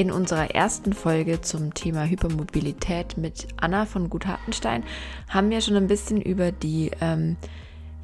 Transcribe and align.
In 0.00 0.10
unserer 0.10 0.54
ersten 0.54 0.94
Folge 0.94 1.42
zum 1.42 1.74
Thema 1.74 2.06
Hypermobilität 2.06 3.18
mit 3.18 3.48
Anna 3.58 3.84
von 3.84 4.08
Gut 4.08 4.26
Hartenstein 4.26 4.82
haben 5.28 5.50
wir 5.50 5.60
schon 5.60 5.76
ein 5.76 5.88
bisschen 5.88 6.22
über 6.22 6.52
die 6.52 6.90
ähm, 7.02 7.36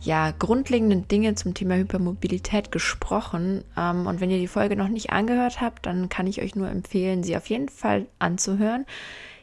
ja, 0.03 0.31
grundlegenden 0.33 1.09
Dinge 1.09 1.37
zum 1.37 1.55
Thema 1.55 1.77
Hypermobilität 1.77 2.71
gesprochen. 2.71 3.65
Ähm, 3.79 4.07
und 4.07 4.21
wenn 4.21 4.29
ihr 4.29 4.37
die 4.37 4.47
Folge 4.47 4.77
noch 4.77 4.89
nicht 4.89 5.09
angehört 5.09 5.63
habt, 5.63 5.87
dann 5.87 6.11
kann 6.11 6.27
ich 6.27 6.43
euch 6.43 6.55
nur 6.55 6.69
empfehlen, 6.69 7.23
sie 7.23 7.35
auf 7.35 7.47
jeden 7.47 7.71
Fall 7.71 8.05
anzuhören. 8.19 8.85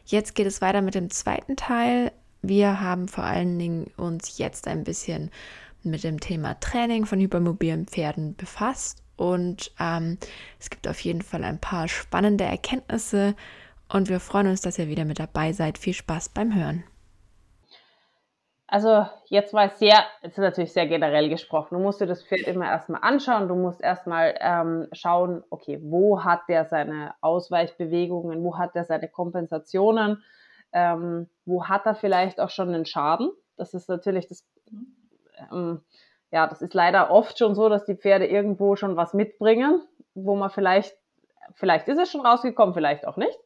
Jetzt 0.06 0.36
geht 0.36 0.46
es 0.46 0.62
weiter 0.62 0.84
mit 0.84 0.94
dem 0.94 1.10
zweiten 1.10 1.56
Teil. 1.56 2.12
Wir 2.44 2.80
haben 2.82 3.08
vor 3.08 3.24
allen 3.24 3.58
Dingen 3.58 3.90
uns 3.98 4.38
jetzt 4.38 4.68
ein 4.68 4.84
bisschen 4.84 5.32
mit 5.82 6.04
dem 6.04 6.20
Thema 6.20 6.60
Training 6.60 7.08
von 7.08 7.20
hypermobilen 7.20 7.88
Pferden 7.88 8.36
befasst 8.36 9.02
und 9.24 9.72
ähm, 9.80 10.18
es 10.60 10.70
gibt 10.70 10.86
auf 10.86 11.00
jeden 11.00 11.22
Fall 11.22 11.46
ein 11.46 11.58
paar 11.58 11.88
spannende 11.88 12.44
Erkenntnisse 12.44 13.36
und 13.88 14.10
wir 14.10 14.20
freuen 14.20 14.48
uns, 14.48 14.60
dass 14.60 14.78
ihr 14.78 14.90
wieder 14.90 15.06
mit 15.06 15.18
dabei 15.18 15.54
seid. 15.54 15.78
Viel 15.78 15.94
Spaß 15.94 16.30
beim 16.30 16.54
Hören. 16.54 16.84
Also 18.68 19.06
jetzt 19.28 19.54
mal 19.54 19.70
sehr, 19.70 20.04
jetzt 20.24 20.38
ist 20.38 20.44
natürlich 20.44 20.74
sehr 20.74 20.88
generell 20.88 21.30
gesprochen. 21.30 21.76
Du 21.76 21.80
musst 21.80 22.02
dir 22.02 22.06
das 22.06 22.22
Pferd 22.22 22.48
immer 22.48 22.66
erstmal 22.66 23.02
anschauen. 23.02 23.48
Du 23.48 23.56
musst 23.56 23.80
erstmal 23.80 24.36
ähm, 24.42 24.90
schauen, 24.92 25.44
okay, 25.50 25.80
wo 25.82 26.26
hat 26.26 26.42
der 26.50 26.66
seine 26.66 27.14
Ausweichbewegungen, 27.22 28.44
wo 28.44 28.58
hat 28.58 28.76
er 28.76 28.84
seine 28.84 29.08
Kompensationen, 29.08 30.22
ähm, 30.74 31.30
wo 31.46 31.66
hat 31.70 31.86
er 31.86 31.96
vielleicht 31.96 32.42
auch 32.42 32.50
schon 32.50 32.74
einen 32.74 32.86
Schaden. 32.86 33.32
Das 33.56 33.74
ist 33.74 33.88
natürlich 33.88 34.28
das 34.28 34.46
ähm, 35.50 35.82
ja, 36.34 36.48
das 36.48 36.64
ist 36.64 36.74
leider 36.74 37.12
oft 37.12 37.38
schon 37.38 37.54
so, 37.54 37.70
dass 37.70 37.86
die 37.86 37.94
Pferde 37.96 38.26
irgendwo 38.26 38.76
schon 38.76 38.98
was 38.98 39.14
mitbringen, 39.14 39.84
wo 40.16 40.36
man 40.36 40.50
vielleicht, 40.50 40.98
vielleicht 41.54 41.88
ist 41.88 42.00
es 42.00 42.12
schon 42.12 42.26
rausgekommen, 42.26 42.74
vielleicht 42.74 43.08
auch 43.08 43.18
nicht. 43.18 43.38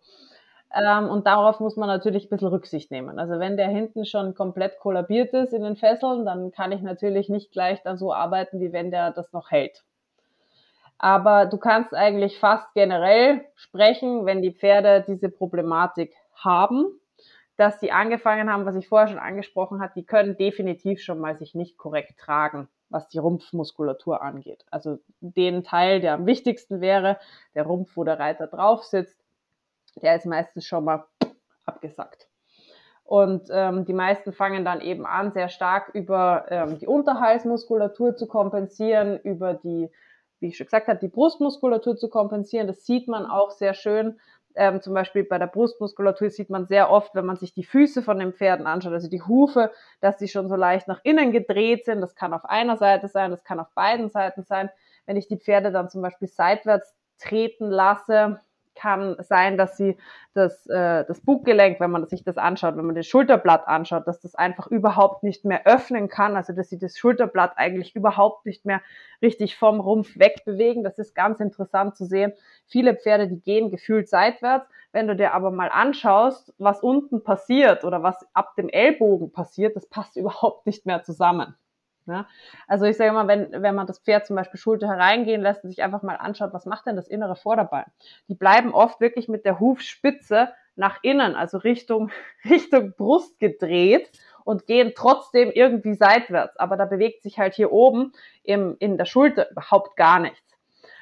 Ähm, 0.73 1.09
und 1.09 1.27
darauf 1.27 1.59
muss 1.59 1.75
man 1.75 1.89
natürlich 1.89 2.25
ein 2.25 2.29
bisschen 2.29 2.47
Rücksicht 2.47 2.89
nehmen. 2.89 3.19
Also 3.19 3.39
wenn 3.39 3.57
der 3.57 3.67
hinten 3.67 4.05
schon 4.05 4.35
komplett 4.35 4.79
kollabiert 4.79 5.33
ist 5.33 5.51
in 5.51 5.63
den 5.63 5.75
Fesseln, 5.75 6.23
dann 6.23 6.51
kann 6.51 6.71
ich 6.71 6.81
natürlich 6.81 7.27
nicht 7.27 7.51
gleich 7.51 7.83
dann 7.83 7.97
so 7.97 8.13
arbeiten, 8.13 8.61
wie 8.61 8.71
wenn 8.71 8.89
der 8.89 9.11
das 9.11 9.33
noch 9.33 9.51
hält. 9.51 9.83
Aber 10.97 11.45
du 11.45 11.57
kannst 11.57 11.93
eigentlich 11.93 12.39
fast 12.39 12.73
generell 12.73 13.43
sprechen, 13.55 14.25
wenn 14.25 14.41
die 14.41 14.53
Pferde 14.53 15.03
diese 15.05 15.27
Problematik 15.27 16.13
haben, 16.35 16.85
dass 17.57 17.79
die 17.79 17.91
angefangen 17.91 18.49
haben, 18.49 18.65
was 18.65 18.77
ich 18.77 18.87
vorher 18.87 19.09
schon 19.09 19.19
angesprochen 19.19 19.81
habe, 19.81 19.91
die 19.93 20.05
können 20.05 20.37
definitiv 20.37 21.01
schon 21.01 21.19
mal 21.19 21.37
sich 21.37 21.53
nicht 21.53 21.77
korrekt 21.77 22.17
tragen 22.17 22.69
was 22.89 23.07
die 23.09 23.17
Rumpfmuskulatur 23.17 24.21
angeht. 24.21 24.65
Also 24.71 24.99
den 25.19 25.63
Teil, 25.63 25.99
der 25.99 26.13
am 26.13 26.25
wichtigsten 26.25 26.81
wäre, 26.81 27.17
der 27.55 27.63
Rumpf, 27.65 27.95
wo 27.95 28.03
der 28.03 28.19
Reiter 28.19 28.47
drauf 28.47 28.83
sitzt, 28.83 29.19
der 30.01 30.15
ist 30.15 30.25
meistens 30.25 30.65
schon 30.65 30.85
mal 30.85 31.05
abgesackt. 31.65 32.27
Und 33.03 33.47
ähm, 33.51 33.85
die 33.85 33.93
meisten 33.93 34.33
fangen 34.33 34.65
dann 34.65 34.81
eben 34.81 35.05
an, 35.05 35.31
sehr 35.31 35.47
stark 35.47 35.91
über 35.93 36.45
ähm, 36.49 36.77
die 36.77 36.87
Unterhalsmuskulatur 36.87 38.17
zu 38.17 38.27
kompensieren, 38.27 39.17
über 39.19 39.53
die, 39.53 39.89
wie 40.39 40.47
ich 40.47 40.57
schon 40.57 40.65
gesagt 40.65 40.89
habe, 40.89 40.99
die 40.99 41.07
Brustmuskulatur 41.07 41.95
zu 41.95 42.09
kompensieren. 42.09 42.67
Das 42.67 42.85
sieht 42.85 43.07
man 43.07 43.25
auch 43.25 43.51
sehr 43.51 43.73
schön 43.73 44.19
ähm, 44.57 44.81
zum 44.81 44.93
Beispiel 44.93 45.23
bei 45.23 45.37
der 45.37 45.47
Brustmuskulatur 45.47 46.29
sieht 46.29 46.49
man 46.49 46.65
sehr 46.65 46.89
oft, 46.89 47.15
wenn 47.15 47.25
man 47.25 47.37
sich 47.37 47.53
die 47.53 47.63
Füße 47.63 48.01
von 48.01 48.19
den 48.19 48.33
Pferden 48.33 48.67
anschaut, 48.67 48.93
also 48.93 49.09
die 49.09 49.21
Hufe, 49.21 49.71
dass 50.01 50.17
die 50.17 50.27
schon 50.27 50.49
so 50.49 50.55
leicht 50.55 50.87
nach 50.87 50.99
innen 51.03 51.31
gedreht 51.31 51.85
sind. 51.85 52.01
Das 52.01 52.15
kann 52.15 52.33
auf 52.33 52.45
einer 52.45 52.77
Seite 52.77 53.07
sein, 53.07 53.31
das 53.31 53.43
kann 53.43 53.59
auf 53.59 53.69
beiden 53.75 54.09
Seiten 54.09 54.43
sein. 54.43 54.69
Wenn 55.05 55.17
ich 55.17 55.27
die 55.27 55.37
Pferde 55.37 55.71
dann 55.71 55.89
zum 55.89 56.01
Beispiel 56.01 56.27
seitwärts 56.27 56.95
treten 57.19 57.69
lasse, 57.69 58.41
kann 58.77 59.15
sein, 59.19 59.57
dass 59.57 59.77
sie 59.77 59.97
das, 60.33 60.67
äh, 60.67 61.03
das 61.05 61.21
Buggelenk, 61.21 61.79
wenn 61.79 61.91
man 61.91 62.07
sich 62.07 62.23
das 62.23 62.37
anschaut, 62.37 62.77
wenn 62.77 62.85
man 62.85 62.95
das 62.95 63.07
Schulterblatt 63.07 63.67
anschaut, 63.67 64.07
dass 64.07 64.19
das 64.19 64.35
einfach 64.35 64.67
überhaupt 64.67 65.23
nicht 65.23 65.45
mehr 65.45 65.65
öffnen 65.65 66.07
kann, 66.07 66.35
also 66.35 66.53
dass 66.53 66.69
sie 66.69 66.77
das 66.79 66.97
Schulterblatt 66.97 67.53
eigentlich 67.57 67.95
überhaupt 67.95 68.45
nicht 68.45 68.65
mehr 68.65 68.81
richtig 69.21 69.57
vom 69.57 69.79
Rumpf 69.79 70.17
wegbewegen. 70.17 70.83
Das 70.83 70.99
ist 70.99 71.15
ganz 71.15 71.39
interessant 71.39 71.95
zu 71.95 72.05
sehen. 72.05 72.33
Viele 72.67 72.95
Pferde, 72.95 73.27
die 73.27 73.41
gehen 73.41 73.71
gefühlt 73.71 74.09
seitwärts. 74.09 74.67
Wenn 74.91 75.07
du 75.07 75.15
dir 75.15 75.33
aber 75.33 75.51
mal 75.51 75.69
anschaust, 75.69 76.53
was 76.57 76.81
unten 76.81 77.23
passiert 77.23 77.83
oder 77.83 78.03
was 78.03 78.25
ab 78.33 78.55
dem 78.55 78.69
Ellbogen 78.69 79.31
passiert, 79.31 79.75
das 79.75 79.87
passt 79.87 80.15
überhaupt 80.17 80.65
nicht 80.65 80.85
mehr 80.85 81.03
zusammen. 81.03 81.55
Ja? 82.07 82.27
Also 82.67 82.85
ich 82.85 82.97
sage 82.97 83.09
immer, 83.09 83.27
wenn, 83.27 83.51
wenn 83.51 83.75
man 83.75 83.85
das 83.85 83.99
Pferd 83.99 84.25
zum 84.25 84.35
Beispiel 84.35 84.59
Schulter 84.59 84.87
hereingehen 84.87 85.41
lässt 85.41 85.63
und 85.63 85.69
sich 85.69 85.83
einfach 85.83 86.01
mal 86.01 86.15
anschaut, 86.15 86.53
was 86.53 86.65
macht 86.65 86.87
denn 86.87 86.95
das 86.95 87.07
innere 87.07 87.35
Vorderbein? 87.35 87.85
Die 88.27 88.35
bleiben 88.35 88.73
oft 88.73 88.99
wirklich 88.99 89.27
mit 89.27 89.45
der 89.45 89.59
Hufspitze 89.59 90.49
nach 90.75 90.99
innen, 91.01 91.35
also 91.35 91.57
Richtung, 91.57 92.11
Richtung 92.49 92.93
Brust 92.97 93.39
gedreht 93.39 94.09
und 94.43 94.65
gehen 94.65 94.93
trotzdem 94.95 95.51
irgendwie 95.51 95.93
seitwärts. 95.93 96.57
Aber 96.57 96.77
da 96.77 96.85
bewegt 96.85 97.23
sich 97.23 97.37
halt 97.37 97.53
hier 97.53 97.71
oben 97.71 98.13
im, 98.43 98.77
in 98.79 98.97
der 98.97 99.05
Schulter 99.05 99.51
überhaupt 99.51 99.97
gar 99.97 100.19
nichts. 100.19 100.57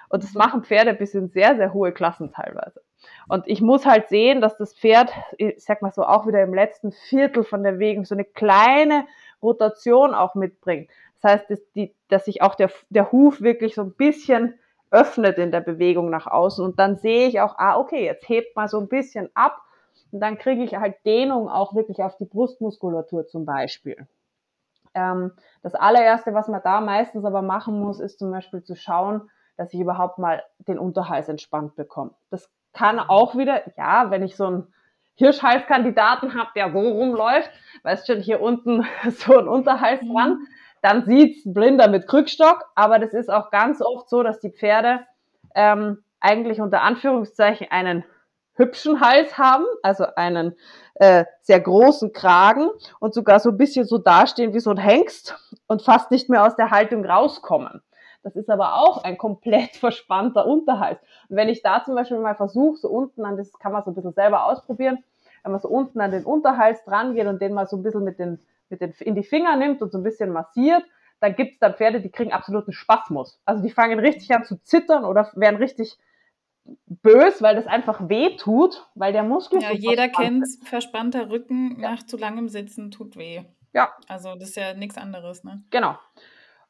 Und 0.09 0.23
das 0.23 0.33
machen 0.33 0.63
Pferde 0.63 0.93
bis 0.93 1.13
in 1.13 1.29
sehr, 1.29 1.55
sehr 1.55 1.73
hohe 1.73 1.91
Klassen 1.91 2.31
teilweise. 2.31 2.81
Und 3.27 3.47
ich 3.47 3.61
muss 3.61 3.85
halt 3.85 4.07
sehen, 4.07 4.41
dass 4.41 4.57
das 4.57 4.73
Pferd, 4.73 5.11
ich 5.37 5.63
sag 5.63 5.81
mal 5.81 5.91
so, 5.91 6.03
auch 6.03 6.27
wieder 6.27 6.41
im 6.41 6.53
letzten 6.53 6.91
Viertel 6.91 7.43
von 7.43 7.63
der 7.63 7.79
Wegen 7.79 8.05
so 8.05 8.15
eine 8.15 8.25
kleine 8.25 9.05
Rotation 9.45 10.13
auch 10.13 10.35
mitbringt. 10.35 10.89
Das 11.21 11.31
heißt, 11.31 11.49
dass, 11.49 11.59
die, 11.73 11.93
dass 12.09 12.25
sich 12.25 12.41
auch 12.41 12.55
der, 12.55 12.69
der 12.89 13.11
Huf 13.11 13.41
wirklich 13.41 13.75
so 13.75 13.83
ein 13.83 13.93
bisschen 13.93 14.59
öffnet 14.91 15.37
in 15.37 15.51
der 15.51 15.61
Bewegung 15.61 16.09
nach 16.09 16.27
außen 16.27 16.63
und 16.63 16.79
dann 16.79 16.97
sehe 16.97 17.27
ich 17.27 17.41
auch, 17.41 17.55
ah, 17.57 17.77
okay, 17.77 18.05
jetzt 18.05 18.27
hebt 18.29 18.55
mal 18.55 18.67
so 18.67 18.79
ein 18.79 18.87
bisschen 18.87 19.29
ab 19.33 19.61
und 20.11 20.19
dann 20.19 20.37
kriege 20.37 20.63
ich 20.63 20.75
halt 20.75 20.95
Dehnung 21.05 21.49
auch 21.49 21.75
wirklich 21.75 22.01
auf 22.01 22.15
die 22.17 22.25
Brustmuskulatur 22.25 23.27
zum 23.27 23.45
Beispiel. 23.45 24.07
Ähm, 24.93 25.33
das 25.61 25.75
allererste, 25.75 26.33
was 26.33 26.47
man 26.47 26.61
da 26.63 26.79
meistens 26.81 27.25
aber 27.25 27.41
machen 27.41 27.79
muss, 27.79 27.99
ist 27.99 28.19
zum 28.19 28.31
Beispiel 28.31 28.63
zu 28.63 28.75
schauen, 28.75 29.29
dass 29.57 29.73
ich 29.73 29.79
überhaupt 29.79 30.19
mal 30.19 30.43
den 30.59 30.79
Unterhals 30.79 31.27
entspannt 31.27 31.75
bekomme. 31.75 32.11
Das 32.29 32.49
kann 32.73 32.99
auch 32.99 33.35
wieder, 33.35 33.61
ja, 33.77 34.11
wenn 34.11 34.23
ich 34.23 34.35
so 34.35 34.45
einen 34.45 34.73
Hirschhalskandidaten 35.15 36.35
habe, 36.35 36.49
der 36.55 36.71
so 36.71 36.79
rumläuft, 36.79 37.49
weißt 37.83 38.07
schon, 38.07 38.19
hier 38.19 38.41
unten 38.41 38.85
so 39.09 39.37
ein 39.37 39.47
Unterhals 39.47 40.01
mhm. 40.01 40.13
dran, 40.13 40.47
dann 40.81 41.05
sieht's 41.05 41.41
blinder 41.45 41.87
mit 41.87 42.07
Krückstock, 42.07 42.65
aber 42.75 42.99
das 42.99 43.13
ist 43.13 43.29
auch 43.29 43.49
ganz 43.49 43.81
oft 43.81 44.09
so, 44.09 44.21
dass 44.21 44.39
die 44.39 44.51
Pferde 44.51 44.99
ähm, 45.55 46.03
eigentlich 46.19 46.61
unter 46.61 46.81
Anführungszeichen 46.81 47.67
einen 47.71 48.03
hübschen 48.53 49.01
Hals 49.01 49.37
haben, 49.37 49.65
also 49.83 50.05
einen 50.15 50.55
äh, 50.95 51.25
sehr 51.41 51.59
großen 51.59 52.13
Kragen 52.13 52.69
und 52.99 53.13
sogar 53.13 53.39
so 53.39 53.49
ein 53.49 53.57
bisschen 53.57 53.85
so 53.85 53.97
dastehen 53.97 54.53
wie 54.53 54.59
so 54.59 54.71
ein 54.71 54.77
Hengst 54.77 55.35
und 55.67 55.81
fast 55.81 56.11
nicht 56.11 56.29
mehr 56.29 56.45
aus 56.45 56.55
der 56.55 56.71
Haltung 56.71 57.05
rauskommen. 57.05 57.81
Das 58.25 58.35
ist 58.35 58.49
aber 58.49 58.73
auch 58.73 59.03
ein 59.03 59.19
komplett 59.19 59.75
verspannter 59.75 60.47
Unterhals. 60.47 60.99
Und 61.29 61.37
wenn 61.37 61.47
ich 61.47 61.61
da 61.61 61.83
zum 61.83 61.93
Beispiel 61.93 62.17
mal 62.17 62.35
versuche, 62.35 62.77
so 62.77 62.89
unten 62.89 63.23
an 63.23 63.37
das 63.37 63.53
kann 63.59 63.71
man 63.71 63.83
so 63.83 63.91
ein 63.91 63.93
bisschen 63.93 64.13
selber 64.13 64.45
ausprobieren, 64.45 65.03
wenn 65.43 65.51
man 65.51 65.61
so 65.61 65.69
unten 65.69 66.01
an 66.01 66.09
den 66.09 66.25
Unterhals 66.25 66.83
dran 66.85 67.13
geht 67.13 67.27
und 67.27 67.39
den 67.39 67.53
mal 67.53 67.67
so 67.67 67.77
ein 67.77 67.83
bisschen 67.83 68.03
mit 68.03 68.17
den, 68.17 68.39
mit 68.69 68.81
den 68.81 68.93
in 68.99 69.13
die 69.13 69.23
Finger 69.23 69.55
nimmt 69.57 69.83
und 69.83 69.91
so 69.91 69.99
ein 69.99 70.03
bisschen 70.03 70.31
massiert, 70.31 70.83
dann 71.19 71.35
gibt 71.35 71.53
es 71.53 71.59
da 71.59 71.71
Pferde, 71.71 72.01
die 72.01 72.09
kriegen 72.09 72.33
absoluten 72.33 72.73
Spasmus. 72.73 73.39
Also 73.45 73.61
die 73.61 73.69
fangen 73.69 73.99
richtig 73.99 74.33
an 74.33 74.43
zu 74.43 74.59
zittern 74.63 75.05
oder 75.05 75.29
werden 75.35 75.57
richtig 75.57 75.95
bös, 76.87 77.43
weil 77.43 77.55
das 77.55 77.67
einfach 77.67 78.09
weh 78.09 78.37
tut, 78.37 78.89
weil 78.95 79.13
der 79.13 79.21
Muskel. 79.21 79.61
Ja, 79.61 79.71
jeder 79.71 80.09
kennt 80.09 80.47
verspannter 80.63 81.29
Rücken 81.29 81.79
ja. 81.79 81.91
nach 81.91 82.03
zu 82.03 82.17
langem 82.17 82.49
Sitzen 82.49 82.89
tut 82.89 83.17
weh. 83.17 83.43
Ja. 83.71 83.93
Also 84.07 84.33
das 84.33 84.49
ist 84.49 84.55
ja 84.55 84.73
nichts 84.73 84.97
anderes, 84.97 85.43
ne? 85.43 85.61
Genau. 85.69 85.95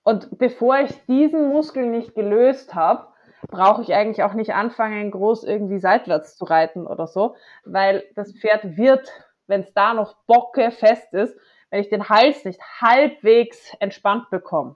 Und 0.06 0.38
bevor 0.38 0.78
ich 0.82 0.92
diesen 1.08 1.50
Muskel 1.50 1.88
nicht 1.88 2.14
gelöst 2.14 2.76
habe, 2.76 3.08
brauche 3.48 3.82
ich 3.82 3.94
eigentlich 3.96 4.24
auch 4.24 4.36
nicht 4.36 4.54
anfangen, 4.54 5.10
groß 5.10 5.44
irgendwie 5.44 5.80
seitwärts 5.80 6.38
zu 6.38 6.46
reiten 6.46 6.86
oder 6.86 7.08
so, 7.08 7.36
weil 7.64 8.04
das 8.14 8.32
Pferd 8.32 8.78
wird, 8.78 9.10
wenn 9.48 9.62
es 9.62 9.74
da 9.74 9.96
noch 9.96 10.16
bocke 10.28 10.70
fest 10.70 11.12
ist, 11.16 11.36
wenn 11.72 11.82
ich 11.82 11.90
den 11.90 12.08
Hals 12.08 12.46
nicht 12.46 12.62
halbwegs 12.80 13.74
entspannt 13.80 14.30
bekomme, 14.30 14.76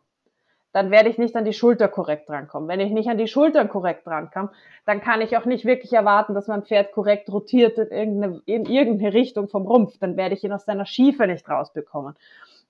dann 0.72 0.90
werde 0.90 1.10
ich 1.10 1.20
nicht 1.20 1.36
an 1.36 1.46
die 1.46 1.54
Schulter 1.54 1.90
korrekt 1.90 2.28
drankommen. 2.28 2.68
Wenn 2.68 2.80
ich 2.80 2.92
nicht 2.92 3.08
an 3.08 3.20
die 3.20 3.28
Schultern 3.28 3.70
korrekt 3.70 4.08
drankomme, 4.08 4.50
dann 4.88 5.00
kann 5.00 5.22
ich 5.22 5.38
auch 5.38 5.46
nicht 5.46 5.64
wirklich 5.64 5.94
erwarten, 5.94 6.34
dass 6.34 6.48
mein 6.48 6.64
Pferd 6.64 6.92
korrekt 6.92 7.32
rotiert 7.32 7.78
in 7.78 7.92
irgendeine, 7.92 8.42
in 8.46 8.66
irgendeine 8.66 9.14
Richtung 9.14 9.48
vom 9.48 9.68
Rumpf. 9.68 10.00
Dann 10.00 10.18
werde 10.18 10.34
ich 10.34 10.44
ihn 10.44 10.54
aus 10.54 10.66
seiner 10.66 10.88
Schiefe 10.88 11.28
nicht 11.28 11.48
rausbekommen. 11.48 12.16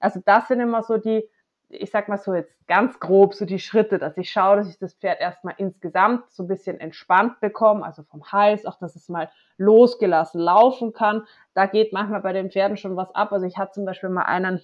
Also 0.02 0.22
das 0.26 0.50
sind 0.50 0.60
immer 0.60 0.84
so 0.84 0.98
die, 0.98 1.26
ich 1.70 1.92
sag 1.92 2.10
mal 2.10 2.18
so 2.18 2.34
jetzt 2.34 2.56
ganz 2.68 3.00
grob 3.00 3.34
so 3.36 3.46
die 3.46 3.60
Schritte, 3.60 4.00
dass 4.00 4.18
ich 4.18 4.32
schaue, 4.32 4.58
dass 4.58 4.70
ich 4.70 4.80
das 4.80 4.96
Pferd 4.96 5.22
erstmal 5.22 5.54
insgesamt 5.58 6.30
so 6.32 6.44
ein 6.44 6.48
bisschen 6.48 6.80
entspannt 6.80 7.40
bekomme, 7.40 7.86
also 7.86 8.04
vom 8.04 8.32
Hals, 8.32 8.66
auch 8.66 8.78
dass 8.80 8.96
es 8.96 9.08
mal 9.10 9.30
losgelassen 9.58 10.42
laufen 10.42 10.94
kann. 10.94 11.26
Da 11.54 11.68
geht 11.68 11.94
manchmal 11.94 12.22
bei 12.22 12.34
den 12.34 12.50
Pferden 12.52 12.78
schon 12.78 12.96
was 12.96 13.14
ab. 13.14 13.32
Also 13.32 13.46
ich 13.46 13.58
hatte 13.58 13.74
zum 13.74 13.86
Beispiel 13.86 14.10
mal 14.10 14.24
einen, 14.24 14.62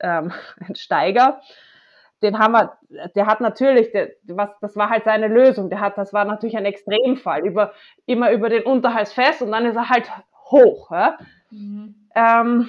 ähm, 0.00 0.32
einen 0.60 0.76
Steiger, 0.76 1.40
den 2.22 2.38
haben 2.38 2.52
wir, 2.52 2.78
der 3.14 3.26
hat 3.26 3.40
natürlich, 3.40 3.92
der, 3.92 4.10
was, 4.24 4.48
das 4.60 4.74
war 4.76 4.88
halt 4.88 5.04
seine 5.04 5.28
Lösung. 5.28 5.68
Der 5.68 5.80
hat, 5.80 5.98
das 5.98 6.14
war 6.14 6.24
natürlich 6.24 6.56
ein 6.56 6.64
Extremfall, 6.64 7.46
über, 7.46 7.72
immer 8.06 8.32
über 8.32 8.48
den 8.48 8.62
Unterhals 8.62 9.12
fest 9.12 9.42
und 9.42 9.52
dann 9.52 9.66
ist 9.66 9.76
er 9.76 9.90
halt 9.90 10.10
hoch. 10.50 10.90
Ja? 10.90 11.18
Mhm. 11.50 12.08
Ähm, 12.14 12.68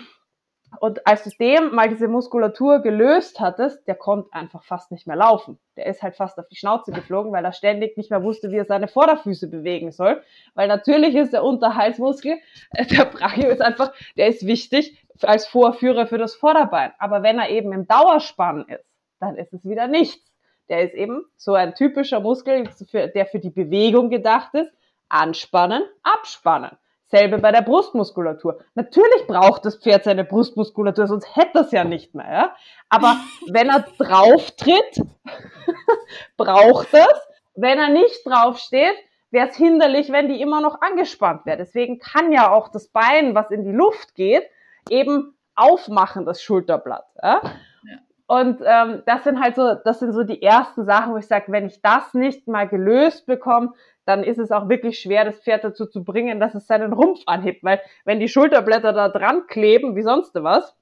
und 0.80 1.08
als 1.08 1.24
du 1.24 1.30
dem 1.40 1.74
mal 1.74 1.90
diese 1.90 2.08
Muskulatur 2.08 2.80
gelöst 2.80 3.40
hattest, 3.40 3.88
der 3.88 3.96
konnte 3.96 4.32
einfach 4.34 4.64
fast 4.64 4.92
nicht 4.92 5.08
mehr 5.08 5.16
laufen. 5.16 5.58
Der 5.76 5.86
ist 5.86 6.04
halt 6.04 6.16
fast 6.16 6.38
auf 6.38 6.48
die 6.50 6.56
Schnauze 6.56 6.92
geflogen, 6.92 7.32
weil 7.32 7.46
er 7.46 7.54
ständig 7.54 7.98
nicht 7.98 8.12
mehr 8.12 8.22
wusste, 8.22 8.52
wie 8.52 8.58
er 8.58 8.66
seine 8.66 8.88
Vorderfüße 8.88 9.48
bewegen 9.48 9.92
soll. 9.92 10.22
Weil 10.56 10.68
natürlich 10.68 11.16
ist 11.16 11.34
der 11.34 11.44
Unterhalsmuskel, 11.44 12.38
äh, 12.72 12.86
der 12.86 13.06
Brachio 13.06 13.50
ist 13.50 13.62
einfach, 13.62 13.94
der 14.18 14.28
ist 14.28 14.46
wichtig 14.46 15.04
als 15.22 15.48
Vorführer 15.48 16.06
für 16.06 16.18
das 16.18 16.36
Vorderbein. 16.36 16.92
Aber 17.00 17.24
wenn 17.24 17.40
er 17.40 17.50
eben 17.50 17.74
im 17.74 17.88
Dauerspann 17.88 18.66
ist, 18.68 18.86
dann 19.20 19.36
ist 19.36 19.54
es 19.54 19.66
wieder 19.66 19.88
nichts. 19.88 20.24
Der 20.70 20.84
ist 20.84 20.94
eben 20.94 21.26
so 21.38 21.54
ein 21.54 21.76
typischer 21.76 22.20
Muskel, 22.20 22.70
der 22.92 23.26
für 23.26 23.40
die 23.40 23.50
Bewegung 23.50 24.10
gedacht 24.10 24.54
ist. 24.54 24.72
Anspannen, 25.10 25.84
abspannen. 26.04 26.78
Selbe 27.10 27.38
bei 27.38 27.52
der 27.52 27.62
Brustmuskulatur. 27.62 28.60
Natürlich 28.76 29.28
braucht 29.28 29.66
das 29.66 29.78
Pferd 29.78 30.04
seine 30.04 30.26
Brustmuskulatur, 30.26 31.08
sonst 31.08 31.36
hätte 31.36 31.60
es 31.60 31.72
ja 31.72 31.84
nicht 31.84 32.14
mehr. 32.14 32.32
Ja? 32.32 32.56
Aber 32.90 33.16
wenn 33.48 33.70
er 33.70 33.86
drauf 33.98 34.52
tritt, 34.52 35.02
braucht 36.38 36.94
es. 36.94 37.28
Wenn 37.56 37.80
er 37.80 37.90
nicht 37.90 38.26
drauf 38.26 38.60
steht, 38.60 38.96
wäre 39.32 39.48
es 39.48 39.56
hinderlich, 39.56 40.12
wenn 40.12 40.28
die 40.28 40.42
immer 40.42 40.62
noch 40.62 40.82
angespannt 40.82 41.46
wäre. 41.46 41.58
Deswegen 41.58 42.00
kann 42.00 42.32
ja 42.32 42.52
auch 42.52 42.70
das 42.70 42.90
Bein, 42.90 43.36
was 43.36 43.52
in 43.52 43.64
die 43.64 43.72
Luft 43.72 44.16
geht, 44.16 44.44
eben 44.90 45.36
aufmachen, 45.56 46.26
das 46.26 46.42
Schulterblatt. 46.42 47.08
Ja? 47.22 47.42
Und 48.28 48.62
ähm, 48.66 49.04
das 49.06 49.24
sind 49.24 49.42
halt 49.42 49.56
so, 49.56 49.74
das 49.74 50.00
sind 50.00 50.12
so 50.12 50.24
die 50.24 50.42
ersten 50.42 50.86
Sachen, 50.86 51.14
wo 51.14 51.18
ich 51.18 51.28
sage, 51.28 51.46
wenn 51.48 51.66
ich 51.66 51.82
das 51.82 52.14
nicht 52.14 52.48
mal 52.48 52.68
gelöst 52.68 53.26
bekomme, 53.26 53.74
dann 54.08 54.24
ist 54.24 54.38
es 54.38 54.52
auch 54.52 54.70
wirklich 54.70 55.00
schwer, 55.00 55.26
das 55.26 55.40
Pferd 55.40 55.64
dazu 55.64 55.86
zu 55.86 56.04
bringen, 56.04 56.40
dass 56.40 56.56
es 56.56 56.68
seinen 56.68 56.94
Rumpf 56.94 57.22
anhebt. 57.26 57.64
Weil 57.64 57.82
wenn 58.06 58.20
die 58.20 58.30
Schulterblätter 58.30 58.94
da 58.94 59.10
dran 59.10 59.48
kleben, 59.48 59.96
wie 59.96 60.02
sonst 60.02 60.34
was, 60.36 60.76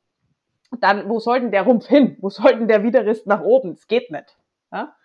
dann 0.79 1.09
wo 1.09 1.19
soll 1.19 1.41
denn 1.41 1.51
der 1.51 1.63
Rumpf 1.63 1.87
hin? 1.87 2.17
Wo 2.21 2.29
soll 2.29 2.57
denn 2.57 2.67
der 2.67 2.83
Widerrist 2.83 3.27
nach 3.27 3.41
oben? 3.41 3.71
Es 3.71 3.87
geht 3.87 4.11
nicht. 4.11 4.37
Ja? 4.71 4.95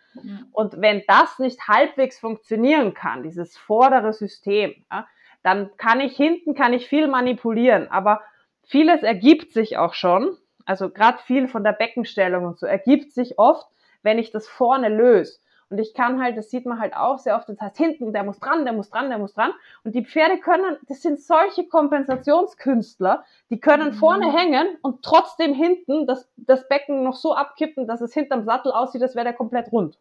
Und 0.53 0.81
wenn 0.81 1.03
das 1.07 1.39
nicht 1.39 1.69
halbwegs 1.69 2.19
funktionieren 2.19 2.95
kann, 2.95 3.23
dieses 3.23 3.57
vordere 3.57 4.13
System, 4.13 4.75
ja, 4.91 5.07
dann 5.43 5.71
kann 5.77 6.01
ich 6.01 6.17
hinten 6.17 6.55
kann 6.55 6.73
ich 6.73 6.89
viel 6.89 7.07
manipulieren, 7.07 7.89
aber 7.91 8.21
vieles 8.65 9.03
ergibt 9.03 9.53
sich 9.53 9.79
auch 9.79 9.95
schon 9.95 10.37
also 10.71 10.89
gerade 10.89 11.19
viel 11.19 11.49
von 11.49 11.65
der 11.65 11.73
Beckenstellung 11.73 12.45
und 12.45 12.59
so 12.59 12.67
ergibt 12.67 13.13
sich 13.13 13.39
oft, 13.41 13.67
wenn 14.03 14.19
ich 14.19 14.31
das 14.31 14.47
vorne 14.47 14.89
löse. 14.89 15.41
Und 15.71 15.79
ich 15.79 15.95
kann 15.95 16.21
halt, 16.21 16.37
das 16.37 16.51
sieht 16.51 16.67
man 16.67 16.81
halt 16.81 16.95
auch 16.95 17.19
sehr 17.21 17.37
oft, 17.37 17.49
das 17.49 17.61
heißt 17.61 17.77
hinten, 17.77 18.13
der 18.13 18.25
muss 18.25 18.41
dran, 18.41 18.65
der 18.65 18.75
muss 18.75 18.91
dran, 18.91 19.09
der 19.09 19.19
muss 19.19 19.35
dran. 19.35 19.53
Und 19.85 19.95
die 19.95 20.05
Pferde 20.05 20.39
können, 20.39 20.77
das 20.89 21.01
sind 21.01 21.21
solche 21.21 21.69
Kompensationskünstler, 21.69 23.25
die 23.51 23.61
können 23.61 23.91
mhm. 23.91 23.95
vorne 23.95 24.37
hängen 24.37 24.67
und 24.83 25.05
trotzdem 25.05 25.55
hinten 25.55 26.09
das, 26.09 26.29
das 26.37 26.69
Becken 26.69 27.05
noch 27.05 27.15
so 27.15 27.35
abkippen, 27.35 27.87
dass 27.87 28.01
es 28.01 28.13
hinterm 28.13 28.45
Sattel 28.45 28.73
aussieht, 28.73 29.01
als 29.01 29.15
wäre 29.15 29.25
der 29.25 29.33
komplett 29.33 29.71
rund. 29.71 29.97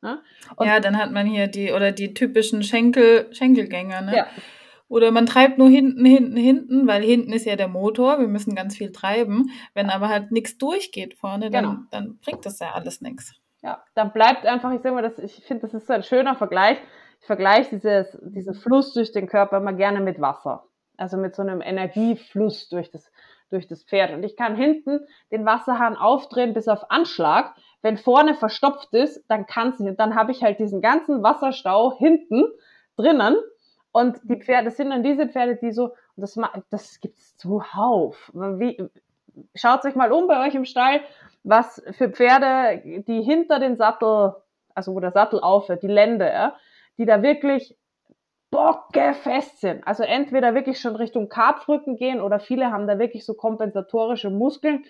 Ja? 0.00 0.20
ja, 0.60 0.80
dann 0.80 0.96
hat 0.96 1.10
man 1.10 1.26
hier 1.26 1.48
die, 1.48 1.72
oder 1.72 1.90
die 1.90 2.14
typischen 2.14 2.62
Schenkel, 2.62 3.28
Schenkelgänger, 3.32 4.00
ne? 4.00 4.16
Ja. 4.16 4.26
Oder 4.88 5.10
man 5.10 5.26
treibt 5.26 5.58
nur 5.58 5.70
hinten, 5.70 6.04
hinten, 6.04 6.36
hinten, 6.36 6.86
weil 6.86 7.02
hinten 7.02 7.32
ist 7.32 7.46
ja 7.46 7.56
der 7.56 7.68
Motor, 7.68 8.20
wir 8.20 8.28
müssen 8.28 8.54
ganz 8.54 8.76
viel 8.76 8.92
treiben. 8.92 9.50
Wenn 9.72 9.88
aber 9.88 10.08
halt 10.08 10.32
nichts 10.32 10.58
durchgeht 10.58 11.14
vorne, 11.14 11.50
dann, 11.50 11.64
genau. 11.64 11.76
dann 11.90 12.18
bringt 12.18 12.44
das 12.44 12.58
ja 12.58 12.72
alles 12.72 13.00
nichts. 13.00 13.32
Ja, 13.62 13.82
dann 13.94 14.12
bleibt 14.12 14.44
einfach, 14.44 14.72
ich 14.72 14.82
sage 14.82 14.94
mal, 14.94 15.02
das, 15.02 15.18
ich 15.18 15.44
finde, 15.44 15.62
das 15.62 15.74
ist 15.74 15.86
so 15.86 15.92
ein 15.92 16.02
schöner 16.02 16.34
Vergleich. 16.34 16.78
Ich 17.20 17.26
vergleiche 17.26 17.70
dieses, 17.70 18.18
diesen 18.22 18.54
Fluss 18.54 18.92
durch 18.92 19.12
den 19.12 19.28
Körper 19.28 19.58
immer 19.58 19.72
gerne 19.72 20.00
mit 20.00 20.20
Wasser. 20.20 20.64
Also 20.96 21.16
mit 21.16 21.34
so 21.36 21.42
einem 21.42 21.60
Energiefluss 21.60 22.68
durch 22.68 22.90
das, 22.90 23.10
durch 23.50 23.68
das 23.68 23.84
Pferd. 23.84 24.12
Und 24.12 24.24
ich 24.24 24.36
kann 24.36 24.56
hinten 24.56 25.06
den 25.30 25.46
Wasserhahn 25.46 25.96
aufdrehen 25.96 26.54
bis 26.54 26.66
auf 26.66 26.90
Anschlag. 26.90 27.54
Wenn 27.82 27.96
vorne 27.96 28.34
verstopft 28.34 28.92
ist, 28.92 29.24
dann 29.28 29.46
kann's 29.46 29.78
nicht. 29.78 29.98
dann 29.98 30.16
habe 30.16 30.32
ich 30.32 30.42
halt 30.42 30.58
diesen 30.58 30.80
ganzen 30.80 31.22
Wasserstau 31.22 31.96
hinten 31.96 32.44
drinnen 32.96 33.36
und 33.92 34.18
die 34.24 34.40
Pferde, 34.40 34.70
sind 34.70 34.90
dann 34.90 35.02
diese 35.02 35.28
Pferde, 35.28 35.56
die 35.56 35.70
so, 35.70 35.94
das, 36.16 36.38
das 36.70 37.00
gibt's 37.00 37.36
zuhauf. 37.36 38.30
Wie, 38.34 38.82
schaut 39.54 39.84
euch 39.84 39.94
mal 39.94 40.12
um 40.12 40.26
bei 40.26 40.46
euch 40.46 40.54
im 40.54 40.64
Stall, 40.64 41.00
was 41.44 41.82
für 41.92 42.08
Pferde, 42.08 43.02
die 43.06 43.22
hinter 43.22 43.58
den 43.58 43.76
Sattel, 43.76 44.34
also 44.74 44.94
wo 44.94 45.00
der 45.00 45.12
Sattel 45.12 45.40
aufhört, 45.40 45.82
die 45.82 45.88
Lände, 45.88 46.26
ja, 46.26 46.56
die 46.98 47.04
da 47.04 47.22
wirklich 47.22 47.76
bockefest 48.50 49.60
sind. 49.60 49.86
Also 49.86 50.04
entweder 50.04 50.54
wirklich 50.54 50.78
schon 50.78 50.94
Richtung 50.94 51.28
Karpfrücken 51.28 51.96
gehen 51.96 52.20
oder 52.20 52.38
viele 52.38 52.70
haben 52.70 52.86
da 52.86 52.98
wirklich 52.98 53.24
so 53.24 53.34
kompensatorische 53.34 54.30
Muskeln. 54.30 54.84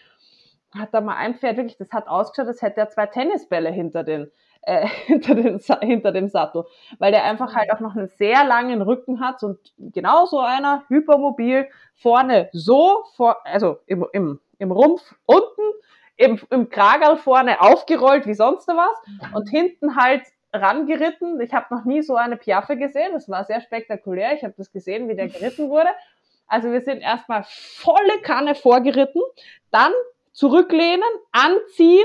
Hat 0.76 0.92
da 0.92 1.00
mal 1.00 1.16
ein 1.16 1.36
Pferd 1.36 1.56
wirklich, 1.56 1.76
das 1.76 1.92
hat 1.92 2.08
ausgeschaut, 2.08 2.48
als 2.48 2.60
hätte 2.60 2.80
er 2.80 2.88
zwei 2.88 3.06
Tennisbälle 3.06 3.70
hinter 3.70 4.02
den, 4.02 4.30
äh, 4.62 4.86
hinter, 5.06 5.34
den, 5.36 5.60
hinter 5.80 6.12
dem 6.12 6.28
Sattel, 6.28 6.64
weil 6.98 7.12
der 7.12 7.24
einfach 7.24 7.54
halt 7.54 7.72
auch 7.72 7.80
noch 7.80 7.94
einen 7.94 8.08
sehr 8.08 8.44
langen 8.44 8.82
Rücken 8.82 9.20
hat 9.20 9.42
und 9.44 9.58
genau 9.78 10.26
so 10.26 10.40
einer, 10.40 10.82
hypermobil, 10.88 11.68
vorne 11.94 12.48
so, 12.52 13.04
vor, 13.16 13.36
also 13.44 13.78
im, 13.86 14.04
im, 14.12 14.40
im 14.58 14.72
Rumpf 14.72 15.14
unten, 15.24 15.62
im, 16.22 16.40
im 16.50 16.68
Kragerl 16.68 17.16
vorne 17.16 17.60
aufgerollt 17.60 18.26
wie 18.26 18.34
sonst 18.34 18.68
was 18.68 19.32
und 19.34 19.48
hinten 19.48 19.96
halt 19.96 20.22
rangeritten. 20.52 21.40
Ich 21.40 21.52
habe 21.52 21.74
noch 21.74 21.84
nie 21.84 22.02
so 22.02 22.14
eine 22.14 22.36
Piaffe 22.36 22.76
gesehen, 22.76 23.12
das 23.12 23.28
war 23.28 23.44
sehr 23.44 23.60
spektakulär, 23.60 24.34
ich 24.34 24.44
habe 24.44 24.54
das 24.56 24.70
gesehen, 24.70 25.08
wie 25.08 25.16
der 25.16 25.28
geritten 25.28 25.68
wurde. 25.68 25.88
Also 26.46 26.70
wir 26.70 26.82
sind 26.82 27.00
erstmal 27.00 27.44
volle 27.46 28.20
Kanne 28.22 28.54
vorgeritten, 28.54 29.22
dann 29.70 29.92
zurücklehnen, 30.32 31.08
anziehen, 31.32 32.04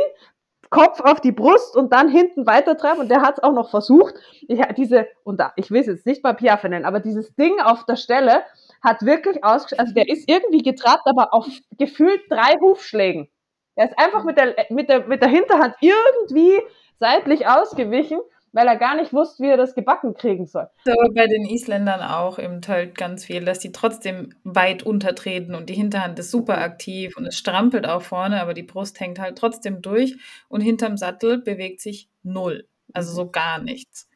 Kopf 0.70 1.00
auf 1.00 1.22
die 1.22 1.32
Brust 1.32 1.76
und 1.76 1.94
dann 1.94 2.10
hinten 2.10 2.46
weitertreiben. 2.46 3.00
Und 3.00 3.10
der 3.10 3.22
hat 3.22 3.38
es 3.38 3.44
auch 3.44 3.54
noch 3.54 3.70
versucht. 3.70 4.16
Ich, 4.48 4.62
diese, 4.76 5.08
und 5.24 5.40
da, 5.40 5.54
ich 5.56 5.72
will 5.72 5.82
es 5.82 5.88
jetzt 5.88 6.06
nicht 6.06 6.24
mal 6.24 6.34
Piaffe 6.34 6.68
nennen, 6.68 6.86
aber 6.86 7.00
dieses 7.00 7.34
Ding 7.36 7.60
auf 7.62 7.86
der 7.86 7.96
Stelle 7.96 8.44
hat 8.82 9.02
wirklich 9.04 9.44
ausgeschaut, 9.44 9.80
also 9.80 9.94
der 9.94 10.10
ist 10.10 10.30
irgendwie 10.30 10.64
getrabt, 10.64 11.04
aber 11.06 11.34
auf 11.34 11.48
gefühlt 11.78 12.22
drei 12.30 12.58
Hufschlägen. 12.60 13.30
Er 13.78 13.90
ist 13.90 13.98
einfach 13.98 14.24
mit 14.26 14.38
der, 14.38 14.56
mit 14.70 14.90
der, 14.90 15.08
mit 15.08 15.22
der 15.22 15.30
Hinterhand 15.30 15.76
irgendwie 15.80 16.62
seitlich 17.00 17.48
ausgewichen 17.48 18.20
weil 18.58 18.68
er 18.68 18.76
gar 18.76 18.96
nicht 18.96 19.14
wusste, 19.14 19.44
wie 19.44 19.50
er 19.50 19.58
das 19.58 19.76
gebacken 19.76 20.16
kriegen 20.16 20.48
soll. 20.48 20.68
Aber 20.86 21.14
bei 21.14 21.28
den 21.28 21.46
Isländern 21.46 22.02
auch 22.02 22.40
im 22.40 22.62
Tölt 22.62 22.98
ganz 22.98 23.24
viel, 23.24 23.46
dass 23.46 23.60
die 23.60 23.72
trotzdem 23.72 24.34
weit 24.44 24.82
untertreten 24.82 25.54
und 25.54 25.70
die 25.70 25.76
Hinterhand 25.76 26.18
ist 26.18 26.32
super 26.32 26.58
aktiv 26.58 27.16
und 27.18 27.28
es 27.28 27.38
strampelt 27.38 27.88
auch 27.88 28.02
vorne, 28.02 28.42
aber 28.42 28.56
die 28.56 28.64
Brust 28.64 29.00
hängt 29.00 29.20
halt 29.20 29.38
trotzdem 29.38 29.84
durch 29.84 30.18
und 30.50 30.62
hinterm 30.62 30.98
Sattel 30.98 31.38
bewegt 31.40 31.82
sich 31.82 32.10
null. 32.24 32.68
Also 32.94 33.14
so 33.14 33.30
gar 33.30 33.62
nichts. 33.62 34.10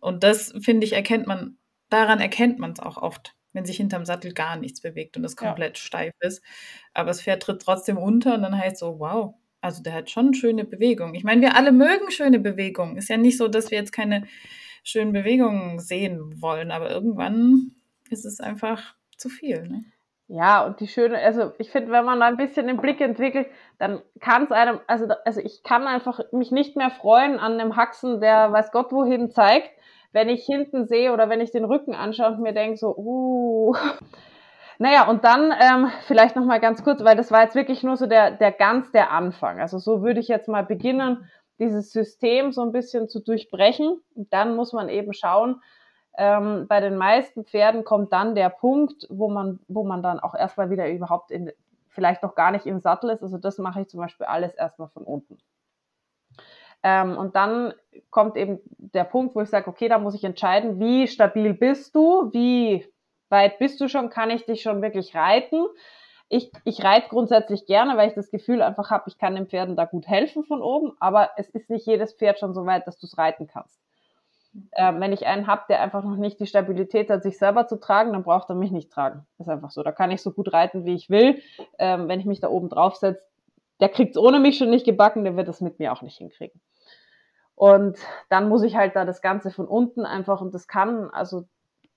Und 0.00 0.24
das, 0.24 0.54
finde 0.62 0.86
ich, 0.86 0.94
erkennt 0.94 1.26
man, 1.26 1.58
daran 1.90 2.20
erkennt 2.20 2.58
man 2.58 2.72
es 2.72 2.80
auch 2.80 2.96
oft, 2.96 3.34
wenn 3.52 3.64
sich 3.64 3.76
hinterm 3.76 4.04
Sattel 4.04 4.32
gar 4.32 4.56
nichts 4.56 4.80
bewegt 4.80 5.16
und 5.16 5.24
es 5.24 5.36
komplett 5.36 5.78
ja. 5.78 5.84
steif 5.84 6.14
ist. 6.20 6.42
Aber 6.94 7.08
das 7.08 7.22
Pferd 7.22 7.42
tritt 7.42 7.62
trotzdem 7.62 7.98
unter 7.98 8.34
und 8.34 8.42
dann 8.42 8.56
heißt 8.56 8.78
so, 8.78 8.98
wow, 8.98 9.34
also 9.60 9.82
der 9.82 9.92
hat 9.92 10.10
schon 10.10 10.34
schöne 10.34 10.64
Bewegungen. 10.64 11.14
Ich 11.14 11.24
meine, 11.24 11.42
wir 11.42 11.56
alle 11.56 11.72
mögen 11.72 12.10
schöne 12.10 12.38
Bewegungen. 12.38 12.96
Ist 12.96 13.08
ja 13.08 13.16
nicht 13.16 13.36
so, 13.36 13.48
dass 13.48 13.70
wir 13.70 13.78
jetzt 13.78 13.92
keine 13.92 14.26
schönen 14.84 15.12
Bewegungen 15.12 15.78
sehen 15.78 16.40
wollen, 16.40 16.70
aber 16.70 16.90
irgendwann 16.90 17.72
ist 18.08 18.24
es 18.24 18.40
einfach 18.40 18.94
zu 19.16 19.28
viel. 19.28 19.68
Ne? 19.68 19.84
Ja, 20.32 20.64
und 20.64 20.78
die 20.78 20.86
schöne, 20.86 21.18
also 21.18 21.52
ich 21.58 21.70
finde, 21.70 21.90
wenn 21.90 22.04
man 22.04 22.20
da 22.20 22.26
ein 22.26 22.36
bisschen 22.36 22.68
den 22.68 22.76
Blick 22.76 23.00
entwickelt, 23.00 23.48
dann 23.78 24.00
kann 24.20 24.44
es 24.44 24.52
einem, 24.52 24.78
also, 24.86 25.06
also 25.24 25.40
ich 25.40 25.64
kann 25.64 25.88
einfach 25.88 26.20
mich 26.32 26.52
nicht 26.52 26.76
mehr 26.76 26.90
freuen 26.90 27.38
an 27.40 27.58
einem 27.58 27.74
Haxen, 27.74 28.20
der 28.20 28.52
weiß 28.52 28.70
Gott 28.70 28.92
wohin 28.92 29.30
zeigt, 29.30 29.70
wenn 30.12 30.28
ich 30.28 30.44
hinten 30.44 30.86
sehe 30.86 31.12
oder 31.12 31.28
wenn 31.28 31.40
ich 31.40 31.52
den 31.52 31.64
Rücken 31.64 31.94
anschaue 31.94 32.32
und 32.32 32.40
mir 32.40 32.52
denke 32.52 32.76
so, 32.76 32.94
uh, 32.96 33.74
Naja, 34.80 35.06
und 35.10 35.24
dann 35.24 35.52
ähm, 35.60 35.90
vielleicht 36.06 36.36
nochmal 36.36 36.58
ganz 36.58 36.82
kurz, 36.82 37.04
weil 37.04 37.14
das 37.14 37.30
war 37.30 37.42
jetzt 37.42 37.54
wirklich 37.54 37.82
nur 37.82 37.98
so 37.98 38.06
der, 38.06 38.30
der 38.30 38.50
ganz 38.50 38.90
der 38.92 39.10
Anfang. 39.10 39.60
Also 39.60 39.76
so 39.76 40.02
würde 40.02 40.20
ich 40.20 40.28
jetzt 40.28 40.48
mal 40.48 40.64
beginnen, 40.64 41.28
dieses 41.58 41.92
System 41.92 42.50
so 42.50 42.62
ein 42.62 42.72
bisschen 42.72 43.06
zu 43.06 43.20
durchbrechen. 43.20 44.00
Und 44.14 44.32
dann 44.32 44.56
muss 44.56 44.72
man 44.72 44.88
eben 44.88 45.12
schauen, 45.12 45.60
ähm, 46.16 46.64
bei 46.66 46.80
den 46.80 46.96
meisten 46.96 47.44
Pferden 47.44 47.84
kommt 47.84 48.14
dann 48.14 48.34
der 48.34 48.48
Punkt, 48.48 49.06
wo 49.10 49.28
man, 49.28 49.60
wo 49.68 49.84
man 49.84 50.02
dann 50.02 50.18
auch 50.18 50.34
erstmal 50.34 50.70
wieder 50.70 50.90
überhaupt 50.90 51.30
in, 51.30 51.52
vielleicht 51.90 52.22
noch 52.22 52.34
gar 52.34 52.50
nicht 52.50 52.64
im 52.64 52.80
Sattel 52.80 53.10
ist. 53.10 53.22
Also 53.22 53.36
das 53.36 53.58
mache 53.58 53.82
ich 53.82 53.88
zum 53.88 54.00
Beispiel 54.00 54.24
alles 54.24 54.54
erstmal 54.54 54.88
von 54.88 55.02
unten. 55.04 55.36
Ähm, 56.82 57.16
und 57.16 57.36
dann 57.36 57.74
kommt 58.10 58.36
eben 58.36 58.60
der 58.78 59.04
Punkt, 59.04 59.34
wo 59.34 59.40
ich 59.40 59.48
sage, 59.48 59.68
okay, 59.68 59.88
da 59.88 59.98
muss 59.98 60.14
ich 60.14 60.24
entscheiden, 60.24 60.80
wie 60.80 61.06
stabil 61.06 61.54
bist 61.54 61.94
du, 61.94 62.30
wie 62.32 62.86
weit 63.28 63.58
bist 63.58 63.80
du 63.80 63.88
schon, 63.88 64.10
kann 64.10 64.30
ich 64.30 64.46
dich 64.46 64.62
schon 64.62 64.82
wirklich 64.82 65.14
reiten. 65.14 65.66
Ich, 66.28 66.50
ich 66.64 66.82
reite 66.84 67.08
grundsätzlich 67.08 67.66
gerne, 67.66 67.96
weil 67.96 68.08
ich 68.08 68.14
das 68.14 68.30
Gefühl 68.30 68.62
einfach 68.62 68.90
habe, 68.90 69.04
ich 69.08 69.18
kann 69.18 69.34
den 69.34 69.48
Pferden 69.48 69.76
da 69.76 69.84
gut 69.84 70.06
helfen 70.06 70.44
von 70.44 70.62
oben, 70.62 70.92
aber 71.00 71.30
es 71.36 71.48
ist 71.50 71.70
nicht 71.70 71.86
jedes 71.86 72.14
Pferd 72.14 72.38
schon 72.38 72.54
so 72.54 72.64
weit, 72.66 72.86
dass 72.86 72.98
du 72.98 73.06
es 73.06 73.18
reiten 73.18 73.46
kannst. 73.46 73.80
Ähm, 74.72 75.00
wenn 75.00 75.12
ich 75.12 75.26
einen 75.26 75.46
habe, 75.46 75.62
der 75.68 75.80
einfach 75.80 76.02
noch 76.02 76.16
nicht 76.16 76.40
die 76.40 76.46
Stabilität 76.46 77.08
hat, 77.08 77.22
sich 77.22 77.38
selber 77.38 77.66
zu 77.66 77.78
tragen, 77.78 78.12
dann 78.12 78.24
braucht 78.24 78.48
er 78.48 78.56
mich 78.56 78.72
nicht 78.72 78.90
tragen. 78.90 79.26
ist 79.38 79.48
einfach 79.48 79.70
so. 79.70 79.82
Da 79.82 79.92
kann 79.92 80.10
ich 80.10 80.22
so 80.22 80.32
gut 80.32 80.52
reiten, 80.52 80.84
wie 80.84 80.94
ich 80.94 81.08
will. 81.08 81.40
Ähm, 81.78 82.08
wenn 82.08 82.18
ich 82.18 82.26
mich 82.26 82.40
da 82.40 82.48
oben 82.48 82.68
drauf 82.68 82.96
setze, 82.96 83.24
der 83.80 83.88
kriegt 83.88 84.16
es 84.16 84.22
ohne 84.22 84.40
mich 84.40 84.58
schon 84.58 84.70
nicht 84.70 84.84
gebacken, 84.84 85.24
der 85.24 85.36
wird 85.36 85.48
es 85.48 85.60
mit 85.60 85.78
mir 85.78 85.92
auch 85.92 86.02
nicht 86.02 86.18
hinkriegen. 86.18 86.60
Und 87.60 87.98
dann 88.30 88.48
muss 88.48 88.62
ich 88.62 88.74
halt 88.74 88.96
da 88.96 89.04
das 89.04 89.20
Ganze 89.20 89.50
von 89.50 89.68
unten 89.68 90.06
einfach, 90.06 90.40
und 90.40 90.54
das 90.54 90.66
kann 90.66 91.10
also 91.10 91.44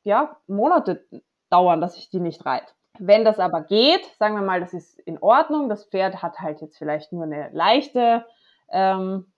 ja 0.03 0.36
Monate 0.46 1.05
dauern, 1.50 1.79
dass 1.79 1.96
ich 1.96 2.10
die 2.10 2.20
nicht 2.20 2.46
reite. 2.46 2.74
Wenn 3.00 3.24
das 3.24 3.39
aber 3.39 3.62
geht, 3.62 4.03
sagen 4.20 4.36
wir 4.36 4.41
mal, 4.41 4.60
das 4.60 4.74
ist 4.74 5.00
in 5.00 5.17
Ordnung, 5.20 5.70
das 5.70 5.86
Pferd 5.86 6.22
hat 6.22 6.41
halt 6.41 6.60
jetzt 6.60 6.77
vielleicht 6.77 7.13
nur 7.13 7.24
eine 7.24 7.50
leichte 7.53 8.25
ähm, 8.74 9.32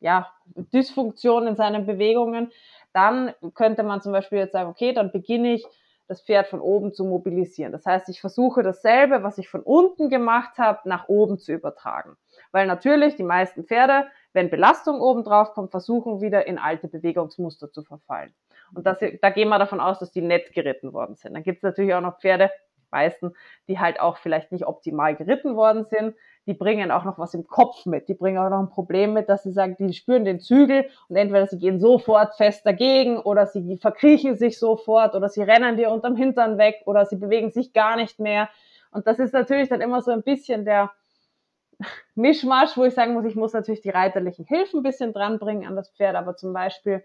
ja, 0.00 0.30
Dysfunktion 0.54 1.46
in 1.46 1.56
seinen 1.56 1.86
Bewegungen, 1.86 2.52
dann 2.92 3.32
könnte 3.54 3.84
man 3.84 4.02
zum 4.02 4.12
Beispiel 4.12 4.40
jetzt 4.40 4.52
sagen, 4.52 4.68
okay, 4.68 4.92
dann 4.92 5.12
beginne 5.12 5.54
ich 5.54 5.64
das 6.08 6.20
Pferd 6.20 6.46
von 6.46 6.60
oben 6.60 6.92
zu 6.92 7.06
mobilisieren. 7.06 7.72
Das 7.72 7.86
heißt, 7.86 8.10
ich 8.10 8.20
versuche 8.20 8.62
dasselbe, 8.62 9.22
was 9.22 9.38
ich 9.38 9.48
von 9.48 9.62
unten 9.62 10.10
gemacht 10.10 10.58
habe, 10.58 10.86
nach 10.86 11.08
oben 11.08 11.38
zu 11.38 11.54
übertragen. 11.54 12.18
Weil 12.54 12.68
natürlich 12.68 13.16
die 13.16 13.24
meisten 13.24 13.64
Pferde, 13.64 14.06
wenn 14.32 14.48
Belastung 14.48 15.00
oben 15.00 15.24
drauf 15.24 15.54
kommt, 15.54 15.72
versuchen 15.72 16.20
wieder 16.20 16.46
in 16.46 16.56
alte 16.56 16.86
Bewegungsmuster 16.86 17.72
zu 17.72 17.82
verfallen. 17.82 18.32
Und 18.72 18.86
das, 18.86 18.98
da 19.20 19.30
gehen 19.30 19.48
wir 19.48 19.58
davon 19.58 19.80
aus, 19.80 19.98
dass 19.98 20.12
die 20.12 20.20
nett 20.20 20.52
geritten 20.52 20.92
worden 20.92 21.16
sind. 21.16 21.34
Dann 21.34 21.42
gibt 21.42 21.58
es 21.58 21.62
natürlich 21.64 21.94
auch 21.94 22.00
noch 22.00 22.20
Pferde, 22.20 22.50
meisten, 22.92 23.32
die 23.66 23.80
halt 23.80 23.98
auch 23.98 24.18
vielleicht 24.18 24.52
nicht 24.52 24.66
optimal 24.66 25.16
geritten 25.16 25.56
worden 25.56 25.84
sind. 25.84 26.14
Die 26.46 26.54
bringen 26.54 26.92
auch 26.92 27.02
noch 27.02 27.18
was 27.18 27.34
im 27.34 27.44
Kopf 27.48 27.86
mit. 27.86 28.08
Die 28.08 28.14
bringen 28.14 28.38
auch 28.38 28.50
noch 28.50 28.60
ein 28.60 28.70
Problem 28.70 29.14
mit, 29.14 29.28
dass 29.28 29.42
sie 29.42 29.50
sagen, 29.50 29.74
die 29.76 29.92
spüren 29.92 30.24
den 30.24 30.38
Zügel 30.38 30.88
und 31.08 31.16
entweder 31.16 31.48
sie 31.48 31.58
gehen 31.58 31.80
sofort 31.80 32.36
fest 32.36 32.64
dagegen 32.64 33.18
oder 33.18 33.46
sie 33.46 33.78
verkriechen 33.78 34.36
sich 34.36 34.60
sofort 34.60 35.16
oder 35.16 35.28
sie 35.28 35.42
rennen 35.42 35.76
dir 35.76 35.90
unterm 35.90 36.14
Hintern 36.14 36.56
weg 36.56 36.82
oder 36.86 37.04
sie 37.04 37.16
bewegen 37.16 37.50
sich 37.50 37.72
gar 37.72 37.96
nicht 37.96 38.20
mehr. 38.20 38.48
Und 38.92 39.08
das 39.08 39.18
ist 39.18 39.34
natürlich 39.34 39.68
dann 39.68 39.80
immer 39.80 40.02
so 40.02 40.12
ein 40.12 40.22
bisschen 40.22 40.64
der, 40.64 40.92
Mischmasch, 42.14 42.76
wo 42.76 42.84
ich 42.84 42.94
sagen 42.94 43.14
muss, 43.14 43.24
ich 43.24 43.36
muss 43.36 43.52
natürlich 43.52 43.80
die 43.80 43.90
reiterlichen 43.90 44.44
Hilfen 44.44 44.80
ein 44.80 44.82
bisschen 44.82 45.12
dranbringen 45.12 45.66
an 45.66 45.76
das 45.76 45.90
Pferd, 45.90 46.16
aber 46.16 46.36
zum 46.36 46.52
Beispiel, 46.52 47.04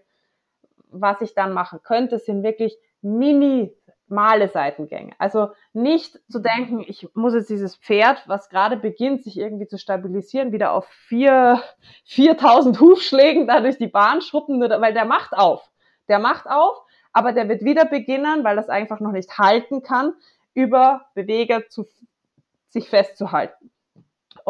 was 0.90 1.20
ich 1.20 1.34
dann 1.34 1.52
machen 1.52 1.80
könnte, 1.82 2.18
sind 2.18 2.42
wirklich 2.42 2.76
minimale 3.02 4.48
Seitengänge. 4.48 5.12
Also 5.18 5.50
nicht 5.72 6.18
zu 6.30 6.40
denken, 6.40 6.84
ich 6.86 7.08
muss 7.14 7.34
jetzt 7.34 7.50
dieses 7.50 7.76
Pferd, 7.76 8.22
was 8.26 8.48
gerade 8.48 8.76
beginnt, 8.76 9.24
sich 9.24 9.38
irgendwie 9.38 9.66
zu 9.66 9.78
stabilisieren, 9.78 10.52
wieder 10.52 10.72
auf 10.72 10.86
vier, 10.86 11.62
4000 12.04 12.80
Hufschlägen 12.80 13.46
da 13.46 13.60
durch 13.60 13.78
die 13.78 13.88
Bahn 13.88 14.20
schruppen, 14.20 14.60
weil 14.60 14.94
der 14.94 15.04
macht 15.04 15.32
auf. 15.32 15.70
Der 16.08 16.18
macht 16.18 16.46
auf, 16.48 16.76
aber 17.12 17.32
der 17.32 17.48
wird 17.48 17.62
wieder 17.62 17.84
beginnen, 17.84 18.44
weil 18.44 18.56
das 18.56 18.68
einfach 18.68 19.00
noch 19.00 19.12
nicht 19.12 19.38
halten 19.38 19.82
kann, 19.82 20.14
über 20.54 21.06
Beweger 21.14 21.68
zu, 21.68 21.86
sich 22.68 22.88
festzuhalten. 22.88 23.70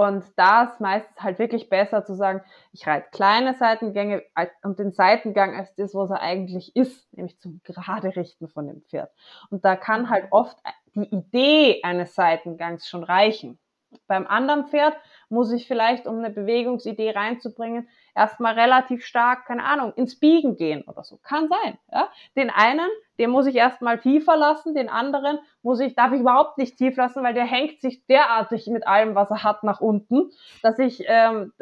Und 0.01 0.25
da 0.37 0.63
ist 0.63 0.81
meistens 0.81 1.23
halt 1.23 1.39
wirklich 1.39 1.69
besser 1.69 2.07
zu 2.07 2.15
sagen, 2.15 2.41
ich 2.73 2.87
reite 2.87 3.09
kleine 3.13 3.53
Seitengänge 3.53 4.23
und 4.63 4.79
den 4.79 4.93
Seitengang 4.93 5.55
als 5.55 5.75
das, 5.75 5.95
was 5.95 6.09
er 6.09 6.23
eigentlich 6.23 6.75
ist, 6.75 7.13
nämlich 7.13 7.39
zum 7.39 7.61
gerade 7.65 8.17
richten 8.17 8.49
von 8.49 8.67
dem 8.67 8.81
Pferd. 8.81 9.11
Und 9.51 9.63
da 9.63 9.77
kann 9.77 10.09
halt 10.09 10.29
oft 10.31 10.57
die 10.95 11.05
Idee 11.15 11.83
eines 11.83 12.15
Seitengangs 12.15 12.89
schon 12.89 13.05
reichen. 13.05 13.59
Beim 14.07 14.27
anderen 14.27 14.67
Pferd 14.67 14.97
muss 15.29 15.53
ich 15.53 15.67
vielleicht, 15.67 16.07
um 16.07 16.19
eine 16.19 16.31
Bewegungsidee 16.31 17.11
reinzubringen, 17.11 17.89
erstmal 18.15 18.55
relativ 18.55 19.05
stark, 19.05 19.47
keine 19.47 19.65
Ahnung, 19.65 19.93
ins 19.95 20.19
Biegen 20.19 20.57
gehen 20.57 20.83
oder 20.83 21.05
so. 21.05 21.19
Kann 21.23 21.49
sein. 21.49 21.79
Ja? 21.93 22.09
Den 22.37 22.51
einen, 22.51 22.89
den 23.19 23.31
muss 23.31 23.47
ich 23.47 23.57
erstmal 23.57 23.99
tiefer 23.99 24.37
lassen, 24.37 24.75
den 24.75 24.89
anderen 24.89 25.39
muss 25.63 25.81
ich, 25.81 25.95
darf 25.95 26.13
ich 26.13 26.21
überhaupt 26.21 26.59
nicht 26.59 26.77
tief 26.77 26.97
lassen, 26.97 27.23
weil 27.23 27.35
der 27.35 27.45
hängt 27.45 27.81
sich 27.81 28.07
derartig 28.07 28.67
mit 28.69 28.87
allem, 28.87 29.15
was 29.15 29.31
er 29.31 29.45
hat, 29.45 29.65
nach 29.65 29.81
unten, 29.81 30.31
dass 30.63 30.79
ich, 30.79 31.05
ähm, 31.07 31.53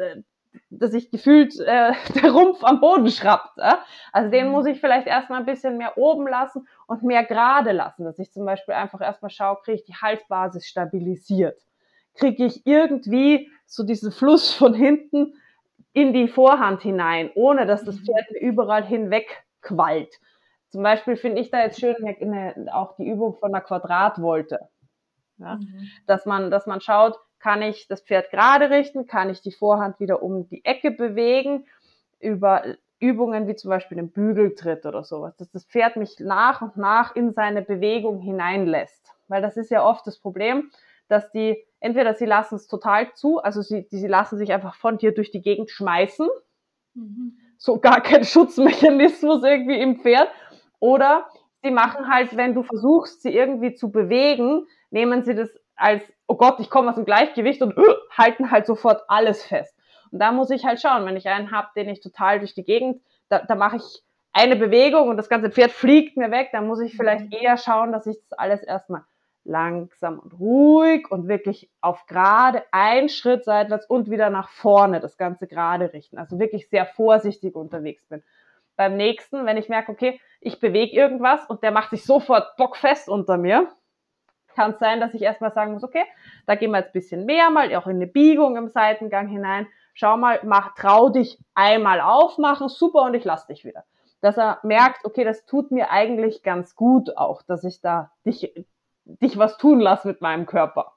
dass 0.69 0.93
ich 0.93 1.11
gefühlt 1.11 1.59
äh, 1.59 1.93
der 2.21 2.31
Rumpf 2.31 2.63
am 2.63 2.79
Boden 2.79 3.09
schrappt. 3.09 3.57
Ja? 3.57 3.79
Also 4.11 4.29
den 4.29 4.47
mhm. 4.47 4.51
muss 4.51 4.65
ich 4.67 4.79
vielleicht 4.79 5.07
erstmal 5.07 5.39
ein 5.39 5.45
bisschen 5.45 5.77
mehr 5.77 5.97
oben 5.97 6.27
lassen 6.27 6.67
und 6.87 7.03
mehr 7.03 7.23
gerade 7.23 7.71
lassen, 7.71 8.03
dass 8.03 8.19
ich 8.19 8.31
zum 8.31 8.45
Beispiel 8.45 8.75
einfach 8.75 9.01
erstmal 9.01 9.31
schaue, 9.31 9.57
kriege 9.63 9.77
ich 9.77 9.85
die 9.85 9.95
Halsbasis 9.95 10.67
stabilisiert 10.67 11.59
kriege 12.19 12.45
ich 12.45 12.65
irgendwie 12.65 13.49
so 13.65 13.83
diesen 13.83 14.11
Fluss 14.11 14.53
von 14.53 14.73
hinten 14.73 15.33
in 15.93 16.13
die 16.13 16.27
Vorhand 16.27 16.81
hinein, 16.81 17.31
ohne 17.35 17.65
dass 17.65 17.83
das 17.83 17.99
mhm. 17.99 18.05
Pferd 18.05 18.31
überall 18.41 18.85
hinweg 18.85 19.43
quallt. 19.61 20.19
Zum 20.69 20.83
Beispiel 20.83 21.15
finde 21.15 21.41
ich 21.41 21.49
da 21.49 21.61
jetzt 21.63 21.79
schön 21.79 21.95
eine, 22.05 22.67
auch 22.73 22.95
die 22.95 23.07
Übung 23.07 23.35
von 23.35 23.53
einer 23.53 23.63
Quadratvolte. 23.63 24.59
Ja? 25.37 25.55
Mhm. 25.55 25.87
Dass, 26.05 26.25
man, 26.25 26.51
dass 26.51 26.67
man 26.67 26.81
schaut, 26.81 27.17
kann 27.39 27.61
ich 27.61 27.87
das 27.87 28.01
Pferd 28.01 28.29
gerade 28.29 28.69
richten, 28.69 29.07
kann 29.07 29.29
ich 29.29 29.41
die 29.41 29.51
Vorhand 29.51 29.99
wieder 29.99 30.21
um 30.21 30.47
die 30.49 30.63
Ecke 30.65 30.91
bewegen, 30.91 31.65
über 32.19 32.63
Übungen 32.99 33.47
wie 33.47 33.55
zum 33.55 33.69
Beispiel 33.69 33.95
den 33.95 34.11
Bügeltritt 34.11 34.85
oder 34.85 35.03
sowas, 35.05 35.35
dass 35.37 35.49
das 35.51 35.65
Pferd 35.65 35.95
mich 35.95 36.19
nach 36.19 36.61
und 36.61 36.75
nach 36.75 37.15
in 37.15 37.31
seine 37.31 37.61
Bewegung 37.61 38.19
hineinlässt. 38.19 39.13
Weil 39.29 39.41
das 39.41 39.55
ist 39.55 39.71
ja 39.71 39.85
oft 39.85 40.05
das 40.05 40.19
Problem, 40.19 40.69
dass 41.07 41.31
die 41.31 41.65
entweder 41.79 42.13
sie 42.13 42.25
lassen 42.25 42.55
es 42.55 42.67
total 42.67 43.13
zu, 43.13 43.39
also 43.39 43.61
sie, 43.61 43.87
sie 43.89 44.07
lassen 44.07 44.37
sich 44.37 44.51
einfach 44.51 44.75
von 44.75 44.97
dir 44.97 45.13
durch 45.13 45.31
die 45.31 45.41
Gegend 45.41 45.69
schmeißen, 45.69 46.27
mhm. 46.93 47.37
so 47.57 47.79
gar 47.79 48.01
kein 48.01 48.23
Schutzmechanismus 48.23 49.43
irgendwie 49.43 49.79
im 49.79 49.99
Pferd, 49.99 50.29
oder 50.79 51.27
sie 51.61 51.71
machen 51.71 52.07
halt, 52.09 52.35
wenn 52.37 52.53
du 52.53 52.63
versuchst, 52.63 53.21
sie 53.21 53.33
irgendwie 53.33 53.75
zu 53.75 53.91
bewegen, 53.91 54.65
nehmen 54.91 55.23
sie 55.23 55.35
das 55.35 55.49
als, 55.75 56.03
oh 56.27 56.35
Gott, 56.35 56.59
ich 56.59 56.69
komme 56.69 56.89
aus 56.89 56.95
dem 56.95 57.05
Gleichgewicht 57.05 57.61
und 57.61 57.77
uh, 57.77 57.93
halten 58.11 58.51
halt 58.51 58.65
sofort 58.65 59.03
alles 59.07 59.43
fest. 59.43 59.75
Und 60.11 60.19
da 60.19 60.31
muss 60.31 60.49
ich 60.49 60.65
halt 60.65 60.81
schauen, 60.81 61.05
wenn 61.05 61.15
ich 61.15 61.27
einen 61.27 61.51
habe, 61.51 61.69
den 61.75 61.89
ich 61.89 62.01
total 62.01 62.39
durch 62.39 62.53
die 62.53 62.63
Gegend, 62.63 63.01
da, 63.29 63.39
da 63.39 63.55
mache 63.55 63.77
ich 63.77 64.03
eine 64.33 64.55
Bewegung 64.55 65.09
und 65.09 65.17
das 65.17 65.29
ganze 65.29 65.49
Pferd 65.49 65.71
fliegt 65.71 66.17
mir 66.17 66.31
weg, 66.31 66.49
dann 66.51 66.67
muss 66.67 66.81
ich 66.81 66.95
vielleicht 66.95 67.25
mhm. 67.25 67.31
eher 67.31 67.57
schauen, 67.57 67.91
dass 67.91 68.07
ich 68.07 68.17
das 68.17 68.37
alles 68.37 68.63
erstmal 68.63 69.03
langsam 69.49 70.19
und 70.19 70.39
ruhig 70.39 71.11
und 71.11 71.27
wirklich 71.27 71.69
auf 71.81 72.05
gerade 72.05 72.63
ein 72.71 73.09
Schritt 73.09 73.43
seitwärts 73.43 73.85
und 73.87 74.09
wieder 74.09 74.29
nach 74.29 74.49
vorne 74.49 74.99
das 74.99 75.17
Ganze 75.17 75.47
gerade 75.47 75.91
richten. 75.91 76.17
Also 76.17 76.39
wirklich 76.39 76.69
sehr 76.69 76.85
vorsichtig 76.85 77.55
unterwegs 77.55 78.05
bin. 78.07 78.23
Beim 78.75 78.95
nächsten, 78.95 79.45
wenn 79.45 79.57
ich 79.57 79.67
merke, 79.67 79.91
okay, 79.91 80.21
ich 80.39 80.59
bewege 80.59 80.95
irgendwas 80.95 81.45
und 81.47 81.63
der 81.63 81.71
macht 81.71 81.89
sich 81.89 82.05
sofort 82.05 82.55
bockfest 82.55 83.09
unter 83.09 83.37
mir, 83.37 83.67
kann 84.55 84.71
es 84.71 84.79
sein, 84.79 84.99
dass 84.99 85.13
ich 85.13 85.21
erstmal 85.21 85.51
sagen 85.51 85.73
muss, 85.73 85.83
okay, 85.83 86.05
da 86.45 86.55
gehen 86.55 86.71
wir 86.71 86.79
jetzt 86.79 86.89
ein 86.89 86.93
bisschen 86.93 87.25
mehr 87.25 87.49
mal, 87.49 87.73
auch 87.75 87.87
in 87.87 87.97
eine 87.97 88.07
Biegung 88.07 88.55
im 88.55 88.69
Seitengang 88.69 89.27
hinein. 89.27 89.67
Schau 89.93 90.15
mal, 90.15 90.39
mach, 90.43 90.75
trau 90.75 91.09
dich 91.09 91.39
einmal 91.55 91.99
aufmachen, 91.99 92.69
super, 92.69 93.03
und 93.03 93.15
ich 93.15 93.25
lass 93.25 93.47
dich 93.47 93.65
wieder. 93.65 93.83
Dass 94.21 94.37
er 94.37 94.59
merkt, 94.63 95.05
okay, 95.05 95.23
das 95.23 95.45
tut 95.45 95.71
mir 95.71 95.91
eigentlich 95.91 96.43
ganz 96.43 96.75
gut 96.75 97.17
auch, 97.17 97.41
dass 97.41 97.63
ich 97.63 97.81
da 97.81 98.11
dich 98.25 98.53
dich 99.21 99.37
was 99.37 99.57
tun 99.57 99.79
lasse 99.79 100.07
mit 100.07 100.21
meinem 100.21 100.45
Körper. 100.45 100.93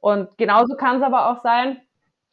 Und 0.00 0.36
genauso 0.36 0.76
kann 0.76 0.96
es 0.96 1.02
aber 1.02 1.30
auch 1.30 1.40
sein, 1.40 1.80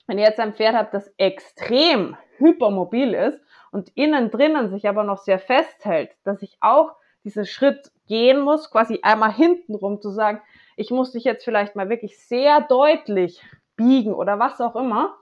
wenn 0.08 0.18
ihr 0.18 0.26
jetzt 0.26 0.40
ein 0.40 0.54
Pferd 0.54 0.76
habt, 0.76 0.94
das 0.94 1.14
extrem 1.18 2.18
hypermobil 2.38 3.14
ist 3.14 3.40
und 3.72 3.90
innen 3.96 4.30
drinnen 4.30 4.70
sich 4.70 4.90
aber 4.90 5.04
noch 5.04 5.20
sehr 5.20 5.40
festhält, 5.40 6.12
dass 6.24 6.42
ich 6.42 6.58
auch 6.60 6.96
diesen 7.24 7.46
Schritt 7.46 7.92
gehen 8.08 8.42
muss, 8.42 8.72
quasi 8.72 9.00
einmal 9.04 9.32
hintenrum 9.32 10.02
zu 10.02 10.10
sagen, 10.10 10.42
ich 10.76 10.92
muss 10.92 11.12
dich 11.12 11.24
jetzt 11.24 11.46
vielleicht 11.46 11.76
mal 11.76 11.90
wirklich 11.90 12.20
sehr 12.20 12.62
deutlich 12.62 13.42
biegen 13.78 14.14
oder 14.14 14.40
was 14.40 14.60
auch 14.60 14.76
immer 14.76 15.16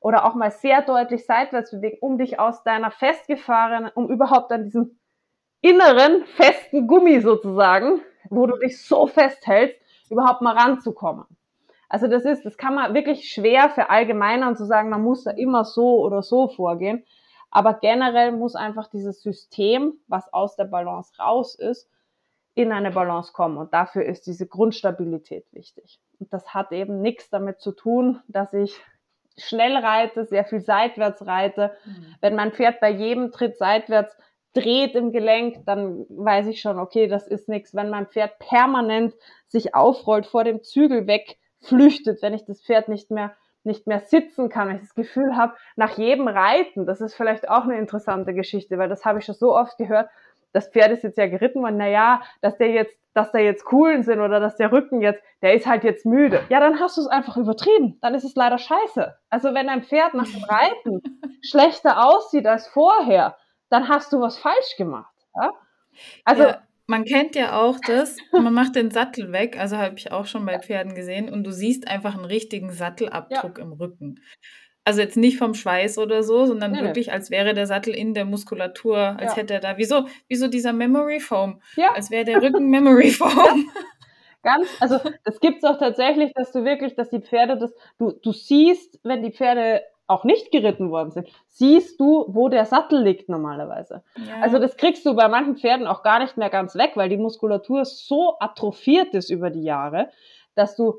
oder 0.00 0.26
auch 0.26 0.34
mal 0.34 0.50
sehr 0.50 0.82
deutlich 0.82 1.24
seitwärts 1.24 1.70
bewegen, 1.70 1.98
um 2.00 2.18
dich 2.18 2.38
aus 2.38 2.62
deiner 2.64 2.90
festgefahrenen, 2.90 3.90
um 3.94 4.10
überhaupt 4.10 4.52
an 4.52 4.64
diesen 4.64 5.00
inneren 5.62 6.26
festen 6.26 6.86
Gummi 6.86 7.20
sozusagen 7.20 8.02
wo 8.34 8.46
du 8.46 8.56
dich 8.58 8.82
so 8.82 9.06
festhältst, 9.06 9.80
überhaupt 10.10 10.42
mal 10.42 10.56
ranzukommen. 10.56 11.24
Also 11.88 12.06
das 12.06 12.24
ist, 12.24 12.44
das 12.44 12.56
kann 12.56 12.74
man 12.74 12.94
wirklich 12.94 13.28
schwer 13.28 13.70
verallgemeinern 13.70 14.56
zu 14.56 14.64
sagen, 14.64 14.90
man 14.90 15.02
muss 15.02 15.24
da 15.24 15.30
immer 15.30 15.64
so 15.64 16.00
oder 16.00 16.22
so 16.22 16.48
vorgehen. 16.48 17.04
Aber 17.50 17.74
generell 17.74 18.32
muss 18.32 18.56
einfach 18.56 18.88
dieses 18.88 19.22
System, 19.22 19.94
was 20.08 20.32
aus 20.32 20.56
der 20.56 20.64
Balance 20.64 21.12
raus 21.20 21.54
ist, 21.54 21.88
in 22.54 22.72
eine 22.72 22.90
Balance 22.90 23.32
kommen. 23.32 23.58
Und 23.58 23.72
dafür 23.72 24.04
ist 24.04 24.26
diese 24.26 24.46
Grundstabilität 24.46 25.46
wichtig. 25.52 26.00
Und 26.18 26.32
das 26.32 26.52
hat 26.52 26.72
eben 26.72 27.00
nichts 27.00 27.30
damit 27.30 27.60
zu 27.60 27.72
tun, 27.72 28.20
dass 28.26 28.52
ich 28.52 28.80
schnell 29.36 29.76
reite, 29.76 30.24
sehr 30.24 30.44
viel 30.44 30.60
seitwärts 30.60 31.26
reite. 31.26 31.76
Mhm. 31.84 32.14
Wenn 32.20 32.34
mein 32.34 32.52
Pferd 32.52 32.80
bei 32.80 32.90
jedem 32.90 33.32
Tritt 33.32 33.56
seitwärts 33.56 34.16
dreht 34.54 34.94
im 34.94 35.12
Gelenk, 35.12 35.66
dann 35.66 36.06
weiß 36.08 36.46
ich 36.46 36.60
schon, 36.60 36.78
okay, 36.78 37.06
das 37.06 37.26
ist 37.26 37.48
nichts. 37.48 37.74
Wenn 37.74 37.90
mein 37.90 38.06
Pferd 38.06 38.38
permanent 38.38 39.14
sich 39.46 39.74
aufrollt, 39.74 40.26
vor 40.26 40.44
dem 40.44 40.62
Zügel 40.62 41.06
wegflüchtet, 41.06 42.22
wenn 42.22 42.34
ich 42.34 42.44
das 42.44 42.62
Pferd 42.62 42.88
nicht 42.88 43.10
mehr 43.10 43.34
nicht 43.64 43.86
mehr 43.86 44.00
sitzen 44.00 44.50
kann, 44.50 44.68
wenn 44.68 44.76
ich 44.76 44.82
das 44.82 44.94
Gefühl 44.94 45.36
habe, 45.36 45.54
nach 45.74 45.96
jedem 45.96 46.28
Reiten, 46.28 46.86
das 46.86 47.00
ist 47.00 47.14
vielleicht 47.14 47.48
auch 47.48 47.64
eine 47.64 47.78
interessante 47.78 48.34
Geschichte, 48.34 48.76
weil 48.76 48.90
das 48.90 49.04
habe 49.06 49.18
ich 49.18 49.24
schon 49.24 49.34
so 49.34 49.56
oft 49.56 49.78
gehört, 49.78 50.10
das 50.52 50.68
Pferd 50.68 50.92
ist 50.92 51.02
jetzt 51.02 51.18
ja 51.18 51.26
geritten 51.26 51.62
worden, 51.62 51.78
naja, 51.78 52.22
dass 52.40 52.56
der 52.58 52.70
jetzt, 52.70 52.94
dass 53.12 53.32
da 53.32 53.38
jetzt 53.38 53.64
Kuhlen 53.64 54.02
sind 54.02 54.20
oder 54.20 54.38
dass 54.38 54.56
der 54.56 54.70
Rücken 54.70 55.00
jetzt, 55.00 55.22
der 55.42 55.54
ist 55.54 55.66
halt 55.66 55.82
jetzt 55.82 56.06
müde. 56.06 56.40
Ja, 56.48 56.60
dann 56.60 56.78
hast 56.78 56.96
du 56.96 57.00
es 57.00 57.08
einfach 57.08 57.36
übertrieben. 57.36 57.98
Dann 58.00 58.14
ist 58.14 58.24
es 58.24 58.34
leider 58.36 58.58
scheiße. 58.58 59.16
Also 59.30 59.54
wenn 59.54 59.68
ein 59.68 59.82
Pferd 59.82 60.14
nach 60.14 60.26
dem 60.26 60.44
Reiten 60.44 61.02
schlechter 61.42 62.06
aussieht 62.06 62.46
als 62.46 62.68
vorher, 62.68 63.36
dann 63.70 63.88
hast 63.88 64.12
du 64.12 64.20
was 64.20 64.38
falsch 64.38 64.76
gemacht. 64.76 65.14
Ja? 65.34 65.50
Also 66.24 66.42
ja, 66.44 66.62
man 66.86 67.04
kennt 67.04 67.34
ja 67.34 67.60
auch 67.60 67.78
das, 67.86 68.16
man 68.32 68.52
macht 68.52 68.76
den 68.76 68.90
Sattel 68.90 69.32
weg, 69.32 69.58
also 69.58 69.76
habe 69.76 69.96
ich 69.96 70.12
auch 70.12 70.26
schon 70.26 70.44
bei 70.44 70.58
Pferden 70.58 70.94
gesehen, 70.94 71.32
und 71.32 71.44
du 71.44 71.52
siehst 71.52 71.88
einfach 71.88 72.14
einen 72.14 72.24
richtigen 72.24 72.72
Sattelabdruck 72.72 73.58
ja. 73.58 73.64
im 73.64 73.72
Rücken. 73.72 74.20
Also 74.86 75.00
jetzt 75.00 75.16
nicht 75.16 75.38
vom 75.38 75.54
Schweiß 75.54 75.96
oder 75.96 76.22
so, 76.22 76.44
sondern 76.44 76.72
nee, 76.72 76.82
wirklich, 76.82 77.10
als 77.10 77.30
wäre 77.30 77.54
der 77.54 77.66
Sattel 77.66 77.94
in 77.94 78.12
der 78.12 78.26
Muskulatur, 78.26 78.98
als 78.98 79.32
ja. 79.32 79.36
hätte 79.36 79.54
er 79.54 79.60
da, 79.60 79.78
wieso, 79.78 80.06
wieso 80.28 80.48
dieser 80.48 80.74
Memory 80.74 81.20
Foam, 81.20 81.62
ja. 81.76 81.92
als 81.94 82.10
wäre 82.10 82.24
der 82.24 82.42
Rücken 82.42 82.68
Memory 82.68 83.10
Foam. 83.10 83.70
Ganz, 84.42 84.68
also 84.78 85.00
das 85.24 85.40
gibt 85.40 85.58
es 85.58 85.64
auch 85.64 85.78
tatsächlich, 85.78 86.32
dass 86.34 86.52
du 86.52 86.64
wirklich, 86.64 86.94
dass 86.94 87.08
die 87.08 87.22
Pferde 87.22 87.56
das, 87.56 87.72
du, 87.98 88.12
du 88.12 88.32
siehst, 88.32 89.00
wenn 89.02 89.22
die 89.22 89.32
Pferde 89.32 89.82
auch 90.06 90.24
nicht 90.24 90.50
geritten 90.50 90.90
worden 90.90 91.10
sind, 91.10 91.28
siehst 91.48 91.98
du, 91.98 92.26
wo 92.28 92.48
der 92.48 92.66
Sattel 92.66 93.02
liegt 93.02 93.28
normalerweise. 93.28 94.02
Ja. 94.16 94.42
Also 94.42 94.58
das 94.58 94.76
kriegst 94.76 95.06
du 95.06 95.14
bei 95.14 95.28
manchen 95.28 95.56
Pferden 95.56 95.86
auch 95.86 96.02
gar 96.02 96.18
nicht 96.18 96.36
mehr 96.36 96.50
ganz 96.50 96.76
weg, 96.76 96.92
weil 96.94 97.08
die 97.08 97.16
Muskulatur 97.16 97.84
so 97.84 98.36
atrophiert 98.38 99.14
ist 99.14 99.30
über 99.30 99.50
die 99.50 99.62
Jahre, 99.62 100.10
dass 100.54 100.76
du 100.76 100.98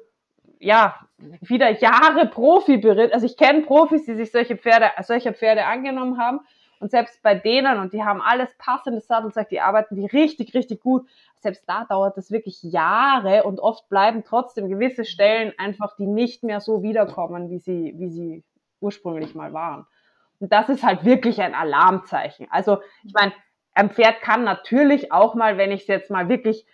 ja 0.59 0.95
wieder 1.41 1.69
Jahre 1.79 2.27
Profi 2.27 2.77
beritt. 2.77 3.13
Also 3.13 3.25
ich 3.25 3.37
kenne 3.37 3.61
Profis, 3.61 4.05
die 4.05 4.15
sich 4.15 4.31
solche 4.31 4.57
Pferde, 4.57 4.89
solche 5.03 5.33
Pferde 5.33 5.65
angenommen 5.65 6.17
haben. 6.17 6.39
Und 6.79 6.91
selbst 6.91 7.21
bei 7.23 7.35
denen, 7.35 7.79
und 7.79 7.93
die 7.93 8.03
haben 8.03 8.21
alles 8.21 8.53
passendes 8.57 9.07
Sattelzeug, 9.07 9.47
die 9.49 9.61
arbeiten 9.61 9.95
die 9.95 10.05
richtig, 10.05 10.53
richtig 10.53 10.81
gut. 10.81 11.07
Selbst 11.39 11.63
da 11.67 11.85
dauert 11.85 12.17
es 12.17 12.31
wirklich 12.31 12.61
Jahre 12.63 13.43
und 13.43 13.59
oft 13.59 13.87
bleiben 13.87 14.23
trotzdem 14.25 14.67
gewisse 14.67 15.05
Stellen 15.05 15.53
einfach, 15.57 15.95
die 15.95 16.07
nicht 16.07 16.43
mehr 16.43 16.59
so 16.59 16.83
wiederkommen, 16.83 17.49
wie 17.49 17.59
sie, 17.59 17.93
wie 17.97 18.09
sie 18.09 18.43
ursprünglich 18.79 19.35
mal 19.35 19.53
waren. 19.53 19.85
Und 20.39 20.51
das 20.51 20.69
ist 20.69 20.83
halt 20.83 21.05
wirklich 21.05 21.41
ein 21.41 21.55
Alarmzeichen. 21.55 22.47
Also 22.49 22.79
ich 23.03 23.13
meine, 23.13 23.33
ein 23.73 23.89
Pferd 23.89 24.21
kann 24.21 24.43
natürlich 24.43 25.11
auch 25.11 25.35
mal, 25.35 25.57
wenn 25.57 25.71
ich 25.71 25.81
es 25.81 25.87
jetzt 25.87 26.11
mal 26.11 26.29
wirklich 26.29 26.65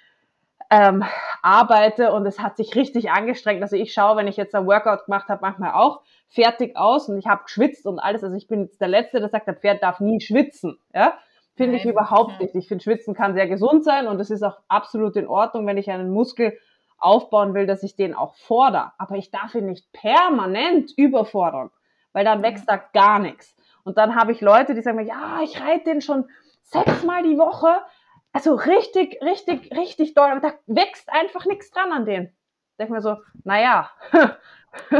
ähm, 0.70 1.03
arbeite 1.41 2.13
und 2.13 2.25
es 2.25 2.39
hat 2.39 2.58
sich 2.58 2.75
richtig 2.75 3.12
angestrengt. 3.12 3.62
Also 3.62 3.75
ich 3.75 3.93
schaue, 3.93 4.17
wenn 4.17 4.27
ich 4.27 4.38
jetzt 4.38 4.55
ein 4.55 4.65
Workout 4.65 5.05
gemacht 5.05 5.27
habe, 5.27 5.41
manchmal 5.41 5.74
auch 5.74 6.01
fertig 6.29 6.77
aus 6.77 7.10
und 7.10 7.17
ich 7.17 7.27
habe 7.27 7.43
geschwitzt 7.43 7.86
und 7.86 8.00
alles. 8.00 8.24
Also 8.24 8.36
ich 8.36 8.48
bin 8.48 8.63
jetzt 8.63 8.79
der 8.79 8.88
Letzte, 8.88 9.20
der 9.20 9.29
sagt, 9.29 9.48
der 9.48 9.55
Pferd 9.55 9.84
darf 9.84 10.00
nie 10.00 10.22
schwitzen. 10.22 10.79
Ja? 10.93 11.17
Finde 11.55 11.75
ich 11.75 11.86
überhaupt 11.86 12.39
nicht. 12.39 12.55
Ich 12.55 12.67
finde, 12.67 12.84
Schwitzen 12.84 13.13
kann 13.13 13.34
sehr 13.34 13.48
gesund 13.48 13.84
sein 13.84 14.08
und 14.08 14.20
es 14.20 14.29
ist 14.29 14.43
auch 14.43 14.60
absolut 14.70 15.17
in 15.17 15.27
Ordnung, 15.27 15.67
wenn 15.67 15.77
ich 15.77 15.91
einen 15.91 16.12
Muskel 16.12 16.58
aufbauen 16.98 17.53
will, 17.53 17.67
dass 17.67 17.84
ich 17.84 17.96
den 17.96 18.15
auch 18.15 18.36
fordere. 18.36 18.93
Aber 18.98 19.15
ich 19.15 19.31
darf 19.31 19.53
ihn 19.55 19.65
nicht 19.65 19.91
permanent 19.91 20.92
überfordern, 20.96 21.70
weil 22.13 22.25
dann 22.25 22.43
wächst 22.43 22.69
da 22.69 22.77
gar 22.77 23.19
nichts. 23.19 23.55
Und 23.83 23.97
dann 23.97 24.15
habe 24.15 24.31
ich 24.31 24.41
Leute, 24.41 24.75
die 24.75 24.81
sagen 24.81 24.97
mir, 24.97 25.05
ja, 25.05 25.41
ich 25.43 25.59
reite 25.59 25.85
den 25.85 26.01
schon 26.01 26.25
sechsmal 26.61 27.24
die 27.24 27.37
Woche, 27.37 27.81
also 28.33 28.55
richtig, 28.55 29.21
richtig, 29.21 29.75
richtig 29.75 30.13
doll. 30.13 30.29
Aber 30.29 30.39
da 30.39 30.53
wächst 30.67 31.09
einfach 31.09 31.45
nichts 31.45 31.71
dran 31.71 31.91
an 31.91 32.05
denen. 32.05 32.27
Ich 32.27 32.77
denke 32.77 32.93
mir 32.93 33.01
so, 33.01 33.17
naja. 33.43 33.89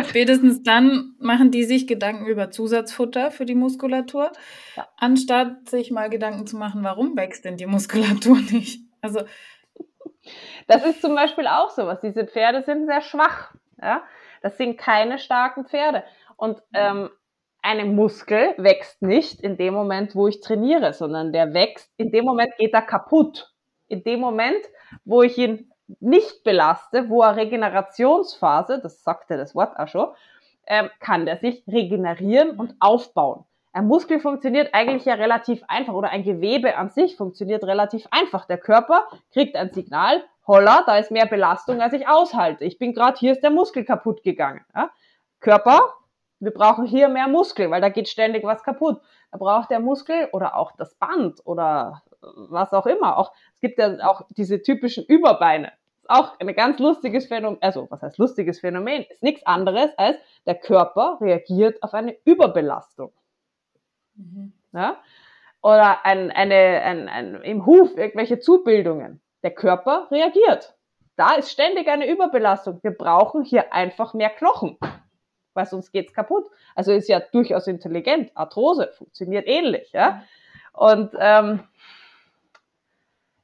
Spätestens 0.10 0.64
dann 0.64 1.16
machen 1.18 1.50
die 1.50 1.64
sich 1.64 1.88
Gedanken 1.88 2.26
über 2.26 2.52
Zusatzfutter 2.52 3.32
für 3.32 3.46
die 3.46 3.56
Muskulatur, 3.56 4.34
ja. 4.76 4.86
anstatt 4.98 5.70
sich 5.70 5.92
mal 5.92 6.10
Gedanken 6.10 6.46
zu 6.46 6.58
machen, 6.58 6.84
warum 6.84 7.16
wächst 7.16 7.46
denn 7.46 7.56
die 7.56 7.68
Muskulatur 7.68 8.36
nicht? 8.52 8.82
Also 9.02 9.22
das 10.68 10.86
ist 10.86 11.02
zum 11.02 11.16
Beispiel 11.16 11.48
auch 11.48 11.70
sowas. 11.70 12.00
Diese 12.02 12.26
Pferde 12.26 12.64
sind 12.64 12.86
sehr 12.86 13.02
schwach. 13.02 13.54
Ja? 13.82 14.04
Das 14.42 14.58
sind 14.58 14.78
keine 14.78 15.20
starken 15.20 15.66
Pferde. 15.66 16.04
Und 16.42 16.60
ähm, 16.74 17.12
ein 17.62 17.96
Muskel 17.96 18.56
wächst 18.58 19.04
nicht 19.04 19.42
in 19.42 19.58
dem 19.58 19.76
Moment, 19.76 20.16
wo 20.16 20.28
ich 20.28 20.42
trainiere, 20.42 20.92
sondern 20.92 21.32
der 21.32 21.54
wächst, 21.54 21.94
in 21.98 22.12
dem 22.12 22.26
Moment 22.26 22.58
geht 22.58 22.74
er 22.74 22.82
kaputt. 22.82 23.54
In 23.88 24.04
dem 24.04 24.22
Moment, 24.22 24.58
wo 25.06 25.22
ich 25.22 25.38
ihn 25.38 25.72
nicht 26.00 26.44
belaste, 26.44 27.10
wo 27.10 27.22
er 27.22 27.36
Regenerationsphase, 27.36 28.80
das 28.82 29.04
sagte 29.04 29.38
das 29.38 29.54
Wort 29.54 29.78
auch 29.78 29.88
schon, 29.88 30.08
ähm, 30.66 30.90
kann 31.00 31.28
der 31.28 31.38
sich 31.38 31.64
regenerieren 31.68 32.60
und 32.60 32.74
aufbauen. 32.80 33.46
Ein 33.72 33.86
Muskel 33.86 34.20
funktioniert 34.20 34.74
eigentlich 34.74 35.06
ja 35.06 35.14
relativ 35.14 35.62
einfach 35.68 35.94
oder 35.94 36.10
ein 36.10 36.24
Gewebe 36.24 36.76
an 36.76 36.90
sich 36.90 37.18
funktioniert 37.18 37.64
relativ 37.66 38.08
einfach. 38.10 38.46
Der 38.46 38.58
Körper 38.58 39.06
kriegt 39.32 39.56
ein 39.56 39.72
Signal, 39.72 40.24
holla, 40.48 40.82
da 40.88 40.98
ist 40.98 41.12
mehr 41.12 41.28
Belastung, 41.28 41.82
als 41.82 41.94
ich 41.94 42.08
aushalte. 42.08 42.66
Ich 42.66 42.80
bin 42.80 42.96
gerade, 42.96 43.20
hier 43.20 43.34
ist 43.34 43.44
der 43.44 43.52
Muskel 43.52 43.86
kaputt 43.86 44.24
gegangen. 44.24 44.66
Ja? 44.74 44.90
Körper 45.40 45.94
wir 46.42 46.52
brauchen 46.52 46.86
hier 46.86 47.08
mehr 47.08 47.28
Muskel, 47.28 47.70
weil 47.70 47.82
da 47.82 47.90
geht 47.90 48.10
ständig 48.10 48.44
was 48.44 48.64
kaputt. 48.64 49.00
Da 49.32 49.38
braucht 49.38 49.70
der 49.70 49.80
Muskel 49.80 50.28
oder 50.34 50.58
auch 50.58 50.72
das 50.76 50.96
Band 50.96 51.40
oder 51.46 52.02
was 52.20 52.74
auch 52.74 52.88
immer. 52.88 53.18
Auch, 53.18 53.32
es 53.54 53.62
gibt 53.62 53.78
ja 53.78 54.10
auch 54.10 54.24
diese 54.32 54.62
typischen 54.62 55.06
Überbeine. 55.06 55.72
Ist 56.02 56.10
auch 56.10 56.40
ein 56.40 56.54
ganz 56.56 56.80
lustiges 56.80 57.28
Phänomen. 57.28 57.60
Also, 57.62 57.88
was 57.92 58.02
heißt 58.02 58.18
lustiges 58.18 58.60
Phänomen? 58.60 59.06
Ist 59.10 59.22
nichts 59.22 59.46
anderes 59.46 59.92
als 59.98 60.18
der 60.48 60.56
Körper 60.56 61.20
reagiert 61.22 61.82
auf 61.84 61.94
eine 61.94 62.18
Überbelastung. 62.26 63.14
Mhm. 64.16 64.54
Ja? 64.74 64.98
Oder 65.62 66.06
ein, 66.06 66.32
eine, 66.32 66.56
ein, 66.56 67.08
ein, 67.08 67.36
im 67.44 67.68
Huf 67.68 67.96
irgendwelche 67.96 68.40
Zubildungen. 68.40 69.22
Der 69.44 69.52
Körper 69.52 70.08
reagiert. 70.10 70.76
Da 71.18 71.36
ist 71.36 71.52
ständig 71.52 71.88
eine 71.88 72.10
Überbelastung. 72.10 72.80
Wir 72.82 72.92
brauchen 72.92 73.44
hier 73.44 73.74
einfach 73.74 74.16
mehr 74.16 74.32
Knochen 74.32 74.80
weil 75.54 75.66
sonst 75.66 75.92
geht's 75.92 76.14
kaputt. 76.14 76.46
Also 76.76 76.92
ist 76.92 77.10
ja 77.10 77.20
durchaus 77.20 77.68
intelligent. 77.68 78.32
Arthrose 78.36 78.92
funktioniert 78.98 79.48
ähnlich, 79.48 79.92
ja. 79.92 80.24
Und 80.74 81.12
ähm, 81.20 81.62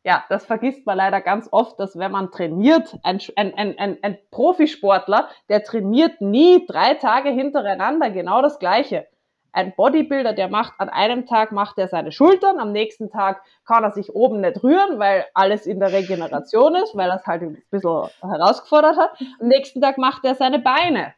ja, 0.07 0.23
das 0.29 0.45
vergisst 0.45 0.85
man 0.85 0.95
leider 0.95 1.19
ganz 1.19 1.49
oft, 1.51 1.77
dass 1.81 1.99
wenn 1.99 2.13
man 2.13 2.31
trainiert, 2.31 2.97
ein, 3.03 3.19
ein, 3.35 3.77
ein, 3.77 3.97
ein 4.01 4.17
Profisportler, 4.31 5.27
der 5.49 5.65
trainiert 5.65 6.21
nie 6.21 6.65
drei 6.65 6.93
Tage 6.93 7.29
hintereinander 7.29 8.09
genau 8.09 8.41
das 8.41 8.57
Gleiche. 8.57 9.05
Ein 9.51 9.73
Bodybuilder, 9.75 10.31
der 10.31 10.47
macht 10.47 10.73
an 10.77 10.87
einem 10.87 11.25
Tag 11.25 11.51
macht 11.51 11.77
er 11.77 11.89
seine 11.89 12.13
Schultern, 12.13 12.59
am 12.59 12.71
nächsten 12.71 13.09
Tag 13.09 13.41
kann 13.65 13.83
er 13.83 13.91
sich 13.91 14.15
oben 14.15 14.39
nicht 14.39 14.63
rühren, 14.63 14.97
weil 14.97 15.25
alles 15.33 15.65
in 15.65 15.81
der 15.81 15.91
Regeneration 15.91 16.75
ist, 16.75 16.95
weil 16.95 17.09
er 17.09 17.17
es 17.17 17.25
halt 17.25 17.41
ein 17.41 17.61
bisschen 17.69 18.07
herausgefordert 18.21 18.95
hat. 18.95 19.19
Am 19.41 19.47
nächsten 19.47 19.81
Tag 19.81 19.97
macht 19.97 20.23
er 20.23 20.35
seine 20.35 20.59
Beine 20.59 21.15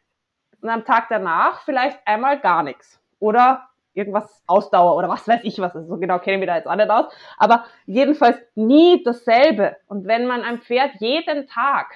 und 0.61 0.69
am 0.69 0.85
Tag 0.85 1.07
danach 1.09 1.61
vielleicht 1.61 1.99
einmal 2.05 2.39
gar 2.39 2.63
nichts. 2.63 2.99
Oder 3.19 3.69
irgendwas 3.93 4.43
Ausdauer 4.47 4.95
oder 4.95 5.09
was 5.09 5.27
weiß 5.27 5.41
ich 5.43 5.59
was. 5.59 5.75
Also 5.75 5.87
so 5.87 5.97
genau 5.97 6.19
kenne 6.19 6.35
ich 6.35 6.39
mich 6.39 6.47
da 6.47 6.55
jetzt 6.55 6.67
auch 6.67 6.75
nicht 6.75 6.89
aus. 6.89 7.13
Aber 7.37 7.65
jedenfalls 7.85 8.37
nie 8.55 9.03
dasselbe. 9.03 9.75
Und 9.87 10.05
wenn 10.05 10.25
man 10.25 10.43
ein 10.43 10.61
Pferd 10.61 10.91
jeden 10.99 11.47
Tag 11.47 11.87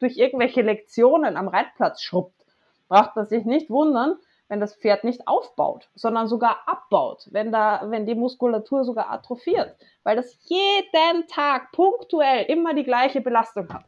durch 0.00 0.16
irgendwelche 0.16 0.62
Lektionen 0.62 1.36
am 1.36 1.48
Reitplatz 1.48 2.02
schrubbt, 2.02 2.44
braucht 2.88 3.16
man 3.16 3.26
sich 3.26 3.44
nicht 3.44 3.70
wundern, 3.70 4.16
wenn 4.48 4.60
das 4.60 4.74
Pferd 4.74 5.04
nicht 5.04 5.26
aufbaut, 5.26 5.88
sondern 5.94 6.26
sogar 6.26 6.58
abbaut, 6.66 7.26
wenn 7.30 7.52
da, 7.52 7.82
wenn 7.86 8.04
die 8.04 8.14
Muskulatur 8.14 8.84
sogar 8.84 9.10
atrophiert, 9.10 9.74
weil 10.02 10.16
das 10.16 10.38
jeden 10.42 11.26
Tag 11.26 11.72
punktuell 11.72 12.44
immer 12.44 12.74
die 12.74 12.84
gleiche 12.84 13.22
Belastung 13.22 13.72
hat. 13.72 13.84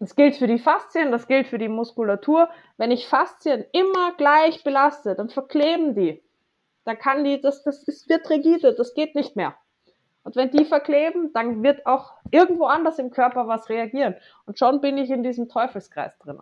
Das 0.00 0.14
gilt 0.14 0.36
für 0.36 0.46
die 0.46 0.58
Faszien, 0.58 1.10
das 1.10 1.26
gilt 1.26 1.48
für 1.48 1.58
die 1.58 1.68
Muskulatur. 1.68 2.48
Wenn 2.76 2.90
ich 2.90 3.08
Faszien 3.08 3.64
immer 3.72 4.12
gleich 4.16 4.62
belaste, 4.62 5.16
dann 5.16 5.28
verkleben 5.28 5.94
die. 5.94 6.22
Da 6.84 6.94
kann 6.94 7.24
die, 7.24 7.40
das, 7.40 7.64
das 7.64 7.82
ist, 7.82 8.08
wird 8.08 8.30
rigide, 8.30 8.74
das 8.74 8.94
geht 8.94 9.14
nicht 9.14 9.34
mehr. 9.34 9.56
Und 10.22 10.36
wenn 10.36 10.50
die 10.50 10.64
verkleben, 10.64 11.32
dann 11.32 11.62
wird 11.62 11.86
auch 11.86 12.12
irgendwo 12.30 12.66
anders 12.66 12.98
im 12.98 13.10
Körper 13.10 13.48
was 13.48 13.68
reagieren. 13.68 14.14
Und 14.46 14.58
schon 14.58 14.80
bin 14.80 14.98
ich 14.98 15.10
in 15.10 15.22
diesem 15.22 15.48
Teufelskreis 15.48 16.16
drin. 16.18 16.38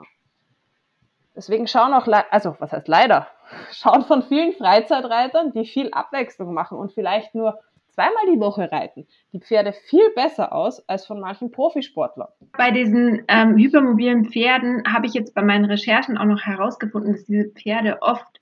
Deswegen 1.35 1.69
schauen 1.69 1.95
auch, 1.95 2.07
also 2.31 2.57
was 2.59 2.73
heißt 2.73 2.88
leider, 2.88 3.29
schauen 3.73 4.05
von 4.05 4.23
vielen 4.23 4.53
Freizeitreitern, 4.53 5.53
die 5.53 5.64
viel 5.64 5.90
Abwechslung 5.92 6.53
machen 6.53 6.79
und 6.79 6.92
vielleicht 6.92 7.35
nur 7.35 7.61
zweimal 7.96 8.26
die 8.32 8.38
Woche 8.38 8.70
reiten, 8.70 9.06
die 9.32 9.40
Pferde 9.40 9.72
viel 9.72 10.11
besser 10.14 10.52
aus 10.52 10.87
als 10.87 11.06
von 11.06 11.18
manchen 11.18 11.50
Profisportlern. 11.50 12.28
Bei 12.56 12.70
diesen 12.70 13.24
ähm, 13.28 13.56
hypermobilen 13.56 14.26
Pferden 14.26 14.82
habe 14.87 15.06
ich 15.06 15.14
jetzt 15.14 15.35
bei 15.35 15.42
meinen 15.42 15.64
Recherchen 15.64 16.18
auch 16.18 16.26
noch 16.26 16.42
herausgefunden, 16.42 17.14
dass 17.14 17.24
diese 17.24 17.48
Pferde 17.48 18.02
oft 18.02 18.40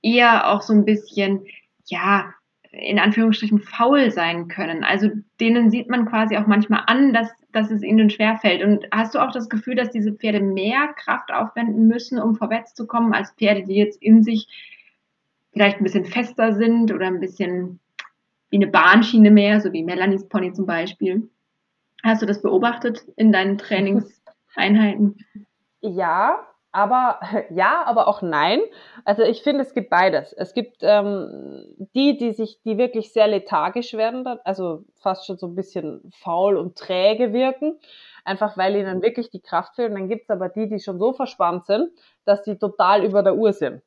eher 0.00 0.50
auch 0.50 0.62
so 0.62 0.72
ein 0.72 0.86
bisschen, 0.86 1.44
ja, 1.84 2.32
in 2.72 2.98
Anführungsstrichen 2.98 3.60
faul 3.60 4.10
sein 4.10 4.48
können. 4.48 4.84
Also 4.84 5.10
denen 5.38 5.70
sieht 5.70 5.90
man 5.90 6.06
quasi 6.06 6.36
auch 6.38 6.46
manchmal 6.46 6.84
an, 6.86 7.12
dass, 7.12 7.28
dass 7.52 7.70
es 7.70 7.82
ihnen 7.82 8.08
schwerfällt. 8.08 8.64
Und 8.64 8.86
hast 8.90 9.14
du 9.14 9.18
auch 9.18 9.32
das 9.32 9.50
Gefühl, 9.50 9.76
dass 9.76 9.90
diese 9.90 10.12
Pferde 10.12 10.40
mehr 10.40 10.88
Kraft 10.96 11.30
aufwenden 11.30 11.86
müssen, 11.86 12.18
um 12.18 12.34
vorwärts 12.34 12.74
zu 12.74 12.86
kommen, 12.86 13.12
als 13.12 13.32
Pferde, 13.32 13.64
die 13.64 13.76
jetzt 13.76 14.02
in 14.02 14.22
sich 14.22 14.48
vielleicht 15.52 15.78
ein 15.78 15.84
bisschen 15.84 16.06
fester 16.06 16.54
sind 16.54 16.90
oder 16.90 17.06
ein 17.06 17.20
bisschen 17.20 17.78
wie 18.54 18.58
eine 18.58 18.68
Bahnschiene 18.68 19.32
mehr, 19.32 19.60
so 19.60 19.72
wie 19.72 19.82
Melanies 19.82 20.28
Pony 20.28 20.52
zum 20.52 20.64
Beispiel. 20.64 21.28
Hast 22.04 22.22
du 22.22 22.26
das 22.26 22.40
beobachtet 22.40 23.02
in 23.16 23.32
deinen 23.32 23.58
Trainingseinheiten? 23.58 25.16
Ja, 25.80 26.46
aber 26.70 27.18
ja, 27.50 27.82
aber 27.84 28.06
auch 28.06 28.22
nein. 28.22 28.60
Also 29.04 29.24
ich 29.24 29.42
finde, 29.42 29.62
es 29.62 29.74
gibt 29.74 29.90
beides. 29.90 30.32
Es 30.32 30.54
gibt 30.54 30.76
ähm, 30.82 31.64
die, 31.96 32.16
die 32.16 32.30
sich, 32.30 32.60
die 32.62 32.78
wirklich 32.78 33.12
sehr 33.12 33.26
lethargisch 33.26 33.94
werden, 33.94 34.24
also 34.44 34.84
fast 35.02 35.26
schon 35.26 35.36
so 35.36 35.48
ein 35.48 35.56
bisschen 35.56 36.12
faul 36.16 36.56
und 36.56 36.78
träge 36.78 37.32
wirken, 37.32 37.80
einfach 38.24 38.56
weil 38.56 38.76
ihnen 38.76 39.02
wirklich 39.02 39.30
die 39.30 39.42
Kraft 39.42 39.74
fehlt. 39.74 39.90
Und 39.90 39.98
dann 39.98 40.08
gibt 40.08 40.24
es 40.24 40.30
aber 40.30 40.48
die, 40.48 40.68
die 40.68 40.78
schon 40.78 41.00
so 41.00 41.12
verspannt 41.12 41.66
sind, 41.66 41.90
dass 42.24 42.44
die 42.44 42.56
total 42.56 43.04
über 43.04 43.24
der 43.24 43.34
Uhr 43.34 43.52
sind. 43.52 43.82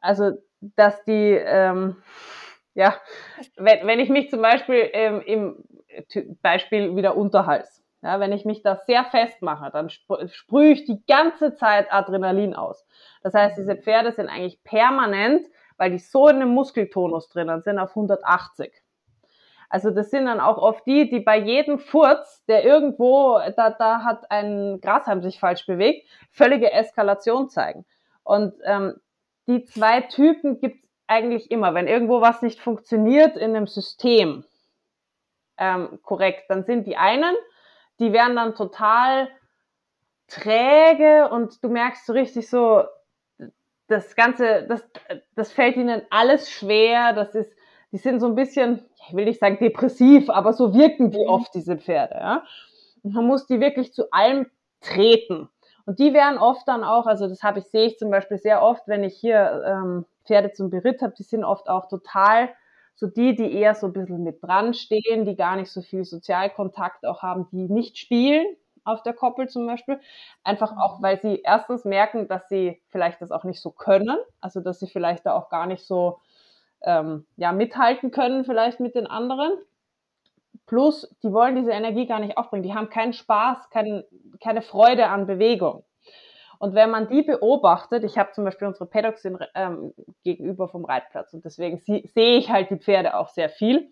Also 0.00 0.32
dass 0.62 1.04
die 1.04 1.38
ähm, 1.44 1.96
ja, 2.74 2.94
wenn, 3.56 3.86
wenn 3.86 4.00
ich 4.00 4.08
mich 4.08 4.30
zum 4.30 4.42
Beispiel 4.42 4.88
ähm, 4.92 5.20
im 5.22 5.64
Beispiel 6.42 6.96
wieder 6.96 7.16
Unterhals, 7.16 7.82
ja, 8.02 8.20
wenn 8.20 8.32
ich 8.32 8.44
mich 8.44 8.62
da 8.62 8.76
sehr 8.86 9.04
fest 9.04 9.42
mache, 9.42 9.70
dann 9.70 9.88
sp 9.92 10.28
sprühe 10.28 10.72
ich 10.72 10.84
die 10.84 11.04
ganze 11.06 11.54
Zeit 11.54 11.92
Adrenalin 11.92 12.54
aus. 12.54 12.86
Das 13.22 13.34
heißt, 13.34 13.58
diese 13.58 13.76
Pferde 13.76 14.12
sind 14.12 14.28
eigentlich 14.28 14.62
permanent, 14.62 15.46
weil 15.76 15.90
die 15.90 15.98
so 15.98 16.28
in 16.28 16.36
einem 16.36 16.50
Muskeltonus 16.50 17.28
drinnen 17.28 17.62
sind, 17.62 17.78
auf 17.78 17.90
180. 17.90 18.72
Also 19.68 19.90
das 19.90 20.10
sind 20.10 20.26
dann 20.26 20.40
auch 20.40 20.58
oft 20.58 20.84
die, 20.86 21.08
die 21.08 21.20
bei 21.20 21.38
jedem 21.38 21.78
Furz, 21.78 22.44
der 22.46 22.64
irgendwo, 22.64 23.38
da, 23.56 23.70
da 23.70 24.02
hat 24.02 24.28
ein 24.30 24.80
Grashalm 24.80 25.22
sich 25.22 25.38
falsch 25.38 25.64
bewegt, 25.64 26.08
völlige 26.32 26.72
Eskalation 26.72 27.48
zeigen. 27.48 27.86
Und 28.24 28.54
ähm, 28.64 28.96
die 29.46 29.64
zwei 29.64 30.00
Typen 30.02 30.60
gibt 30.60 30.84
eigentlich 31.10 31.50
immer, 31.50 31.74
wenn 31.74 31.88
irgendwo 31.88 32.20
was 32.20 32.40
nicht 32.40 32.60
funktioniert 32.60 33.36
in 33.36 33.56
einem 33.56 33.66
System 33.66 34.44
ähm, 35.58 35.98
korrekt, 36.02 36.44
dann 36.48 36.64
sind 36.64 36.86
die 36.86 36.96
einen, 36.96 37.34
die 37.98 38.12
werden 38.12 38.36
dann 38.36 38.54
total 38.54 39.28
träge 40.28 41.28
und 41.30 41.62
du 41.64 41.68
merkst 41.68 42.06
so 42.06 42.12
richtig 42.12 42.48
so, 42.48 42.84
das 43.88 44.14
Ganze, 44.14 44.66
das, 44.68 44.88
das 45.34 45.52
fällt 45.52 45.76
ihnen 45.76 46.02
alles 46.10 46.48
schwer, 46.48 47.12
das 47.12 47.34
ist, 47.34 47.52
die 47.90 47.98
sind 47.98 48.20
so 48.20 48.26
ein 48.26 48.36
bisschen, 48.36 48.86
ich 49.08 49.14
will 49.14 49.24
nicht 49.24 49.40
sagen 49.40 49.58
depressiv, 49.58 50.30
aber 50.30 50.52
so 50.52 50.74
wirken 50.74 51.10
die 51.10 51.18
mhm. 51.18 51.28
oft, 51.28 51.52
diese 51.54 51.76
Pferde, 51.76 52.14
ja. 52.14 52.44
Und 53.02 53.14
man 53.14 53.26
muss 53.26 53.46
die 53.46 53.60
wirklich 53.60 53.92
zu 53.92 54.12
allem 54.12 54.48
treten. 54.80 55.48
Und 55.86 55.98
die 55.98 56.12
werden 56.14 56.38
oft 56.38 56.68
dann 56.68 56.84
auch, 56.84 57.06
also 57.06 57.26
das 57.26 57.42
habe 57.42 57.58
ich, 57.58 57.64
sehe 57.64 57.86
ich 57.86 57.98
zum 57.98 58.10
Beispiel 58.10 58.38
sehr 58.38 58.62
oft, 58.62 58.86
wenn 58.86 59.02
ich 59.02 59.16
hier 59.16 59.64
ähm, 59.66 60.04
Pferde 60.24 60.52
zum 60.52 60.70
Beritt 60.70 61.02
habe, 61.02 61.14
die 61.16 61.22
sind 61.22 61.44
oft 61.44 61.68
auch 61.68 61.88
total 61.88 62.50
so 62.94 63.06
die, 63.06 63.34
die 63.34 63.54
eher 63.54 63.74
so 63.74 63.86
ein 63.86 63.94
bisschen 63.94 64.22
mit 64.22 64.42
dran 64.42 64.74
stehen, 64.74 65.24
die 65.24 65.34
gar 65.34 65.56
nicht 65.56 65.70
so 65.70 65.80
viel 65.80 66.04
Sozialkontakt 66.04 67.06
auch 67.06 67.22
haben, 67.22 67.48
die 67.50 67.68
nicht 67.68 67.96
spielen 67.96 68.44
auf 68.84 69.02
der 69.02 69.14
Koppel 69.14 69.48
zum 69.48 69.66
Beispiel. 69.66 69.98
Einfach 70.44 70.76
auch, 70.76 71.00
weil 71.00 71.18
sie 71.18 71.40
erstens 71.42 71.84
merken, 71.86 72.28
dass 72.28 72.48
sie 72.48 72.82
vielleicht 72.88 73.22
das 73.22 73.32
auch 73.32 73.44
nicht 73.44 73.60
so 73.60 73.70
können, 73.70 74.18
also 74.40 74.60
dass 74.60 74.80
sie 74.80 74.86
vielleicht 74.86 75.24
da 75.24 75.32
auch 75.34 75.48
gar 75.48 75.66
nicht 75.66 75.84
so 75.84 76.18
ähm, 76.82 77.26
ja, 77.36 77.52
mithalten 77.52 78.10
können, 78.10 78.44
vielleicht 78.44 78.80
mit 78.80 78.94
den 78.94 79.06
anderen. 79.06 79.52
Plus, 80.66 81.12
die 81.22 81.32
wollen 81.32 81.56
diese 81.56 81.72
Energie 81.72 82.06
gar 82.06 82.20
nicht 82.20 82.36
aufbringen. 82.36 82.62
Die 82.62 82.74
haben 82.74 82.90
keinen 82.90 83.12
Spaß, 83.12 83.70
kein, 83.70 84.04
keine 84.42 84.62
Freude 84.62 85.08
an 85.08 85.26
Bewegung. 85.26 85.84
Und 86.60 86.74
wenn 86.74 86.90
man 86.90 87.08
die 87.08 87.22
beobachtet, 87.22 88.04
ich 88.04 88.18
habe 88.18 88.32
zum 88.32 88.44
Beispiel 88.44 88.68
unsere 88.68 88.84
Paddocks 88.84 89.24
in, 89.24 89.38
ähm, 89.54 89.94
gegenüber 90.22 90.68
vom 90.68 90.84
Reitplatz 90.84 91.32
und 91.32 91.42
deswegen 91.42 91.78
sehe 91.78 92.36
ich 92.36 92.50
halt 92.50 92.68
die 92.68 92.76
Pferde 92.76 93.16
auch 93.16 93.28
sehr 93.28 93.48
viel. 93.48 93.88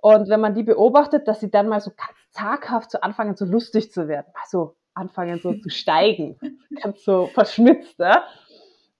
Und 0.00 0.28
wenn 0.28 0.40
man 0.40 0.54
die 0.54 0.62
beobachtet, 0.62 1.26
dass 1.26 1.40
sie 1.40 1.50
dann 1.50 1.68
mal 1.68 1.80
so 1.80 1.90
ganz 1.90 2.30
zaghaft 2.30 2.92
so 2.92 3.00
anfangen, 3.00 3.34
so 3.34 3.44
lustig 3.44 3.90
zu 3.90 4.06
werden, 4.06 4.28
also 4.40 4.76
anfangen 4.94 5.40
so 5.40 5.52
zu 5.52 5.68
steigen, 5.68 6.38
ganz 6.80 7.02
so 7.02 7.26
verschmitzt. 7.26 7.98
Ja? 7.98 8.22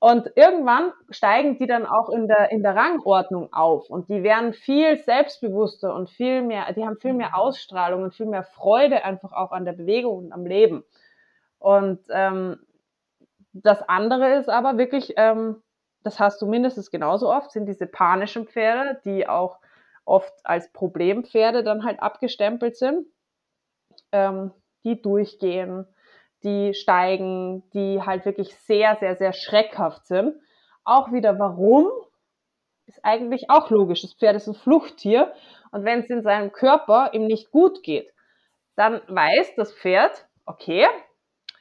Und 0.00 0.32
irgendwann 0.34 0.92
steigen 1.10 1.56
die 1.58 1.68
dann 1.68 1.86
auch 1.86 2.08
in 2.08 2.26
der, 2.26 2.50
in 2.50 2.64
der 2.64 2.74
Rangordnung 2.74 3.52
auf 3.52 3.88
und 3.88 4.08
die 4.08 4.24
werden 4.24 4.52
viel 4.52 4.96
selbstbewusster 4.96 5.94
und 5.94 6.10
viel 6.10 6.42
mehr, 6.42 6.72
die 6.72 6.84
haben 6.84 6.96
viel 6.96 7.14
mehr 7.14 7.38
Ausstrahlung 7.38 8.02
und 8.02 8.16
viel 8.16 8.26
mehr 8.26 8.42
Freude 8.42 9.04
einfach 9.04 9.30
auch 9.30 9.52
an 9.52 9.64
der 9.64 9.74
Bewegung 9.74 10.24
und 10.24 10.32
am 10.32 10.44
Leben. 10.44 10.84
Und 11.64 12.00
ähm, 12.10 12.58
das 13.54 13.80
andere 13.88 14.34
ist 14.34 14.50
aber 14.50 14.76
wirklich, 14.76 15.14
ähm, 15.16 15.62
das 16.02 16.20
hast 16.20 16.42
du 16.42 16.46
mindestens 16.46 16.90
genauso 16.90 17.32
oft, 17.32 17.52
sind 17.52 17.64
diese 17.64 17.86
panischen 17.86 18.46
Pferde, 18.46 19.00
die 19.06 19.26
auch 19.26 19.60
oft 20.04 20.30
als 20.44 20.70
Problempferde 20.74 21.64
dann 21.64 21.82
halt 21.82 22.02
abgestempelt 22.02 22.76
sind, 22.76 23.06
ähm, 24.12 24.52
die 24.84 25.00
durchgehen, 25.00 25.86
die 26.42 26.74
steigen, 26.74 27.62
die 27.70 28.02
halt 28.02 28.26
wirklich 28.26 28.54
sehr, 28.56 28.96
sehr, 28.96 29.16
sehr 29.16 29.32
schreckhaft 29.32 30.06
sind. 30.06 30.34
Auch 30.84 31.12
wieder, 31.12 31.38
warum? 31.38 31.90
Ist 32.84 33.02
eigentlich 33.02 33.48
auch 33.48 33.70
logisch. 33.70 34.02
Das 34.02 34.12
Pferd 34.12 34.36
ist 34.36 34.48
ein 34.48 34.54
Fluchttier 34.54 35.32
und 35.70 35.86
wenn 35.86 36.00
es 36.00 36.10
in 36.10 36.20
seinem 36.22 36.52
Körper 36.52 37.14
ihm 37.14 37.26
nicht 37.26 37.50
gut 37.50 37.82
geht, 37.82 38.12
dann 38.76 39.00
weiß 39.06 39.54
das 39.56 39.72
Pferd, 39.72 40.26
okay, 40.44 40.86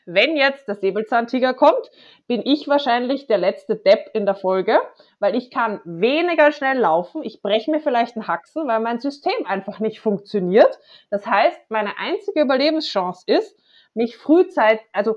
wenn 0.06 0.36
jetzt 0.36 0.68
der 0.68 0.76
Säbelzahntiger 0.76 1.54
kommt, 1.54 1.90
bin 2.28 2.42
ich 2.46 2.68
wahrscheinlich 2.68 3.28
der 3.28 3.38
letzte 3.38 3.76
Depp 3.76 4.10
in 4.14 4.26
der 4.26 4.36
Folge, 4.36 4.80
weil 5.20 5.36
ich 5.36 5.52
kann 5.52 5.82
weniger 5.86 6.52
schnell 6.52 6.78
laufen. 6.78 7.24
Ich 7.24 7.42
breche 7.42 7.72
mir 7.72 7.80
vielleicht 7.80 8.16
einen 8.16 8.28
Haxen, 8.28 8.68
weil 8.68 8.80
mein 8.80 9.00
System 9.00 9.46
einfach 9.46 9.80
nicht 9.80 10.00
funktioniert. 10.00 10.80
Das 11.10 11.26
heißt, 11.26 11.70
meine 11.70 11.98
einzige 11.98 12.42
Überlebenschance 12.42 13.24
ist, 13.28 13.58
mich 13.94 14.18
frühzeitig, 14.18 14.86
also 14.92 15.16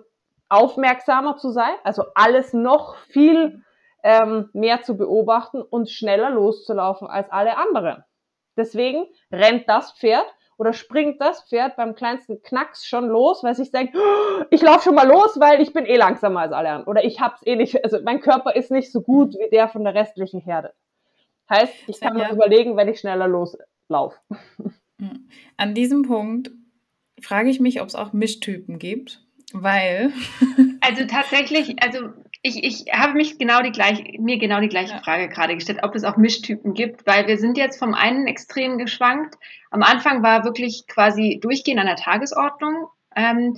aufmerksamer 0.49 1.37
zu 1.37 1.51
sein, 1.51 1.75
also 1.83 2.05
alles 2.15 2.53
noch 2.53 2.97
viel 3.09 3.63
ähm, 4.05 4.51
mehr 4.53 4.83
zu 4.83 4.97
beobachten 4.97 5.63
und 5.63 5.91
schneller 5.91 6.31
loszulaufen 6.31 7.09
als 7.09 7.31
alle 7.31 7.57
anderen. 7.57 8.05
Deswegen 8.57 9.07
rennt 9.33 9.69
das 9.69 9.93
Pferd 9.93 10.27
oder 10.59 10.73
springt 10.73 11.21
das 11.21 11.43
Pferd 11.49 11.77
beim 11.77 11.95
kleinsten 11.95 12.43
Knacks 12.43 12.87
schon 12.87 13.09
los, 13.09 13.43
weil 13.43 13.55
sich 13.55 13.71
denkt, 13.71 13.95
oh, 13.97 14.45
ich 14.51 14.63
laufe 14.63 14.85
schon 14.85 14.95
mal 14.95 15.07
los, 15.07 15.39
weil 15.39 15.61
ich 15.61 15.73
bin 15.73 15.87
eh 15.87 15.97
langsamer 15.97 16.41
als 16.41 16.53
alle 16.53 16.71
anderen. 16.71 16.89
Oder 16.89 17.05
ich 17.05 17.21
hab's 17.21 17.47
eh 17.47 17.57
nicht, 17.57 17.85
also 17.85 17.99
mein 18.03 18.21
Körper 18.21 18.55
ist 18.57 18.71
nicht 18.71 18.91
so 18.91 19.03
gut 19.03 19.35
wie 19.35 19.51
der 19.51 19.69
von 19.69 19.85
der 19.85 19.95
restlichen 19.95 20.41
Herde. 20.41 20.73
Heißt, 21.49 21.75
ich 21.87 22.01
kann 22.01 22.17
mir 22.17 22.31
überlegen, 22.33 22.77
wenn 22.77 22.89
ich 22.89 23.01
schneller 23.01 23.29
loslaufe. 23.29 24.19
An 25.57 25.75
diesem 25.75 26.03
Punkt 26.03 26.51
frage 27.21 27.51
ich 27.51 27.61
mich, 27.61 27.81
ob 27.81 27.89
es 27.89 27.95
auch 27.95 28.13
Mischtypen 28.13 28.79
gibt, 28.79 29.23
weil. 29.53 30.13
Also 30.81 31.05
tatsächlich, 31.07 31.83
also 31.83 32.11
ich, 32.43 32.63
ich 32.63 32.93
habe 32.93 33.15
mich 33.15 33.39
genau 33.39 33.63
die 33.63 33.73
gleiche, 33.73 34.05
mir 34.21 34.39
genau 34.39 34.61
die 34.61 34.69
gleiche 34.69 34.95
ja. 34.95 35.01
Frage 35.01 35.29
gerade 35.29 35.55
gestellt, 35.55 35.81
ob 35.83 35.95
es 35.95 36.05
auch 36.05 36.17
Mischtypen 36.17 36.75
gibt, 36.75 37.07
weil 37.07 37.27
wir 37.27 37.39
sind 37.39 37.59
jetzt 37.59 37.79
vom 37.79 37.95
einen 37.95 38.27
Extrem 38.27 38.79
geschwankt. 38.79 39.37
Am 39.71 39.83
Anfang 39.83 40.23
war 40.23 40.45
wirklich 40.45 40.87
quasi 40.87 41.39
durchgehend 41.41 41.81
an 41.81 41.87
der 41.87 41.97
Tagesordnung. 41.97 42.89
Ähm, 43.15 43.57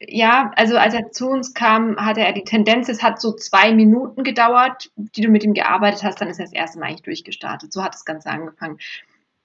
ja, 0.00 0.50
also 0.56 0.78
als 0.78 0.94
er 0.94 1.12
zu 1.12 1.28
uns 1.28 1.52
kam, 1.52 1.96
hatte 1.96 2.20
er 2.20 2.32
die 2.32 2.44
Tendenz, 2.44 2.88
es 2.88 3.02
hat 3.02 3.20
so 3.20 3.32
zwei 3.32 3.74
Minuten 3.74 4.24
gedauert, 4.24 4.90
die 4.96 5.20
du 5.20 5.28
mit 5.28 5.44
ihm 5.44 5.52
gearbeitet 5.52 6.02
hast, 6.02 6.22
dann 6.22 6.28
ist 6.28 6.38
er 6.38 6.46
das 6.46 6.54
erste 6.54 6.78
Mal 6.78 6.86
eigentlich 6.86 7.02
durchgestartet. 7.02 7.70
So 7.72 7.84
hat 7.84 7.92
das 7.92 8.06
Ganze 8.06 8.30
angefangen. 8.30 8.78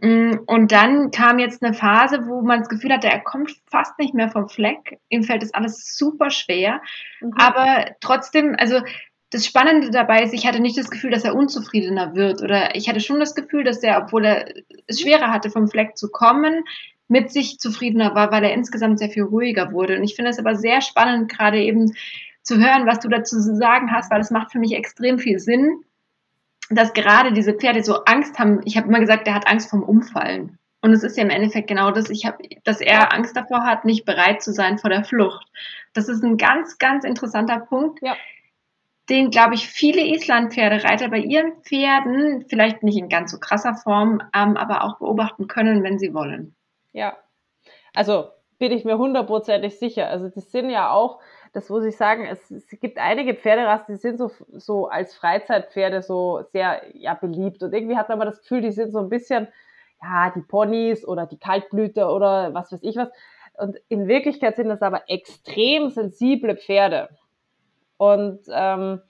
Mm, 0.01 0.39
und 0.47 0.71
dann 0.71 1.11
kam 1.11 1.37
jetzt 1.37 1.63
eine 1.63 1.75
Phase, 1.75 2.27
wo 2.27 2.41
man 2.41 2.59
das 2.59 2.69
Gefühl 2.69 2.91
hatte, 2.91 3.07
er 3.07 3.19
kommt 3.19 3.55
fast 3.69 3.97
nicht 3.99 4.15
mehr 4.15 4.29
vom 4.29 4.49
Fleck. 4.49 4.99
Ihm 5.09 5.23
fällt 5.23 5.43
das 5.43 5.53
alles 5.53 5.95
super 5.95 6.31
schwer. 6.31 6.81
Mhm. 7.21 7.33
Aber 7.37 7.85
trotzdem, 8.01 8.55
also 8.57 8.81
das 9.29 9.45
Spannende 9.45 9.91
dabei 9.91 10.23
ist, 10.23 10.33
ich 10.33 10.45
hatte 10.45 10.59
nicht 10.59 10.77
das 10.77 10.89
Gefühl, 10.89 11.11
dass 11.11 11.23
er 11.23 11.35
unzufriedener 11.35 12.15
wird 12.15 12.41
oder 12.41 12.75
ich 12.75 12.89
hatte 12.89 12.99
schon 12.99 13.19
das 13.19 13.35
Gefühl, 13.35 13.63
dass 13.63 13.81
er, 13.83 14.03
obwohl 14.03 14.25
er 14.25 14.53
es 14.87 14.99
schwerer 14.99 15.31
hatte, 15.31 15.49
vom 15.49 15.69
Fleck 15.69 15.95
zu 15.95 16.09
kommen, 16.09 16.63
mit 17.07 17.31
sich 17.31 17.59
zufriedener 17.59 18.15
war, 18.15 18.31
weil 18.31 18.43
er 18.43 18.53
insgesamt 18.53 18.97
sehr 18.97 19.09
viel 19.09 19.23
ruhiger 19.23 19.71
wurde. 19.71 19.97
Und 19.97 20.03
ich 20.03 20.15
finde 20.15 20.31
es 20.31 20.39
aber 20.39 20.55
sehr 20.55 20.81
spannend, 20.81 21.29
gerade 21.29 21.61
eben 21.61 21.93
zu 22.41 22.57
hören, 22.57 22.87
was 22.87 22.99
du 22.99 23.07
dazu 23.07 23.39
zu 23.39 23.55
sagen 23.55 23.91
hast, 23.91 24.09
weil 24.11 24.21
es 24.21 24.31
macht 24.31 24.51
für 24.51 24.59
mich 24.59 24.73
extrem 24.73 25.19
viel 25.19 25.39
Sinn, 25.39 25.83
dass 26.71 26.93
gerade 26.93 27.33
diese 27.33 27.53
Pferde 27.53 27.83
so 27.83 28.03
Angst 28.05 28.39
haben. 28.39 28.61
Ich 28.65 28.77
habe 28.77 28.87
immer 28.87 28.99
gesagt, 28.99 29.27
der 29.27 29.35
hat 29.35 29.47
Angst 29.47 29.69
vom 29.69 29.83
Umfallen. 29.83 30.57
Und 30.81 30.93
es 30.93 31.03
ist 31.03 31.15
ja 31.15 31.23
im 31.23 31.29
Endeffekt 31.29 31.67
genau 31.67 31.91
das, 31.91 32.09
ich 32.09 32.25
hab, 32.25 32.39
dass 32.63 32.81
er 32.81 33.13
Angst 33.13 33.37
davor 33.37 33.65
hat, 33.65 33.85
nicht 33.85 34.03
bereit 34.05 34.41
zu 34.41 34.51
sein 34.51 34.79
vor 34.79 34.89
der 34.89 35.03
Flucht. 35.03 35.45
Das 35.93 36.09
ist 36.09 36.23
ein 36.23 36.37
ganz, 36.37 36.79
ganz 36.79 37.03
interessanter 37.03 37.59
Punkt. 37.59 37.99
Ja 38.01 38.15
den, 39.11 39.29
glaube 39.29 39.55
ich, 39.55 39.67
viele 39.67 40.01
Islandpferdereiter 40.01 41.09
bei 41.09 41.17
ihren 41.17 41.61
Pferden, 41.63 42.45
vielleicht 42.47 42.81
nicht 42.81 42.97
in 42.97 43.09
ganz 43.09 43.31
so 43.31 43.39
krasser 43.39 43.75
Form, 43.75 44.21
ähm, 44.33 44.55
aber 44.55 44.85
auch 44.85 44.99
beobachten 44.99 45.47
können, 45.47 45.83
wenn 45.83 45.99
sie 45.99 46.13
wollen. 46.13 46.55
Ja, 46.93 47.17
also 47.93 48.29
bin 48.57 48.71
ich 48.71 48.85
mir 48.85 48.97
hundertprozentig 48.97 49.77
sicher. 49.79 50.07
Also 50.07 50.29
das 50.29 50.49
sind 50.51 50.69
ja 50.69 50.91
auch, 50.91 51.19
das 51.53 51.69
muss 51.69 51.83
ich 51.83 51.97
sagen, 51.97 52.25
es, 52.25 52.49
es 52.49 52.69
gibt 52.79 52.97
einige 52.97 53.35
Pferderassen, 53.35 53.95
die 53.95 53.99
sind 53.99 54.17
so, 54.17 54.31
so 54.53 54.87
als 54.87 55.15
Freizeitpferde 55.15 56.01
so 56.01 56.43
sehr 56.51 56.81
ja, 56.93 57.13
beliebt. 57.13 57.61
Und 57.61 57.73
irgendwie 57.73 57.97
hat 57.97 58.09
man 58.09 58.21
das 58.21 58.41
Gefühl, 58.41 58.61
die 58.61 58.71
sind 58.71 58.91
so 58.91 58.99
ein 58.99 59.09
bisschen, 59.09 59.47
ja, 60.01 60.31
die 60.35 60.41
Ponys 60.41 61.05
oder 61.05 61.25
die 61.25 61.37
Kaltblüter 61.37 62.13
oder 62.13 62.53
was 62.53 62.71
weiß 62.71 62.83
ich 62.83 62.95
was. 62.95 63.09
Und 63.57 63.77
in 63.89 64.07
Wirklichkeit 64.07 64.55
sind 64.55 64.69
das 64.69 64.81
aber 64.81 65.09
extrem 65.09 65.89
sensible 65.89 66.55
Pferde. 66.55 67.09
Und 67.97 68.39
ähm, 68.49 69.01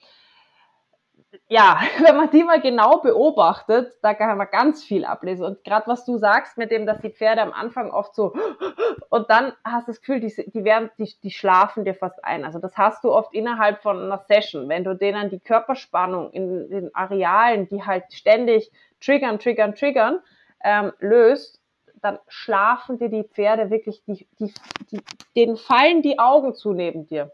ja, 1.48 1.80
wenn 2.06 2.16
man 2.16 2.30
die 2.30 2.44
mal 2.44 2.62
genau 2.62 3.00
beobachtet, 3.00 3.94
da 4.02 4.14
kann 4.14 4.38
man 4.38 4.48
ganz 4.52 4.84
viel 4.84 5.06
ablesen. 5.06 5.46
Und 5.46 5.64
gerade 5.64 5.88
was 5.88 6.06
du 6.06 6.18
sagst 6.18 6.58
mit 6.58 6.72
dem, 6.72 6.86
dass 6.86 7.00
die 7.02 7.10
Pferde 7.10 7.42
am 7.42 7.54
Anfang 7.54 7.92
oft 7.92 8.16
so 8.16 8.34
und 9.10 9.30
dann 9.30 9.54
hast 9.64 9.88
du 9.88 9.92
das 9.92 10.02
Gefühl, 10.02 10.20
die, 10.20 10.52
die, 10.52 10.64
werden, 10.64 10.90
die, 10.98 11.14
die 11.24 11.32
schlafen 11.32 11.86
dir 11.86 11.96
fast 11.96 12.24
ein. 12.24 12.46
Also 12.46 12.60
das 12.60 12.78
hast 12.78 13.04
du 13.04 13.12
oft 13.12 13.34
innerhalb 13.34 13.82
von 13.82 14.02
einer 14.02 14.20
Session, 14.28 14.70
wenn 14.70 14.84
du 14.84 14.96
denen 14.96 15.30
die 15.30 15.40
Körperspannung 15.40 16.32
in 16.32 16.70
den 16.70 16.96
Arealen, 16.96 17.68
die 17.68 17.84
halt 17.84 18.12
ständig 18.12 18.72
triggern, 19.00 19.40
triggern, 19.40 19.76
triggern, 19.76 20.20
ähm, 20.64 20.94
löst, 21.00 21.60
dann 22.02 22.20
schlafen 22.28 22.98
dir 22.98 23.10
die 23.10 23.24
Pferde 23.24 23.70
wirklich, 23.70 24.04
die, 24.06 24.28
die, 24.40 24.54
die, 24.92 25.02
denen 25.36 25.56
fallen 25.56 26.02
die 26.02 26.18
Augen 26.18 26.56
zu 26.56 26.74
neben 26.74 27.06
dir. 27.06 27.32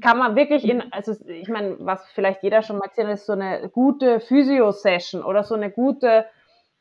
Kann 0.00 0.18
man 0.18 0.34
wirklich 0.34 0.64
in, 0.64 0.82
also 0.92 1.14
ich 1.26 1.48
meine, 1.48 1.76
was 1.80 2.08
vielleicht 2.12 2.42
jeder 2.42 2.62
schon 2.62 2.78
mal 2.78 2.88
gesehen 2.88 3.06
hat, 3.06 3.14
ist 3.14 3.26
so 3.26 3.34
eine 3.34 3.68
gute 3.68 4.20
Physio-Session 4.20 5.22
oder 5.22 5.44
so 5.44 5.54
eine 5.54 5.70
gute 5.70 6.26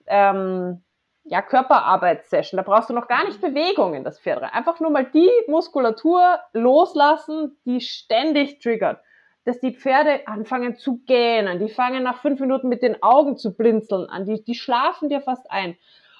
ähm, 0.06 0.82
ja, 1.26 1.42
Körperarbeitssession. 1.42 2.58
Da 2.58 2.64
brauchst 2.64 2.90
du 2.90 2.94
noch 2.94 3.08
gar 3.08 3.26
nicht 3.26 3.42
Bewegung 3.42 3.94
in 3.94 4.04
das 4.04 4.20
Pferd 4.20 4.42
rein. 4.42 4.54
Einfach 4.54 4.80
nur 4.80 4.90
mal 4.90 5.06
die 5.06 5.30
Muskulatur 5.48 6.40
loslassen, 6.54 7.58
die 7.66 7.82
ständig 7.82 8.60
triggert. 8.60 9.02
Dass 9.44 9.60
die 9.60 9.74
Pferde 9.74 10.28
anfangen 10.28 10.76
zu 10.76 11.00
gähnen, 11.06 11.60
die 11.60 11.70
fangen 11.70 12.04
nach 12.04 12.22
fünf 12.22 12.40
Minuten 12.40 12.68
mit 12.70 12.82
den 12.82 13.02
Augen 13.02 13.38
zu 13.38 13.56
blinzeln 13.56 14.10
an, 14.10 14.26
die, 14.26 14.44
die 14.44 14.56
schlafen 14.56 15.10
dir 15.10 15.22
fast 15.22 15.50
ein. 15.52 15.78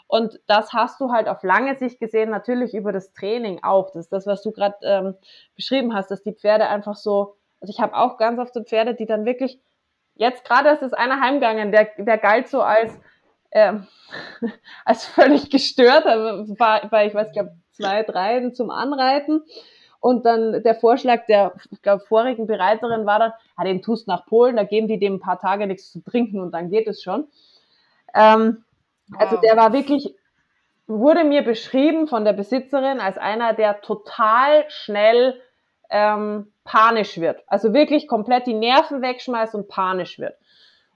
Und 0.08 0.40
das 0.48 0.74
hast 0.74 1.02
du 1.02 1.12
halt 1.12 1.28
auf 1.28 1.44
lange 1.44 1.78
Sicht 1.78 2.00
gesehen, 2.00 2.30
natürlich 2.30 2.74
über 2.74 2.92
das 2.92 3.12
Training 3.14 3.60
auch. 3.64 3.88
Das 3.88 4.06
ist 4.06 4.14
das, 4.14 4.26
was 4.26 4.42
du 4.42 4.52
gerade 4.52 4.76
ähm, 4.82 5.16
beschrieben 5.56 5.94
hast, 5.94 6.10
dass 6.10 6.24
die 6.24 6.34
Pferde 6.34 6.68
einfach 6.68 6.96
so, 6.96 7.36
also 7.60 7.72
ich 7.72 7.82
habe 7.82 7.96
auch 7.96 8.18
ganz 8.18 8.40
oft 8.40 8.54
so 8.54 8.64
Pferde, 8.64 8.96
die 8.96 9.06
dann 9.06 9.26
wirklich, 9.26 9.60
jetzt 10.16 10.46
gerade 10.46 10.70
ist 10.70 10.82
es 10.82 10.94
einer 10.94 11.20
heimgegangen, 11.20 11.72
der, 11.72 11.90
der 11.98 12.18
galt 12.18 12.48
so 12.48 12.62
als, 12.62 12.98
ähm, 13.52 13.86
als 14.86 15.06
völlig 15.06 15.50
gestört, 15.50 16.06
war, 16.06 16.90
war 16.92 17.06
ich 17.06 17.14
weiß, 17.14 17.28
ich 17.28 17.34
glaube, 17.34 17.58
zwei, 17.72 18.04
drei 18.04 18.50
zum 18.52 18.70
Anreiten. 18.70 19.44
Und 20.00 20.26
dann 20.26 20.64
der 20.64 20.76
Vorschlag 20.76 21.26
der, 21.26 21.54
ich 21.72 21.82
glaube, 21.82 22.04
vorigen 22.06 22.48
Bereiterin 22.48 23.06
war 23.06 23.20
dann, 23.20 23.34
ah, 23.56 23.64
den 23.66 23.82
tust 23.82 24.08
nach 24.08 24.26
Polen, 24.26 24.56
da 24.56 24.64
geben 24.64 24.88
die 24.88 25.00
dem 25.00 25.16
ein 25.16 25.20
paar 25.20 25.40
Tage 25.40 25.68
nichts 25.68 25.92
zu 25.92 26.02
trinken 26.02 26.40
und 26.40 26.52
dann 26.52 26.70
geht 26.70 26.88
es 26.88 27.02
schon. 27.02 27.28
Ähm, 28.14 28.64
also 29.18 29.38
der 29.38 29.56
war 29.56 29.74
wirklich, 29.74 30.14
wurde 30.88 31.24
mir 31.24 31.44
beschrieben 31.44 32.08
von 32.08 32.26
der 32.26 32.34
Besitzerin 32.34 33.00
als 33.00 33.18
einer, 33.18 33.54
der 33.54 33.82
total 33.82 34.66
schnell 34.70 35.40
ähm, 35.90 36.52
panisch 36.64 37.18
wird. 37.18 37.44
Also 37.48 37.74
wirklich 37.74 38.08
komplett 38.08 38.48
die 38.48 38.54
Nerven 38.54 39.02
wegschmeißt 39.02 39.56
und 39.56 39.70
panisch 39.70 40.20
wird. 40.20 40.36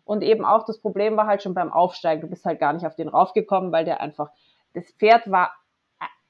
Und 0.03 0.23
eben 0.23 0.43
auch 0.43 0.65
das 0.65 0.81
Problem 0.81 1.15
war 1.15 1.27
halt 1.27 1.41
schon 1.41 1.53
beim 1.53 1.71
Aufsteigen. 1.71 2.21
Du 2.21 2.27
bist 2.27 2.45
halt 2.45 2.59
gar 2.59 2.73
nicht 2.73 2.85
auf 2.85 2.95
den 2.95 3.07
raufgekommen, 3.07 3.71
weil 3.71 3.85
der 3.85 4.01
einfach, 4.01 4.29
das 4.73 4.91
Pferd 4.91 5.31
war, 5.31 5.53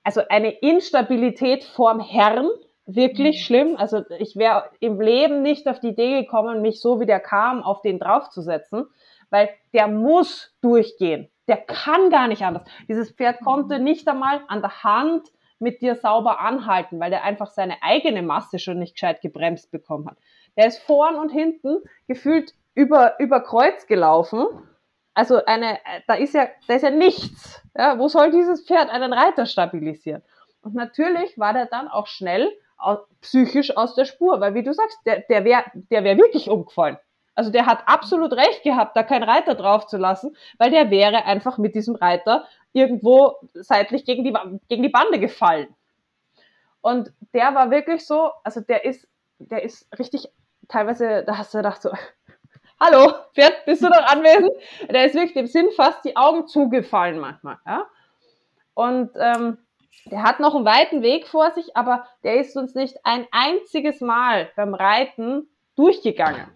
also 0.04 0.22
eine 0.30 0.52
Instabilität 0.52 1.64
vorm 1.64 2.00
Herrn, 2.00 2.48
wirklich 2.86 3.38
mhm. 3.38 3.44
schlimm. 3.44 3.78
Also 3.78 4.04
ich 4.20 4.36
wäre 4.36 4.70
im 4.80 5.00
Leben 5.00 5.42
nicht 5.42 5.68
auf 5.68 5.80
die 5.80 5.90
Idee 5.90 6.22
gekommen, 6.22 6.62
mich 6.62 6.82
so 6.82 7.00
wie 7.00 7.06
der 7.06 7.20
kam, 7.20 7.64
auf 7.64 7.82
den 7.82 8.00
draufzusetzen, 8.00 8.86
weil 9.32 9.50
der 9.74 9.88
muss 9.88 10.54
durchgehen. 10.62 11.31
Der 11.48 11.58
kann 11.58 12.10
gar 12.10 12.28
nicht 12.28 12.44
anders. 12.44 12.64
Dieses 12.88 13.12
Pferd 13.12 13.42
konnte 13.42 13.78
mhm. 13.78 13.84
nicht 13.84 14.08
einmal 14.08 14.42
an 14.48 14.62
der 14.62 14.84
Hand 14.84 15.28
mit 15.60 15.82
dir 15.82 15.96
sauber 15.96 16.40
anhalten, 16.40 17.00
weil 17.00 17.12
der 17.12 17.24
einfach 17.24 17.48
seine 17.48 17.82
eigene 17.84 18.24
Masse 18.24 18.58
schon 18.58 18.80
nicht 18.80 18.96
gescheit 18.96 19.22
gebremst 19.22 19.72
bekommen 19.72 20.10
hat. 20.10 20.18
Der 20.58 20.68
ist 20.68 20.80
vorn 20.80 21.16
und 21.16 21.30
hinten 21.30 21.78
gefühlt 22.08 22.54
über, 22.74 23.20
über 23.20 23.42
Kreuz 23.42 23.86
gelaufen. 23.86 24.46
Also 25.14 25.46
eine, 25.46 25.78
da 26.08 26.16
ist 26.16 26.34
ja, 26.34 26.48
da 26.68 26.76
ist 26.76 26.82
ja 26.84 26.90
nichts. 26.90 27.62
Ja, 27.78 28.00
wo 28.00 28.08
soll 28.08 28.32
dieses 28.32 28.66
Pferd 28.66 28.90
einen 28.90 29.14
Reiter 29.14 29.46
stabilisieren? 29.46 30.24
Und 30.62 30.74
natürlich 30.74 31.38
war 31.38 31.54
der 31.54 31.66
dann 31.66 31.88
auch 31.88 32.08
schnell 32.08 32.50
psychisch 33.22 33.78
aus 33.78 33.94
der 33.96 34.06
Spur, 34.06 34.40
weil 34.42 34.56
wie 34.56 34.64
du 34.64 34.74
sagst, 34.74 34.98
der, 35.06 35.20
der 35.22 35.46
wäre 35.46 35.64
der 35.74 36.04
wär 36.04 36.18
wirklich 36.18 36.50
umgefallen. 36.50 36.98
Also 37.36 37.52
der 37.52 37.66
hat 37.66 37.88
absolut 37.88 38.34
recht 38.34 38.64
gehabt, 38.64 38.96
da 38.96 39.04
keinen 39.04 39.24
Reiter 39.24 39.56
drauf 39.56 39.88
zu 39.88 39.98
lassen, 39.98 40.36
weil 40.58 40.70
der 40.70 40.92
wäre 40.92 41.26
einfach 41.26 41.58
mit 41.58 41.76
diesem 41.76 41.96
Reiter 41.96 42.46
irgendwo 42.74 43.36
seitlich 43.54 44.06
gegen 44.06 44.24
die, 44.24 44.34
gegen 44.68 44.84
die 44.84 44.90
Bande 44.90 45.20
gefallen. 45.20 45.74
Und 46.82 47.12
der 47.34 47.54
war 47.56 47.72
wirklich 47.72 48.06
so, 48.06 48.32
also 48.44 48.60
der 48.60 48.86
ist, 48.86 49.08
der 49.40 49.64
ist 49.64 49.88
richtig, 49.98 50.30
teilweise, 50.68 51.24
da 51.26 51.38
hast 51.38 51.54
du 51.54 51.60
gedacht 51.60 51.82
so, 51.82 51.92
hallo, 52.80 53.14
Pferd, 53.34 53.66
bist 53.66 53.84
du 53.84 53.88
noch 53.88 54.06
anwesend? 54.12 54.52
Der 54.90 55.06
ist 55.06 55.16
wirklich 55.16 55.34
dem 55.34 55.48
Sinn 55.48 55.70
fast 55.76 56.04
die 56.04 56.18
Augen 56.18 56.48
zugefallen 56.48 57.20
manchmal, 57.20 57.58
ja. 57.66 57.86
Und 58.74 59.12
ähm, 59.16 59.58
der 60.06 60.24
hat 60.24 60.40
noch 60.40 60.56
einen 60.56 60.66
weiten 60.66 61.02
Weg 61.02 61.28
vor 61.28 61.52
sich, 61.52 61.76
aber 61.78 62.08
der 62.24 62.40
ist 62.40 62.58
uns 62.58 62.74
nicht 62.74 62.98
ein 63.04 63.28
einziges 63.32 64.02
Mal 64.02 64.50
beim 64.56 64.74
Reiten 64.74 65.50
durchgegangen. 65.76 66.48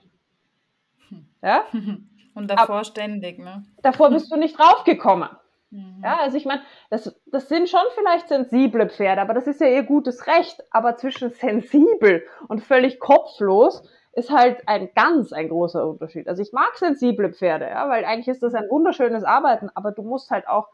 Ja? 1.41 1.65
Und 2.35 2.49
davor 2.49 2.75
Aber 2.75 2.83
ständig, 2.83 3.39
ne? 3.39 3.63
Davor 3.81 4.09
bist 4.09 4.29
du 4.29 4.35
nicht 4.35 4.59
draufgekommen. 4.59 5.29
Mhm. 5.71 6.01
Ja, 6.03 6.17
also 6.19 6.37
ich 6.37 6.45
meine, 6.45 6.61
das, 6.89 7.15
das 7.27 7.47
sind 7.47 7.69
schon 7.69 7.81
vielleicht 7.95 8.27
sensible 8.27 8.89
Pferde, 8.89 9.21
aber 9.21 9.33
das 9.33 9.47
ist 9.47 9.61
ja 9.61 9.67
ihr 9.67 9.83
gutes 9.83 10.27
Recht. 10.27 10.61
Aber 10.71 10.97
zwischen 10.97 11.31
sensibel 11.31 12.23
und 12.47 12.61
völlig 12.61 12.99
kopflos 12.99 13.83
ist 14.11 14.31
halt 14.31 14.67
ein 14.67 14.89
ganz 14.95 15.33
ein 15.33 15.49
großer 15.49 15.87
Unterschied. 15.87 16.27
Also 16.27 16.41
ich 16.41 16.53
mag 16.53 16.75
sensible 16.75 17.33
Pferde, 17.33 17.65
ja, 17.65 17.89
weil 17.89 18.05
eigentlich 18.05 18.29
ist 18.29 18.43
das 18.43 18.53
ein 18.53 18.69
wunderschönes 18.69 19.23
Arbeiten, 19.23 19.69
aber 19.73 19.91
du 19.91 20.03
musst 20.03 20.31
halt 20.31 20.47
auch 20.47 20.69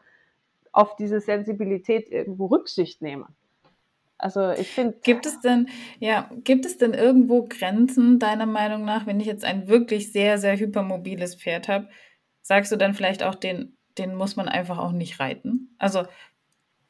auf 0.72 0.96
diese 0.96 1.20
Sensibilität 1.20 2.08
irgendwo 2.10 2.46
Rücksicht 2.46 3.02
nehmen. 3.02 3.26
Also 4.22 4.52
ich 4.52 4.70
finde. 4.70 4.96
Gibt 5.02 5.26
es 5.26 5.40
denn, 5.40 5.68
ja, 5.98 6.30
gibt 6.44 6.64
es 6.64 6.78
denn 6.78 6.94
irgendwo 6.94 7.44
Grenzen, 7.48 8.20
deiner 8.20 8.46
Meinung 8.46 8.84
nach, 8.84 9.04
wenn 9.04 9.18
ich 9.18 9.26
jetzt 9.26 9.44
ein 9.44 9.66
wirklich 9.66 10.12
sehr, 10.12 10.38
sehr 10.38 10.56
hypermobiles 10.56 11.34
Pferd 11.34 11.66
habe, 11.66 11.88
sagst 12.40 12.70
du 12.70 12.76
dann 12.76 12.94
vielleicht 12.94 13.24
auch, 13.24 13.34
den, 13.34 13.76
den 13.98 14.14
muss 14.14 14.36
man 14.36 14.48
einfach 14.48 14.78
auch 14.78 14.92
nicht 14.92 15.18
reiten? 15.18 15.74
Also, 15.78 16.04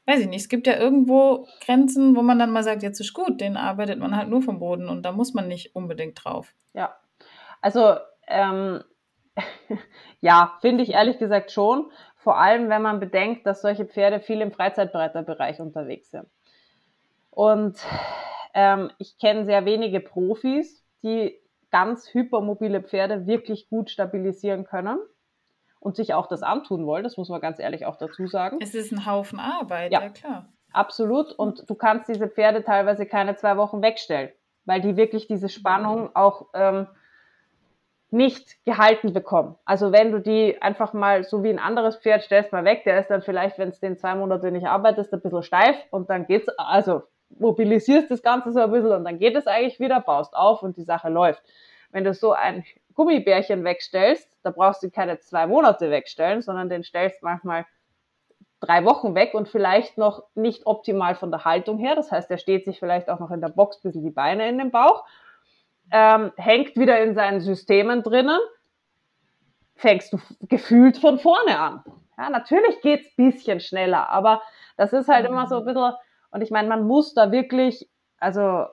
weiß 0.05 0.21
ich 0.21 0.29
nicht, 0.29 0.43
es 0.43 0.51
gibt 0.51 0.67
ja 0.67 0.77
irgendwo 0.79 1.49
Grenzen, 1.65 2.15
wo 2.17 2.21
man 2.21 2.39
dann 2.39 2.51
mal 2.51 2.65
sagt, 2.65 2.83
jetzt 2.83 3.01
ist 3.01 3.15
gut, 3.15 3.41
den 3.41 3.57
arbeitet 3.57 3.99
man 3.99 4.15
halt 4.15 4.29
nur 4.29 4.43
vom 4.43 4.59
Boden 4.59 4.91
und 4.91 5.03
da 5.07 5.13
muss 5.13 5.33
man 5.33 5.49
nicht 5.49 5.75
unbedingt 5.75 6.23
drauf. 6.23 6.55
Ja. 6.75 6.95
Also, 7.63 7.97
ähm, 8.29 8.85
ja, 10.21 10.59
finde 10.61 10.83
ich 10.83 10.91
ehrlich 10.91 11.19
gesagt 11.19 11.51
schon. 11.51 11.91
Vor 12.17 12.39
allem, 12.39 12.69
wenn 12.69 12.83
man 12.83 13.01
bedenkt, 13.01 13.47
dass 13.47 13.63
solche 13.63 13.87
Pferde 13.87 14.21
viel 14.21 14.43
im 14.43 14.53
Freizeitbreiterbereich 14.53 15.61
unterwegs 15.61 16.11
sind. 16.11 16.27
Und 17.33 17.79
ähm, 18.55 18.91
ich 18.99 19.19
kenne 19.19 19.47
sehr 19.47 19.65
wenige 19.65 20.01
Profis, 20.01 20.85
die 21.03 21.35
ganz 21.71 22.13
hypermobile 22.13 22.83
Pferde 22.83 23.27
wirklich 23.27 23.69
gut 23.69 23.91
stabilisieren 23.91 24.65
können 24.65 24.99
und 25.81 25.97
sich 25.97 26.13
auch 26.13 26.27
das 26.27 26.43
antun 26.43 26.87
wollen. 26.87 27.03
Das 27.03 27.17
muss 27.17 27.31
man 27.31 27.41
ganz 27.41 27.59
ehrlich 27.59 27.87
auch 27.87 27.97
dazu 27.97 28.27
sagen. 28.27 28.59
Es 28.61 28.75
ist 28.75 28.93
ein 28.93 29.07
Haufen 29.07 29.41
Arbeit, 29.41 29.93
ja, 29.93 30.03
ja 30.03 30.09
klar. 30.11 30.49
Absolut. 30.73 31.33
Und 31.33 31.69
du 31.69 31.75
kannst 31.75 32.09
diese 32.09 32.29
Pferde 32.29 32.63
teilweise 32.63 33.07
keine 33.07 33.35
zwei 33.37 33.57
Wochen 33.57 33.83
wegstellen, 33.83 34.31
weil 34.67 34.83
die 34.83 34.97
wirklich 34.97 35.27
diese 35.27 35.49
Spannung 35.49 36.15
auch 36.15 36.49
ähm, 36.53 36.87
nicht 38.11 38.63
gehalten 38.67 39.15
bekommen. 39.15 39.57
Also 39.65 39.91
wenn 39.91 40.13
du 40.13 40.21
die 40.21 40.61
einfach 40.61 40.93
mal 40.93 41.25
so 41.25 41.43
wie 41.43 41.51
ein 41.51 41.59
anderes 41.59 41.97
Pferd 41.97 42.23
stellst 42.23 42.53
mal 42.53 42.65
weg, 42.67 42.85
der 42.85 43.01
ist 43.01 43.09
dann 43.09 43.23
vielleicht, 43.23 43.59
wenn 43.59 43.71
es 43.71 43.81
den 43.81 43.97
zwei 43.97 44.15
Monate 44.15 44.53
nicht 44.53 44.67
arbeitest, 44.67 45.15
ein 45.15 45.23
bisschen 45.23 45.43
steif 45.43 45.77
und 45.91 46.11
dann 46.11 46.27
geht's, 46.27 46.49
also 46.59 47.05
mobilisierst 47.39 48.11
das 48.11 48.23
Ganze 48.23 48.53
so 48.53 48.61
ein 48.61 48.71
bisschen 48.71 48.93
und 48.93 49.05
dann 49.05 49.19
geht 49.19 49.37
es 49.37 49.47
eigentlich 49.47 49.81
wieder, 49.81 50.01
baust 50.01 50.35
auf 50.35 50.63
und 50.63 50.77
die 50.77 50.85
Sache 50.85 51.09
läuft. 51.09 51.43
Wenn 51.91 52.05
du 52.05 52.15
so 52.15 52.33
ein 52.33 52.65
Gummibärchen 52.95 53.65
wegstellst, 53.65 54.29
da 54.43 54.51
brauchst 54.51 54.83
du 54.83 54.91
keine 54.91 55.19
zwei 55.19 55.47
Monate 55.47 55.91
wegstellen, 55.91 56.43
sondern 56.43 56.69
den 56.69 56.85
stellst 56.85 57.23
manchmal 57.23 57.67
drei 58.61 58.85
Wochen 58.85 59.15
weg 59.15 59.35
und 59.35 59.49
vielleicht 59.49 59.99
noch 59.99 60.23
nicht 60.35 60.67
optimal 60.67 61.15
von 61.15 61.31
der 61.31 61.45
Haltung 61.45 61.79
her. 61.79 61.95
Das 61.97 62.13
heißt, 62.13 62.31
er 62.31 62.39
steht 62.39 62.65
sich 62.65 62.79
vielleicht 62.79 63.09
auch 63.09 63.19
noch 63.19 63.31
in 63.31 63.41
der 63.41 63.49
Box 63.49 63.79
ein 63.79 63.83
bisschen 63.83 64.05
die 64.05 64.11
Beine 64.11 64.49
in 64.49 64.59
den 64.59 64.71
Bauch 64.71 65.05
ähm, 65.93 66.33
hängt 66.37 66.77
wieder 66.77 67.01
in 67.01 67.15
seinen 67.15 67.41
Systemen 67.41 68.03
drinnen, 68.03 68.41
fängst 69.77 70.13
du 70.13 70.19
gefühlt 70.43 70.97
von 70.97 71.19
vorne 71.19 71.59
an. 71.59 71.85
Ja, 72.17 72.31
natürlich 72.31 72.81
geht's 72.81 73.15
bisschen 73.17 73.61
schneller, 73.61 74.09
aber 74.09 74.43
das 74.77 74.93
ist 74.93 75.09
halt 75.09 75.27
immer 75.27 75.47
so 75.47 75.59
ein 75.59 75.65
bisschen, 75.65 75.93
und 76.33 76.41
ich 76.41 76.51
meine, 76.51 76.69
man 76.69 76.87
muss 76.87 77.15
da 77.15 77.31
wirklich, 77.31 77.89
also, 78.19 78.67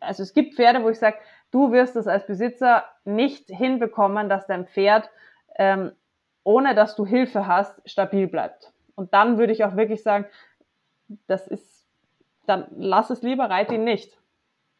also 0.00 0.22
es 0.22 0.34
gibt 0.34 0.54
Pferde, 0.54 0.82
wo 0.82 0.90
ich 0.90 0.98
sage, 0.98 1.16
du 1.50 1.70
wirst 1.72 1.96
es 1.96 2.08
als 2.08 2.26
Besitzer 2.26 2.84
nicht 3.04 3.48
hinbekommen, 3.48 4.28
dass 4.28 4.46
dein 4.46 4.66
Pferd, 4.66 5.08
ähm, 5.56 5.92
ohne 6.42 6.74
dass 6.74 6.96
du 6.96 7.06
Hilfe 7.06 7.46
hast, 7.46 7.80
stabil 7.88 8.26
bleibt. 8.26 8.72
Und 8.96 9.14
dann 9.14 9.38
würde 9.38 9.52
ich 9.52 9.64
auch 9.64 9.76
wirklich 9.76 10.02
sagen, 10.02 10.26
das 11.26 11.46
ist, 11.46 11.86
dann 12.46 12.66
lass 12.76 13.10
es 13.10 13.22
lieber, 13.22 13.48
reite 13.48 13.76
ihn 13.76 13.84
nicht. 13.84 14.18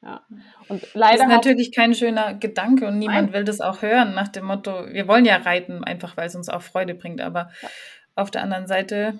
Ja. 0.03 0.23
Und 0.69 0.93
leider 0.95 1.19
das 1.19 1.27
ist 1.27 1.33
natürlich 1.33 1.75
kein 1.75 1.95
schöner 1.95 2.35
Gedanke 2.35 2.87
und 2.87 2.99
niemand 2.99 3.27
Nein. 3.27 3.33
will 3.33 3.45
das 3.45 3.61
auch 3.61 3.81
hören 3.81 4.15
nach 4.15 4.29
dem 4.29 4.45
Motto, 4.45 4.87
wir 4.89 5.09
wollen 5.09 5.25
ja 5.25 5.37
reiten, 5.37 5.83
einfach 5.83 6.17
weil 6.17 6.27
es 6.27 6.35
uns 6.35 6.49
auch 6.49 6.61
Freude 6.63 6.95
bringt. 6.95 7.21
Aber 7.21 7.51
ja. 7.63 7.69
auf 8.17 8.31
der 8.31 8.43
anderen 8.43 8.67
Seite, 8.67 9.19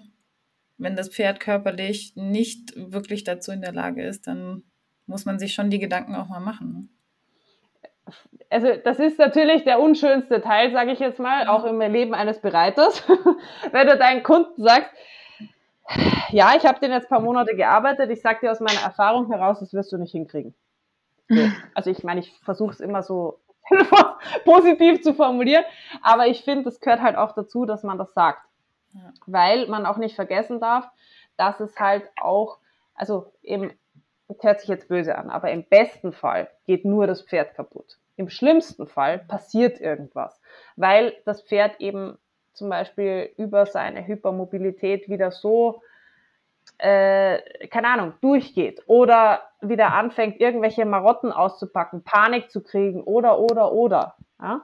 wenn 0.79 0.97
das 0.97 1.09
Pferd 1.09 1.41
körperlich 1.41 2.15
nicht 2.17 2.73
wirklich 2.77 3.25
dazu 3.25 3.53
in 3.53 3.61
der 3.61 3.73
Lage 3.73 4.05
ist, 4.05 4.27
dann 4.27 4.65
muss 5.07 5.25
man 5.25 5.39
sich 5.39 5.55
schon 5.55 5.71
die 5.71 5.79
Gedanken 5.79 6.15
auch 6.15 6.29
mal 6.29 6.41
machen. 6.41 6.73
Ne? 6.73 6.89
Also 8.51 8.69
das 8.85 8.99
ist 8.99 9.19
natürlich 9.19 9.65
der 9.65 9.81
unschönste 9.81 10.41
Teil, 10.41 10.73
sage 10.73 10.93
ich 10.93 10.99
jetzt 10.99 11.19
mal, 11.19 11.49
auch 11.49 11.65
im 11.65 11.81
Leben 11.81 12.15
eines 12.15 12.41
Bereiters. 12.41 13.03
wenn 13.73 13.87
du 13.87 13.97
deinen 13.99 14.23
Kunden 14.23 14.63
sagst, 14.63 14.91
ja, 16.31 16.55
ich 16.57 16.65
habe 16.65 16.81
den 16.81 16.93
jetzt 16.93 17.07
ein 17.07 17.09
paar 17.09 17.21
Monate 17.21 17.55
gearbeitet, 17.57 18.11
ich 18.11 18.21
sage 18.21 18.41
dir 18.43 18.51
aus 18.51 18.61
meiner 18.61 18.81
Erfahrung 18.81 19.31
heraus, 19.31 19.61
das 19.61 19.73
wirst 19.73 19.93
du 19.93 19.99
nicht 19.99 20.13
hinkriegen. 20.13 20.55
So. 21.29 21.41
Also 21.75 21.91
ich 21.91 22.05
meine, 22.05 22.21
ich 22.21 22.33
versuche 22.45 22.73
es 22.73 22.81
immer 22.81 23.03
so 23.03 23.41
positiv 24.45 25.03
zu 25.03 25.15
formulieren, 25.15 25.65
aber 26.03 26.27
ich 26.27 26.43
finde, 26.43 26.69
es 26.69 26.81
gehört 26.81 27.03
halt 27.03 27.17
auch 27.17 27.33
dazu, 27.33 27.65
dass 27.65 27.83
man 27.83 27.99
das 27.99 28.13
sagt. 28.15 28.47
Weil 29.27 29.67
man 29.69 29.87
auch 29.87 29.97
nicht 29.97 30.15
vergessen 30.15 30.61
darf, 30.61 30.89
dass 31.37 31.61
es 31.61 31.79
halt 31.79 32.11
auch, 32.21 32.59
also 32.95 33.33
im, 33.43 33.73
das 34.29 34.43
hört 34.43 34.61
sich 34.61 34.69
jetzt 34.69 34.89
böse 34.89 35.17
an, 35.17 35.31
aber 35.31 35.51
im 35.51 35.65
besten 35.65 36.13
Fall 36.13 36.49
geht 36.67 36.85
nur 36.85 37.07
das 37.07 37.23
Pferd 37.23 37.55
kaputt. 37.55 37.99
Im 38.17 38.29
schlimmsten 38.29 38.87
Fall 38.87 39.19
passiert 39.19 39.81
irgendwas, 39.81 40.41
weil 40.77 41.15
das 41.25 41.43
Pferd 41.43 41.81
eben 41.81 42.17
zum 42.53 42.69
Beispiel 42.69 43.33
über 43.37 43.67
seine 43.67 44.07
Hypermobilität 44.07 45.09
wieder 45.09 45.33
so 45.33 45.83
äh, 46.79 47.69
keine 47.69 47.89
Ahnung, 47.89 48.15
durchgeht 48.21 48.83
oder 48.87 49.43
wieder 49.61 49.93
anfängt, 49.93 50.41
irgendwelche 50.41 50.85
Marotten 50.85 51.33
auszupacken, 51.33 52.03
Panik 52.03 52.51
zu 52.51 52.63
kriegen 52.63 53.03
oder, 53.03 53.39
oder, 53.39 53.73
oder. 53.73 54.17
Ja? 54.41 54.63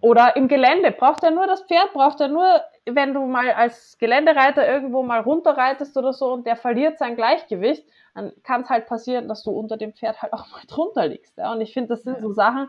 Oder 0.00 0.36
im 0.36 0.48
Gelände, 0.48 0.92
braucht 0.92 1.22
er 1.22 1.30
nur 1.30 1.46
das 1.46 1.62
Pferd, 1.62 1.92
braucht 1.92 2.20
er 2.20 2.28
nur, 2.28 2.62
wenn 2.94 3.14
du 3.14 3.26
mal 3.26 3.50
als 3.50 3.98
Geländereiter 3.98 4.66
irgendwo 4.66 5.02
mal 5.02 5.20
runterreitest 5.20 5.96
oder 5.96 6.12
so 6.12 6.32
und 6.32 6.46
der 6.46 6.56
verliert 6.56 6.98
sein 6.98 7.16
Gleichgewicht, 7.16 7.86
dann 8.14 8.32
kann 8.42 8.62
es 8.62 8.70
halt 8.70 8.86
passieren, 8.86 9.28
dass 9.28 9.42
du 9.42 9.50
unter 9.50 9.76
dem 9.76 9.92
Pferd 9.92 10.22
halt 10.22 10.32
auch 10.32 10.50
mal 10.50 10.62
drunter 10.66 11.06
liegst. 11.06 11.36
Ja? 11.38 11.52
Und 11.52 11.60
ich 11.60 11.72
finde, 11.72 11.88
das 11.88 12.02
sind 12.02 12.20
so 12.20 12.32
Sachen, 12.32 12.68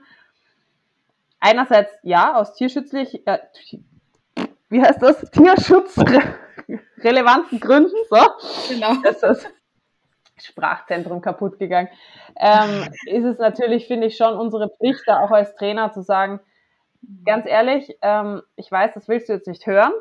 einerseits 1.40 1.92
ja, 2.04 2.36
aus 2.36 2.54
tierschützlich, 2.54 3.26
äh, 3.28 3.40
wie 4.70 4.82
heißt 4.82 5.02
das? 5.02 5.30
Tierschutz 5.32 5.98
relevanten 7.04 7.60
Gründen, 7.60 7.96
so. 8.10 8.18
Genau. 8.70 8.96
Das 9.04 9.24
ist 9.24 9.50
Sprachzentrum 10.38 11.22
kaputt 11.22 11.60
gegangen. 11.60 11.90
Ähm, 12.38 12.94
ist 13.06 13.26
es 13.26 13.38
natürlich, 13.38 13.88
finde 13.88 14.08
ich, 14.08 14.18
schon 14.18 14.38
unsere 14.38 14.70
Pflicht, 14.70 15.04
da 15.06 15.20
auch 15.20 15.32
als 15.32 15.56
Trainer 15.56 15.92
zu 15.92 16.02
sagen, 16.02 16.40
ganz 17.26 17.46
ehrlich, 17.46 17.98
ähm, 18.02 18.42
ich 18.56 18.72
weiß, 18.72 18.94
das 18.94 19.08
willst 19.08 19.30
du 19.30 19.34
jetzt 19.34 19.48
nicht 19.48 19.66
hören, 19.66 19.94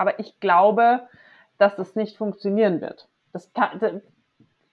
aber 0.00 0.18
ich 0.18 0.40
glaube, 0.40 1.06
dass 1.58 1.76
das 1.76 1.94
nicht 1.94 2.16
funktionieren 2.16 2.80
wird. 2.80 3.06
Das 3.34 3.52
kann, 3.52 4.00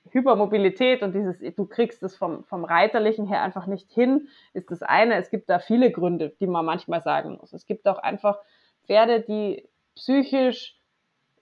Hypermobilität 0.09 1.01
und 1.01 1.13
dieses, 1.13 1.39
du 1.55 1.65
kriegst 1.65 2.01
es 2.01 2.15
vom, 2.15 2.45
vom 2.45 2.63
Reiterlichen 2.63 3.27
her 3.27 3.41
einfach 3.41 3.67
nicht 3.67 3.91
hin, 3.91 4.29
ist 4.53 4.71
das 4.71 4.83
eine. 4.83 5.15
Es 5.15 5.29
gibt 5.29 5.49
da 5.49 5.59
viele 5.59 5.91
Gründe, 5.91 6.33
die 6.39 6.47
man 6.47 6.63
manchmal 6.63 7.01
sagen 7.01 7.37
muss. 7.41 7.51
Es 7.51 7.65
gibt 7.65 7.89
auch 7.89 7.97
einfach 7.97 8.39
Pferde, 8.85 9.19
die 9.19 9.67
psychisch 9.95 10.79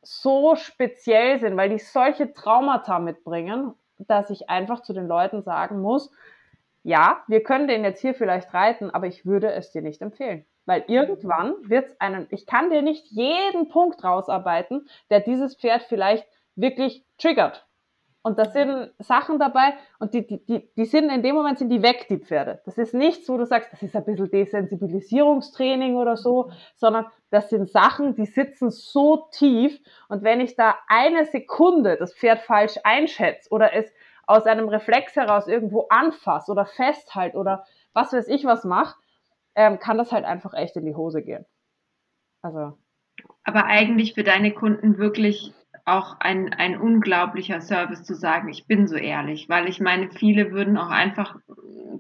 so 0.02 0.56
speziell 0.56 1.40
sind, 1.40 1.56
weil 1.56 1.70
die 1.70 1.78
solche 1.78 2.34
Traumata 2.34 2.98
mitbringen, 2.98 3.76
dass 4.00 4.32
ich 4.32 4.50
einfach 4.50 4.82
zu 4.82 4.94
den 4.94 5.08
Leuten 5.08 5.44
sagen 5.44 5.80
muss, 5.80 6.12
ja, 6.82 7.24
wir 7.28 7.44
können 7.44 7.68
den 7.68 7.84
jetzt 7.84 8.02
hier 8.02 8.16
vielleicht 8.16 8.52
reiten, 8.52 8.90
aber 8.90 9.06
ich 9.06 9.28
würde 9.28 9.52
es 9.52 9.72
dir 9.72 9.84
nicht 9.84 10.02
empfehlen. 10.02 10.44
Weil 10.66 10.84
irgendwann 10.88 11.56
wird 11.64 11.88
es 11.88 12.02
einen, 12.02 12.28
ich 12.32 12.46
kann 12.46 12.70
dir 12.70 12.82
nicht 12.82 13.06
jeden 13.08 13.70
Punkt 13.70 14.04
rausarbeiten, 14.04 14.88
der 15.10 15.20
dieses 15.20 15.56
Pferd 15.56 15.84
vielleicht 15.84 16.26
wirklich 16.56 17.06
triggert. 17.18 17.66
Und 18.26 18.40
da 18.40 18.46
sind 18.46 18.92
Sachen 18.98 19.38
dabei 19.38 19.76
und 20.00 20.16
die, 20.16 20.26
die, 20.26 20.44
die, 20.44 20.68
die 20.76 20.86
sind 20.86 21.12
in 21.12 21.22
dem 21.22 21.36
Moment 21.36 21.60
sind 21.60 21.70
die 21.70 21.84
weg, 21.84 22.08
die 22.10 22.18
Pferde. 22.18 22.60
Das 22.66 22.76
ist 22.80 22.96
nichts, 22.96 23.30
wo 23.30 23.38
du 23.38 23.46
sagst, 23.46 23.72
das 23.72 23.84
ist 23.84 23.96
ein 23.96 24.04
bisschen 24.04 24.32
Desensibilisierungstraining 24.32 25.96
oder 25.96 26.18
so, 26.18 26.50
sondern 26.76 27.06
das 27.30 27.52
sind 27.52 27.70
Sachen, 27.70 28.16
die 28.16 28.26
sitzen 28.26 28.72
so 28.72 29.28
tief 29.32 29.80
und 30.10 30.24
wenn 30.24 30.40
ich 30.40 30.56
da 30.56 30.74
eine 30.88 31.26
Sekunde 31.26 31.98
das 31.98 32.16
Pferd 32.16 32.40
falsch 32.40 32.80
einschätze 32.84 33.48
oder 33.52 33.76
es 33.76 33.94
aus 34.26 34.48
einem 34.48 34.70
Reflex 34.70 35.16
heraus 35.16 35.48
irgendwo 35.48 35.86
anfasse 35.90 36.52
oder 36.52 36.66
festhalte 36.66 37.38
oder 37.38 37.66
was 37.94 38.12
weiß 38.12 38.28
ich 38.28 38.44
was 38.46 38.64
mache, 38.64 38.96
ähm, 39.56 39.80
kann 39.80 39.98
das 39.98 40.12
halt 40.12 40.26
einfach 40.26 40.54
echt 40.54 40.76
in 40.76 40.86
die 40.86 40.96
Hose 40.96 41.24
gehen. 41.24 41.46
Also. 42.42 42.78
Aber 43.44 43.66
eigentlich 43.66 44.14
für 44.14 44.24
deine 44.24 44.54
Kunden 44.54 44.98
wirklich 44.98 45.54
auch 45.86 46.20
ein, 46.20 46.52
ein 46.54 46.80
unglaublicher 46.80 47.62
Service 47.62 48.04
zu 48.04 48.16
sagen, 48.16 48.50
ich 48.50 48.66
bin 48.68 48.88
so 48.88 48.96
ehrlich, 48.96 49.50
weil 49.50 49.68
ich 49.68 49.80
meine, 49.80 50.10
viele 50.12 50.52
würden 50.52 50.78
auch 50.78 50.90
einfach 50.90 51.38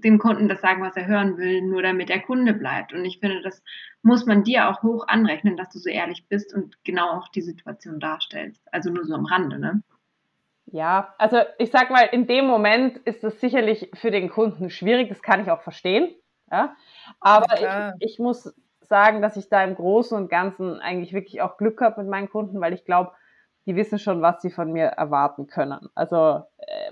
dem 0.03 0.17
Kunden 0.17 0.49
das 0.49 0.61
sagen, 0.61 0.81
was 0.81 0.97
er 0.97 1.07
hören 1.07 1.37
will, 1.37 1.61
nur 1.61 1.81
damit 1.81 2.09
der 2.09 2.21
Kunde 2.21 2.53
bleibt. 2.53 2.93
Und 2.93 3.05
ich 3.05 3.19
finde, 3.19 3.41
das 3.41 3.63
muss 4.01 4.25
man 4.25 4.43
dir 4.43 4.69
auch 4.69 4.83
hoch 4.83 5.07
anrechnen, 5.07 5.55
dass 5.55 5.69
du 5.69 5.79
so 5.79 5.89
ehrlich 5.89 6.27
bist 6.27 6.53
und 6.53 6.83
genau 6.83 7.11
auch 7.11 7.27
die 7.29 7.41
Situation 7.41 7.99
darstellst. 7.99 8.61
Also 8.71 8.89
nur 8.89 9.05
so 9.05 9.13
am 9.13 9.25
Rande, 9.25 9.59
ne? 9.59 9.83
Ja, 10.67 11.13
also 11.19 11.37
ich 11.59 11.69
sag 11.69 11.91
mal, 11.91 12.09
in 12.11 12.25
dem 12.25 12.47
Moment 12.47 12.97
ist 12.97 13.23
es 13.23 13.39
sicherlich 13.39 13.89
für 13.93 14.09
den 14.09 14.29
Kunden 14.29 14.69
schwierig, 14.69 15.09
das 15.09 15.21
kann 15.21 15.41
ich 15.41 15.51
auch 15.51 15.61
verstehen. 15.61 16.13
Ja? 16.51 16.75
Aber 17.19 17.93
ich, 17.99 18.11
ich 18.11 18.19
muss 18.19 18.53
sagen, 18.81 19.21
dass 19.21 19.37
ich 19.37 19.49
da 19.49 19.63
im 19.63 19.75
Großen 19.75 20.17
und 20.17 20.29
Ganzen 20.29 20.79
eigentlich 20.79 21.13
wirklich 21.13 21.41
auch 21.41 21.57
Glück 21.57 21.81
habe 21.81 22.01
mit 22.01 22.09
meinen 22.09 22.29
Kunden, 22.29 22.61
weil 22.61 22.73
ich 22.73 22.85
glaube, 22.85 23.11
die 23.65 23.75
wissen 23.75 23.99
schon, 23.99 24.21
was 24.21 24.41
sie 24.41 24.51
von 24.51 24.71
mir 24.71 24.85
erwarten 24.85 25.47
können. 25.47 25.89
Also 25.95 26.43
äh, 26.57 26.91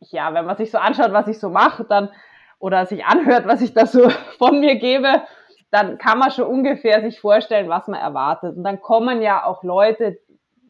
ja, 0.00 0.34
wenn 0.34 0.44
man 0.44 0.56
sich 0.56 0.70
so 0.70 0.78
anschaut, 0.78 1.12
was 1.12 1.28
ich 1.28 1.38
so 1.38 1.48
mache, 1.48 1.84
dann 1.84 2.10
oder 2.58 2.86
sich 2.86 3.04
anhört, 3.04 3.46
was 3.46 3.60
ich 3.60 3.74
da 3.74 3.86
so 3.86 4.08
von 4.38 4.60
mir 4.60 4.76
gebe, 4.76 5.22
dann 5.70 5.98
kann 5.98 6.18
man 6.18 6.30
schon 6.30 6.46
ungefähr 6.46 7.02
sich 7.02 7.20
vorstellen, 7.20 7.68
was 7.68 7.88
man 7.88 8.00
erwartet. 8.00 8.56
Und 8.56 8.64
dann 8.64 8.80
kommen 8.80 9.20
ja 9.20 9.44
auch 9.44 9.62
Leute, 9.62 10.18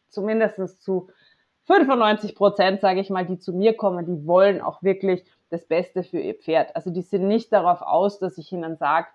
zumindest 0.09 0.83
zu 0.83 1.09
95 1.65 2.35
Prozent, 2.35 2.81
sage 2.81 2.99
ich 2.99 3.09
mal, 3.09 3.25
die 3.25 3.39
zu 3.39 3.53
mir 3.53 3.75
kommen, 3.75 4.05
die 4.05 4.25
wollen 4.25 4.61
auch 4.61 4.81
wirklich 4.83 5.25
das 5.49 5.65
Beste 5.65 6.03
für 6.03 6.19
ihr 6.19 6.35
Pferd. 6.35 6.75
Also 6.75 6.89
die 6.89 7.01
sind 7.01 7.27
nicht 7.27 7.51
darauf 7.53 7.81
aus, 7.81 8.19
dass 8.19 8.37
ich 8.37 8.51
ihnen 8.51 8.77
sage, 8.77 9.07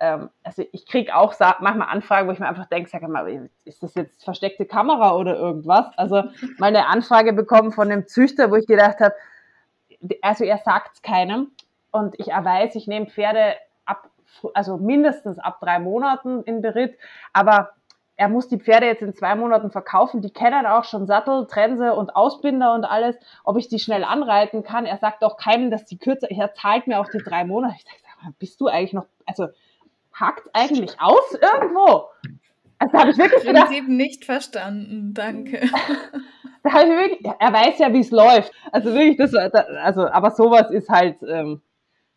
ähm, 0.00 0.30
also 0.42 0.64
ich 0.72 0.86
kriege 0.86 1.14
auch 1.14 1.34
manchmal 1.60 1.88
Anfragen, 1.88 2.28
wo 2.28 2.32
ich 2.32 2.38
mir 2.38 2.48
einfach 2.48 2.66
denke, 2.66 2.90
sag 2.90 3.02
mal, 3.02 3.48
ist 3.64 3.82
das 3.82 3.94
jetzt 3.94 4.24
versteckte 4.24 4.66
Kamera 4.66 5.14
oder 5.14 5.36
irgendwas? 5.36 5.86
Also 5.96 6.24
mal 6.58 6.66
eine 6.66 6.86
Anfrage 6.86 7.32
bekommen 7.32 7.72
von 7.72 7.90
einem 7.90 8.06
Züchter, 8.06 8.50
wo 8.50 8.56
ich 8.56 8.66
gedacht 8.66 9.00
habe, 9.00 9.14
also 10.22 10.44
er 10.44 10.58
sagt 10.58 10.96
es 10.96 11.02
keinem 11.02 11.52
und 11.90 12.18
ich 12.18 12.26
weiß, 12.26 12.74
ich 12.74 12.86
nehme 12.86 13.06
Pferde 13.06 13.54
ab, 13.84 14.10
also 14.52 14.76
mindestens 14.78 15.38
ab 15.38 15.60
drei 15.60 15.78
Monaten 15.78 16.42
in 16.42 16.60
Beritt, 16.60 16.98
aber 17.32 17.70
er 18.16 18.28
muss 18.28 18.48
die 18.48 18.58
Pferde 18.58 18.86
jetzt 18.86 19.02
in 19.02 19.14
zwei 19.14 19.34
Monaten 19.34 19.70
verkaufen. 19.70 20.22
Die 20.22 20.30
kennen 20.30 20.66
auch 20.66 20.84
schon 20.84 21.06
Sattel, 21.06 21.46
Trense 21.46 21.94
und 21.94 22.14
Ausbinder 22.14 22.74
und 22.74 22.84
alles, 22.84 23.16
ob 23.42 23.56
ich 23.58 23.68
die 23.68 23.80
schnell 23.80 24.04
anreiten 24.04 24.62
kann. 24.62 24.86
Er 24.86 24.98
sagt 24.98 25.24
auch 25.24 25.36
keinem, 25.36 25.70
dass 25.70 25.84
die 25.84 25.98
kürzer, 25.98 26.30
er 26.30 26.54
zahlt 26.54 26.86
mir 26.86 27.00
auch 27.00 27.08
die 27.08 27.18
drei 27.18 27.44
Monate. 27.44 27.74
Ich 27.76 27.84
sage, 27.84 28.34
bist 28.38 28.60
du 28.60 28.68
eigentlich 28.68 28.92
noch, 28.92 29.06
also 29.26 29.48
hakt 30.12 30.48
eigentlich 30.52 31.00
aus 31.00 31.32
irgendwo? 31.32 32.04
Also 32.78 32.98
habe 32.98 33.10
ich 33.10 33.18
wirklich 33.18 33.44
gedacht, 33.44 33.66
Prinzip 33.66 33.88
nicht 33.88 34.24
verstanden, 34.24 35.12
danke. 35.14 35.60
da 36.62 36.72
habe 36.72 36.84
ich 36.84 36.90
wirklich, 36.90 37.32
er 37.38 37.52
weiß 37.52 37.78
ja, 37.78 37.92
wie 37.92 38.00
es 38.00 38.10
läuft. 38.10 38.52
Also 38.70 38.92
wirklich, 38.92 39.16
das, 39.16 39.34
also, 39.34 40.06
aber 40.06 40.30
sowas 40.30 40.70
ist 40.70 40.88
halt, 40.88 41.16
ähm, 41.22 41.62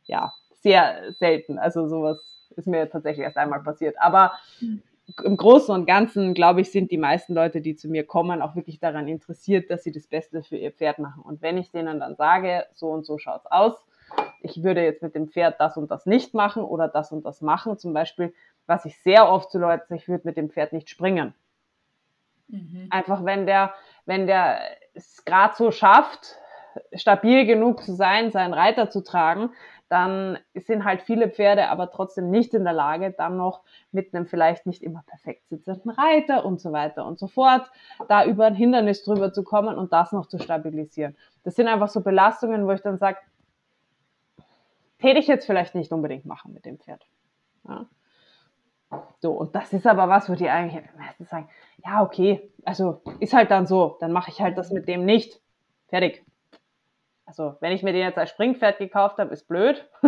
ja, 0.03 0.31
sehr 0.61 1.13
selten. 1.13 1.57
Also 1.57 1.87
sowas 1.87 2.23
ist 2.55 2.67
mir 2.67 2.89
tatsächlich 2.89 3.23
erst 3.23 3.37
einmal 3.37 3.61
passiert. 3.61 3.95
Aber 3.99 4.33
im 5.24 5.38
Großen 5.38 5.74
und 5.74 5.86
Ganzen, 5.86 6.34
glaube 6.34 6.62
ich, 6.62 6.72
sind 6.72 6.91
die 6.91 6.97
meisten 6.97 7.34
Leute, 7.34 7.62
die 7.62 7.76
zu 7.76 7.88
mir 7.89 8.05
kommen, 8.05 8.41
auch 8.41 8.55
wirklich 8.55 8.80
daran 8.80 9.08
interessiert, 9.08 9.70
dass 9.72 9.84
sie 9.84 9.91
das 9.91 10.08
Beste 10.08 10.43
für 10.43 10.58
ihr 10.58 10.72
Pferd 10.72 10.99
machen. 10.99 11.24
Und 11.24 11.41
wenn 11.41 11.58
ich 11.58 11.72
denen 11.72 11.99
dann 11.99 12.16
sage, 12.16 12.66
so 12.74 12.89
und 12.89 13.05
so 13.05 13.18
schaut's 13.18 13.45
aus, 13.45 13.74
ich 14.41 14.64
würde 14.64 14.84
jetzt 14.84 15.01
mit 15.01 15.16
dem 15.16 15.30
Pferd 15.30 15.60
das 15.60 15.78
und 15.78 15.91
das 15.91 16.05
nicht 16.05 16.34
machen 16.34 16.64
oder 16.64 16.88
das 16.88 17.12
und 17.12 17.26
das 17.26 17.41
machen, 17.41 17.78
zum 17.78 17.93
Beispiel, 17.93 18.34
was 18.66 18.86
ich 18.86 19.01
sehr 19.01 19.30
oft 19.30 19.49
zu 19.49 19.60
Leuten 19.60 19.86
sage, 19.88 20.01
ich 20.01 20.08
würde 20.10 20.28
mit 20.28 20.38
dem 20.38 20.49
Pferd 20.49 20.74
nicht 20.74 20.89
springen. 20.89 21.34
Mhm. 22.49 22.88
Einfach 22.89 23.24
wenn 23.24 23.45
der, 23.45 23.74
wenn 24.05 24.28
der 24.28 24.60
es 24.93 25.24
gerade 25.26 25.55
so 25.55 25.72
schafft, 25.72 26.36
stabil 26.93 27.45
genug 27.45 27.84
zu 27.84 27.93
sein, 27.93 28.32
seinen 28.32 28.53
Reiter 28.53 28.89
zu 28.89 29.03
tragen, 29.03 29.51
dann 29.89 30.38
sind 30.53 30.83
halt 30.83 31.01
viele 31.01 31.29
Pferde 31.29 31.69
aber 31.69 31.91
trotzdem 31.91 32.29
nicht 32.29 32.53
in 32.53 32.63
der 32.63 32.73
Lage, 32.73 33.11
dann 33.11 33.38
noch 33.38 33.63
mit 33.91 34.13
einem 34.13 34.25
vielleicht 34.25 34.65
nicht 34.65 34.83
immer 34.83 35.03
perfekt 35.05 35.47
sitzenden 35.47 35.91
Reiter 35.91 36.45
und 36.45 36.59
so 36.59 36.71
weiter 36.71 37.05
und 37.05 37.19
so 37.19 37.27
fort, 37.27 37.71
da 38.07 38.25
über 38.25 38.45
ein 38.45 38.55
Hindernis 38.55 39.03
drüber 39.03 39.31
zu 39.31 39.43
kommen 39.43 39.77
und 39.77 39.93
das 39.93 40.11
noch 40.11 40.27
zu 40.27 40.39
stabilisieren. 40.39 41.15
Das 41.43 41.55
sind 41.55 41.67
einfach 41.67 41.88
so 41.88 42.01
Belastungen, 42.01 42.65
wo 42.67 42.71
ich 42.71 42.81
dann 42.81 42.97
sage, 42.97 43.17
täte 44.99 45.19
ich 45.19 45.27
jetzt 45.27 45.45
vielleicht 45.45 45.75
nicht 45.75 45.91
unbedingt 45.91 46.25
machen 46.25 46.53
mit 46.53 46.65
dem 46.65 46.79
Pferd. 46.79 47.05
Ja. 47.67 47.85
So, 49.19 49.33
und 49.33 49.53
das 49.55 49.73
ist 49.73 49.85
aber 49.85 50.07
was, 50.07 50.29
wo 50.29 50.35
die 50.35 50.49
eigentlich 50.49 50.83
meistens 50.97 51.29
sagen, 51.29 51.49
ja, 51.85 52.01
okay, 52.01 52.49
also 52.63 53.01
ist 53.19 53.33
halt 53.33 53.51
dann 53.51 53.67
so, 53.67 53.97
dann 53.99 54.11
mache 54.11 54.31
ich 54.31 54.41
halt 54.41 54.57
das 54.57 54.71
mit 54.71 54.88
dem 54.88 55.05
nicht. 55.05 55.41
Fertig 55.88 56.25
also 57.28 57.57
wenn 57.59 57.73
ich 57.73 57.84
mir 57.84 57.91
den 57.91 58.03
jetzt 58.03 58.17
als 58.17 58.30
Springpferd 58.30 58.80
gekauft 58.80 59.17
habe, 59.17 59.34
ist 59.34 59.47
blöd. 59.47 59.86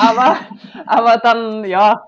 aber, 0.00 0.38
aber 0.86 1.18
dann, 1.18 1.64
ja. 1.64 2.06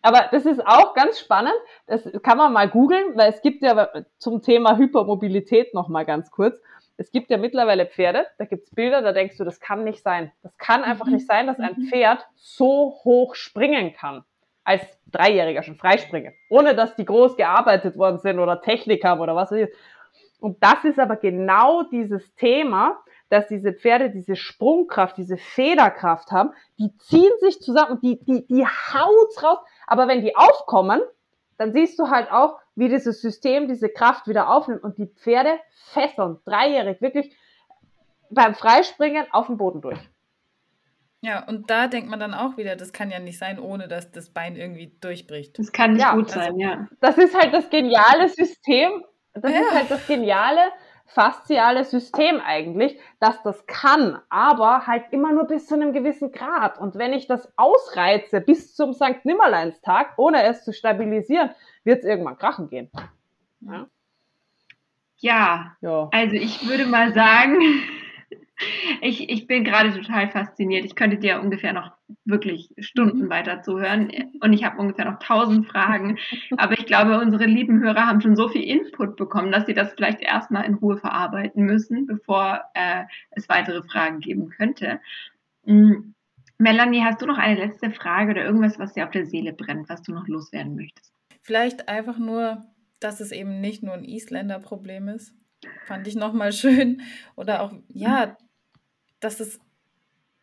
Aber 0.00 0.28
das 0.32 0.46
ist 0.46 0.66
auch 0.66 0.94
ganz 0.94 1.20
spannend. 1.20 1.54
Das 1.86 2.10
kann 2.22 2.38
man 2.38 2.52
mal 2.52 2.68
googeln, 2.68 3.16
weil 3.16 3.30
es 3.30 3.42
gibt 3.42 3.62
ja 3.62 3.90
zum 4.18 4.42
Thema 4.42 4.78
Hypermobilität 4.78 5.74
noch 5.74 5.88
mal 5.88 6.04
ganz 6.04 6.30
kurz. 6.30 6.58
Es 6.96 7.10
gibt 7.10 7.30
ja 7.30 7.36
mittlerweile 7.36 7.86
Pferde, 7.86 8.26
da 8.38 8.44
gibt's 8.44 8.70
Bilder, 8.70 9.02
da 9.02 9.12
denkst 9.12 9.36
du, 9.36 9.44
das 9.44 9.60
kann 9.60 9.84
nicht 9.84 10.02
sein. 10.02 10.32
Das 10.42 10.56
kann 10.56 10.82
einfach 10.82 11.06
nicht 11.06 11.26
sein, 11.26 11.46
dass 11.46 11.58
ein 11.58 11.74
mhm. 11.76 11.86
Pferd 11.88 12.26
so 12.36 12.98
hoch 13.04 13.34
springen 13.34 13.92
kann. 13.92 14.24
Als 14.62 14.82
Dreijähriger 15.12 15.62
schon 15.62 15.76
freispringen. 15.76 16.32
Ohne 16.48 16.74
dass 16.74 16.96
die 16.96 17.04
groß 17.04 17.36
gearbeitet 17.36 17.98
worden 17.98 18.18
sind 18.20 18.38
oder 18.38 18.62
Technik 18.62 19.04
haben 19.04 19.20
oder 19.20 19.36
was 19.36 19.50
weiß 19.50 19.68
ich. 19.68 19.74
Und 20.40 20.62
das 20.62 20.84
ist 20.84 20.98
aber 20.98 21.16
genau 21.16 21.82
dieses 21.84 22.34
Thema, 22.34 23.02
dass 23.34 23.48
diese 23.48 23.72
Pferde 23.72 24.10
diese 24.10 24.36
Sprungkraft, 24.36 25.16
diese 25.16 25.36
Federkraft 25.36 26.30
haben, 26.30 26.50
die 26.78 26.96
ziehen 26.98 27.32
sich 27.40 27.60
zusammen 27.60 27.92
und 27.92 28.02
die, 28.02 28.24
die, 28.24 28.46
die 28.46 28.64
haut's 28.64 29.42
raus. 29.42 29.58
Aber 29.86 30.06
wenn 30.06 30.22
die 30.22 30.36
aufkommen, 30.36 31.00
dann 31.58 31.72
siehst 31.72 31.98
du 31.98 32.10
halt 32.10 32.30
auch, 32.30 32.58
wie 32.76 32.88
dieses 32.88 33.20
System 33.20 33.66
diese 33.66 33.88
Kraft 33.88 34.28
wieder 34.28 34.48
aufnimmt 34.50 34.84
und 34.84 34.98
die 34.98 35.06
Pferde 35.06 35.58
fesseln, 35.92 36.38
dreijährig, 36.44 37.00
wirklich 37.00 37.36
beim 38.30 38.54
Freispringen 38.54 39.26
auf 39.32 39.46
dem 39.46 39.56
Boden 39.56 39.80
durch. 39.80 39.98
Ja, 41.20 41.44
und 41.46 41.70
da 41.70 41.88
denkt 41.88 42.10
man 42.10 42.20
dann 42.20 42.34
auch 42.34 42.56
wieder, 42.56 42.76
das 42.76 42.92
kann 42.92 43.10
ja 43.10 43.18
nicht 43.18 43.38
sein, 43.38 43.58
ohne 43.58 43.88
dass 43.88 44.12
das 44.12 44.30
Bein 44.30 44.56
irgendwie 44.56 44.96
durchbricht. 45.00 45.58
Das 45.58 45.72
kann 45.72 45.94
nicht 45.94 46.02
ja, 46.02 46.14
gut 46.14 46.30
sein, 46.30 46.52
also, 46.52 46.60
ja. 46.60 46.88
Das 47.00 47.18
ist 47.18 47.34
halt 47.34 47.52
das 47.52 47.70
geniale 47.70 48.28
System. 48.28 49.04
Das 49.32 49.50
ja. 49.50 49.60
ist 49.60 49.72
halt 49.72 49.90
das 49.90 50.06
geniale 50.06 50.60
fasziale 51.06 51.84
System 51.84 52.40
eigentlich, 52.44 52.98
dass 53.20 53.42
das 53.42 53.66
kann, 53.66 54.18
aber 54.28 54.86
halt 54.86 55.04
immer 55.10 55.32
nur 55.32 55.44
bis 55.44 55.66
zu 55.66 55.74
einem 55.74 55.92
gewissen 55.92 56.32
Grad. 56.32 56.78
Und 56.78 56.96
wenn 56.96 57.12
ich 57.12 57.26
das 57.26 57.52
ausreize 57.56 58.40
bis 58.40 58.74
zum 58.74 58.94
St. 58.94 59.24
Nimmerleinstag, 59.24 60.14
ohne 60.16 60.42
es 60.44 60.64
zu 60.64 60.72
stabilisieren, 60.72 61.50
wird 61.84 62.00
es 62.00 62.04
irgendwann 62.04 62.38
krachen 62.38 62.68
gehen. 62.68 62.90
Ja. 63.60 63.86
Ja, 65.18 65.76
ja, 65.80 66.08
also 66.12 66.36
ich 66.36 66.68
würde 66.68 66.84
mal 66.84 67.14
sagen, 67.14 67.56
ich, 69.00 69.28
ich 69.28 69.46
bin 69.46 69.64
gerade 69.64 69.92
total 69.92 70.28
fasziniert. 70.30 70.84
Ich 70.84 70.94
könnte 70.94 71.18
dir 71.18 71.40
ungefähr 71.40 71.72
noch 71.72 71.92
wirklich 72.24 72.70
Stunden 72.78 73.24
mhm. 73.24 73.30
weiter 73.30 73.62
zuhören 73.62 74.10
und 74.40 74.52
ich 74.52 74.64
habe 74.64 74.78
ungefähr 74.78 75.04
noch 75.04 75.18
tausend 75.18 75.66
Fragen. 75.66 76.18
Aber 76.56 76.74
ich 76.74 76.86
glaube, 76.86 77.18
unsere 77.18 77.46
lieben 77.46 77.82
Hörer 77.82 78.06
haben 78.06 78.20
schon 78.20 78.36
so 78.36 78.48
viel 78.48 78.62
Input 78.62 79.16
bekommen, 79.16 79.52
dass 79.52 79.66
sie 79.66 79.74
das 79.74 79.92
vielleicht 79.92 80.20
erstmal 80.20 80.64
in 80.64 80.74
Ruhe 80.74 80.96
verarbeiten 80.96 81.64
müssen, 81.64 82.06
bevor 82.06 82.62
äh, 82.74 83.04
es 83.30 83.48
weitere 83.48 83.82
Fragen 83.82 84.20
geben 84.20 84.50
könnte. 84.50 85.00
Mhm. 85.64 86.14
Melanie, 86.58 87.02
hast 87.02 87.20
du 87.20 87.26
noch 87.26 87.38
eine 87.38 87.58
letzte 87.58 87.90
Frage 87.90 88.30
oder 88.30 88.44
irgendwas, 88.44 88.78
was 88.78 88.92
dir 88.92 89.04
auf 89.04 89.10
der 89.10 89.26
Seele 89.26 89.52
brennt, 89.52 89.88
was 89.88 90.02
du 90.02 90.12
noch 90.12 90.28
loswerden 90.28 90.76
möchtest? 90.76 91.12
Vielleicht 91.42 91.88
einfach 91.88 92.18
nur, 92.18 92.64
dass 93.00 93.20
es 93.20 93.32
eben 93.32 93.60
nicht 93.60 93.82
nur 93.82 93.94
ein 93.94 94.04
Isländer-Problem 94.04 95.08
ist. 95.08 95.34
Fand 95.86 96.06
ich 96.06 96.14
nochmal 96.14 96.52
schön. 96.52 97.02
Oder 97.36 97.62
auch, 97.62 97.72
ja, 97.88 98.36
dass 99.24 99.40
es 99.40 99.60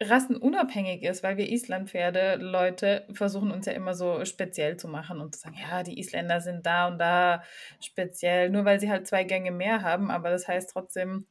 rassenunabhängig 0.01 1.03
ist, 1.03 1.23
weil 1.23 1.37
wir 1.37 1.49
Islandpferde, 1.49 2.37
Leute, 2.37 3.05
versuchen 3.13 3.51
uns 3.51 3.67
ja 3.67 3.73
immer 3.73 3.93
so 3.93 4.25
speziell 4.25 4.77
zu 4.77 4.87
machen 4.87 5.21
und 5.21 5.35
zu 5.35 5.41
sagen, 5.41 5.57
ja, 5.61 5.83
die 5.83 5.99
Isländer 5.99 6.41
sind 6.41 6.65
da 6.65 6.87
und 6.87 6.97
da 6.97 7.43
speziell, 7.79 8.49
nur 8.49 8.65
weil 8.65 8.79
sie 8.79 8.89
halt 8.89 9.07
zwei 9.07 9.23
Gänge 9.23 9.51
mehr 9.51 9.83
haben, 9.83 10.09
aber 10.09 10.31
das 10.31 10.47
heißt 10.47 10.71
trotzdem, 10.71 11.27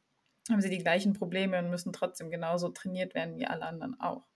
haben 0.49 0.61
sie 0.61 0.71
die 0.71 0.79
gleichen 0.79 1.13
Probleme 1.13 1.59
und 1.59 1.71
müssen 1.71 1.93
trotzdem 1.93 2.31
genauso 2.31 2.71
trainiert 2.71 3.15
werden 3.15 3.37
wie 3.37 3.47
alle 3.47 3.65
anderen 3.65 4.01
auch. 4.01 4.27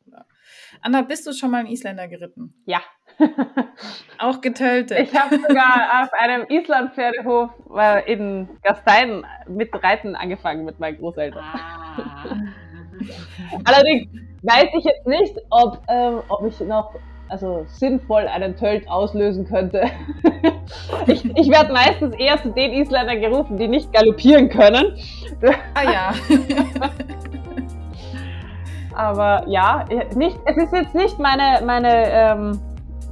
Anna, 0.82 1.02
bist 1.02 1.26
du 1.26 1.32
schon 1.32 1.50
mal 1.50 1.58
einen 1.58 1.68
Isländer 1.68 2.08
geritten? 2.08 2.54
Ja. 2.66 2.82
auch 4.18 4.40
getötet. 4.40 4.98
Ich 4.98 5.14
habe 5.18 5.36
sogar 5.36 6.02
auf 6.02 6.12
einem 6.12 6.46
Islandpferdehof 6.48 7.50
äh, 7.76 8.12
in 8.12 8.48
Gastein 8.62 9.24
mit 9.48 9.70
Reiten 9.74 10.14
angefangen 10.14 10.64
mit 10.64 10.78
meinen 10.78 10.98
Großeltern. 10.98 11.42
Ah. 11.42 12.54
Allerdings 13.64 14.08
weiß 14.42 14.68
ich 14.78 14.84
jetzt 14.84 15.06
nicht, 15.06 15.36
ob, 15.50 15.80
ähm, 15.88 16.20
ob 16.28 16.46
ich 16.46 16.60
noch 16.60 16.94
also 17.28 17.64
sinnvoll 17.66 18.28
einen 18.28 18.56
Tölt 18.56 18.88
auslösen 18.88 19.46
könnte. 19.46 19.84
ich, 21.06 21.24
ich 21.36 21.50
werde 21.50 21.72
meistens 21.72 22.14
eher 22.16 22.40
zu 22.42 22.50
den 22.50 22.72
Isländern 22.72 23.20
gerufen, 23.20 23.56
die 23.56 23.66
nicht 23.66 23.92
galoppieren 23.92 24.48
können. 24.48 24.96
Ah 25.74 25.82
ja. 25.82 26.12
Aber 28.94 29.44
ja, 29.48 29.84
nicht, 30.14 30.38
es 30.46 30.56
ist 30.56 30.72
jetzt 30.72 30.94
nicht 30.94 31.18
meine, 31.18 31.64
meine, 31.64 32.10
ähm, 32.10 32.60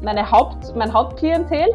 meine 0.03 0.31
Haupt, 0.31 0.77
mein 0.77 0.93
Hauptklientel, 0.93 1.67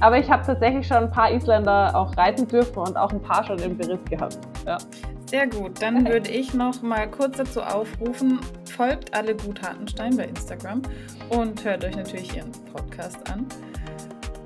aber 0.00 0.18
ich 0.18 0.28
habe 0.30 0.44
tatsächlich 0.44 0.86
schon 0.86 0.96
ein 0.98 1.10
paar 1.10 1.30
Isländer 1.30 1.94
auch 1.94 2.16
reiten 2.16 2.48
dürfen 2.48 2.78
und 2.78 2.96
auch 2.96 3.12
ein 3.12 3.22
paar 3.22 3.44
schon 3.44 3.58
im 3.60 3.76
Beritt 3.76 4.10
gehabt. 4.10 4.38
Ja. 4.66 4.78
Sehr 5.26 5.48
gut, 5.48 5.82
dann 5.82 6.06
würde 6.06 6.30
ich 6.30 6.54
noch 6.54 6.82
mal 6.82 7.10
kurz 7.10 7.38
dazu 7.38 7.60
aufrufen, 7.60 8.38
folgt 8.70 9.12
alle 9.12 9.34
Gut 9.34 9.60
Hartenstein 9.60 10.16
bei 10.16 10.24
Instagram 10.24 10.82
und 11.30 11.64
hört 11.64 11.84
euch 11.84 11.96
natürlich 11.96 12.36
ihren 12.36 12.52
Podcast 12.72 13.18
an. 13.30 13.46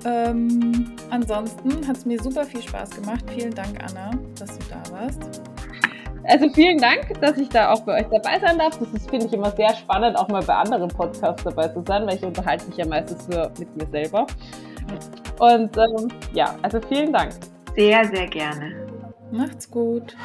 Ähm, 0.06 0.92
ansonsten 1.10 1.86
hat 1.86 1.98
es 1.98 2.06
mir 2.06 2.18
super 2.22 2.44
viel 2.44 2.62
Spaß 2.62 2.90
gemacht. 2.90 3.22
Vielen 3.34 3.54
Dank, 3.54 3.78
Anna, 3.82 4.12
dass 4.38 4.58
du 4.58 4.64
da 4.70 4.82
warst. 4.92 5.42
Also 6.24 6.48
vielen 6.50 6.78
Dank, 6.78 7.20
dass 7.20 7.36
ich 7.36 7.48
da 7.48 7.72
auch 7.72 7.80
bei 7.80 8.00
euch 8.00 8.06
dabei 8.10 8.38
sein 8.38 8.58
darf. 8.58 8.78
Das 8.78 8.88
ist, 8.92 9.10
finde 9.10 9.26
ich, 9.26 9.32
immer 9.32 9.50
sehr 9.50 9.74
spannend, 9.74 10.18
auch 10.18 10.28
mal 10.28 10.42
bei 10.42 10.54
anderen 10.54 10.88
Podcasts 10.88 11.44
dabei 11.44 11.68
zu 11.68 11.82
sein, 11.86 12.06
weil 12.06 12.16
ich 12.16 12.22
unterhalte 12.22 12.66
mich 12.66 12.76
ja 12.76 12.86
meistens 12.86 13.28
nur 13.28 13.50
mit 13.58 13.76
mir 13.76 13.86
selber. 13.90 14.26
Und 15.38 15.76
ähm, 15.76 16.08
ja, 16.32 16.56
also 16.62 16.80
vielen 16.88 17.12
Dank. 17.12 17.32
Sehr, 17.76 18.04
sehr 18.06 18.26
gerne. 18.26 18.89
Macht's 19.32 19.70
gut. 19.70 20.16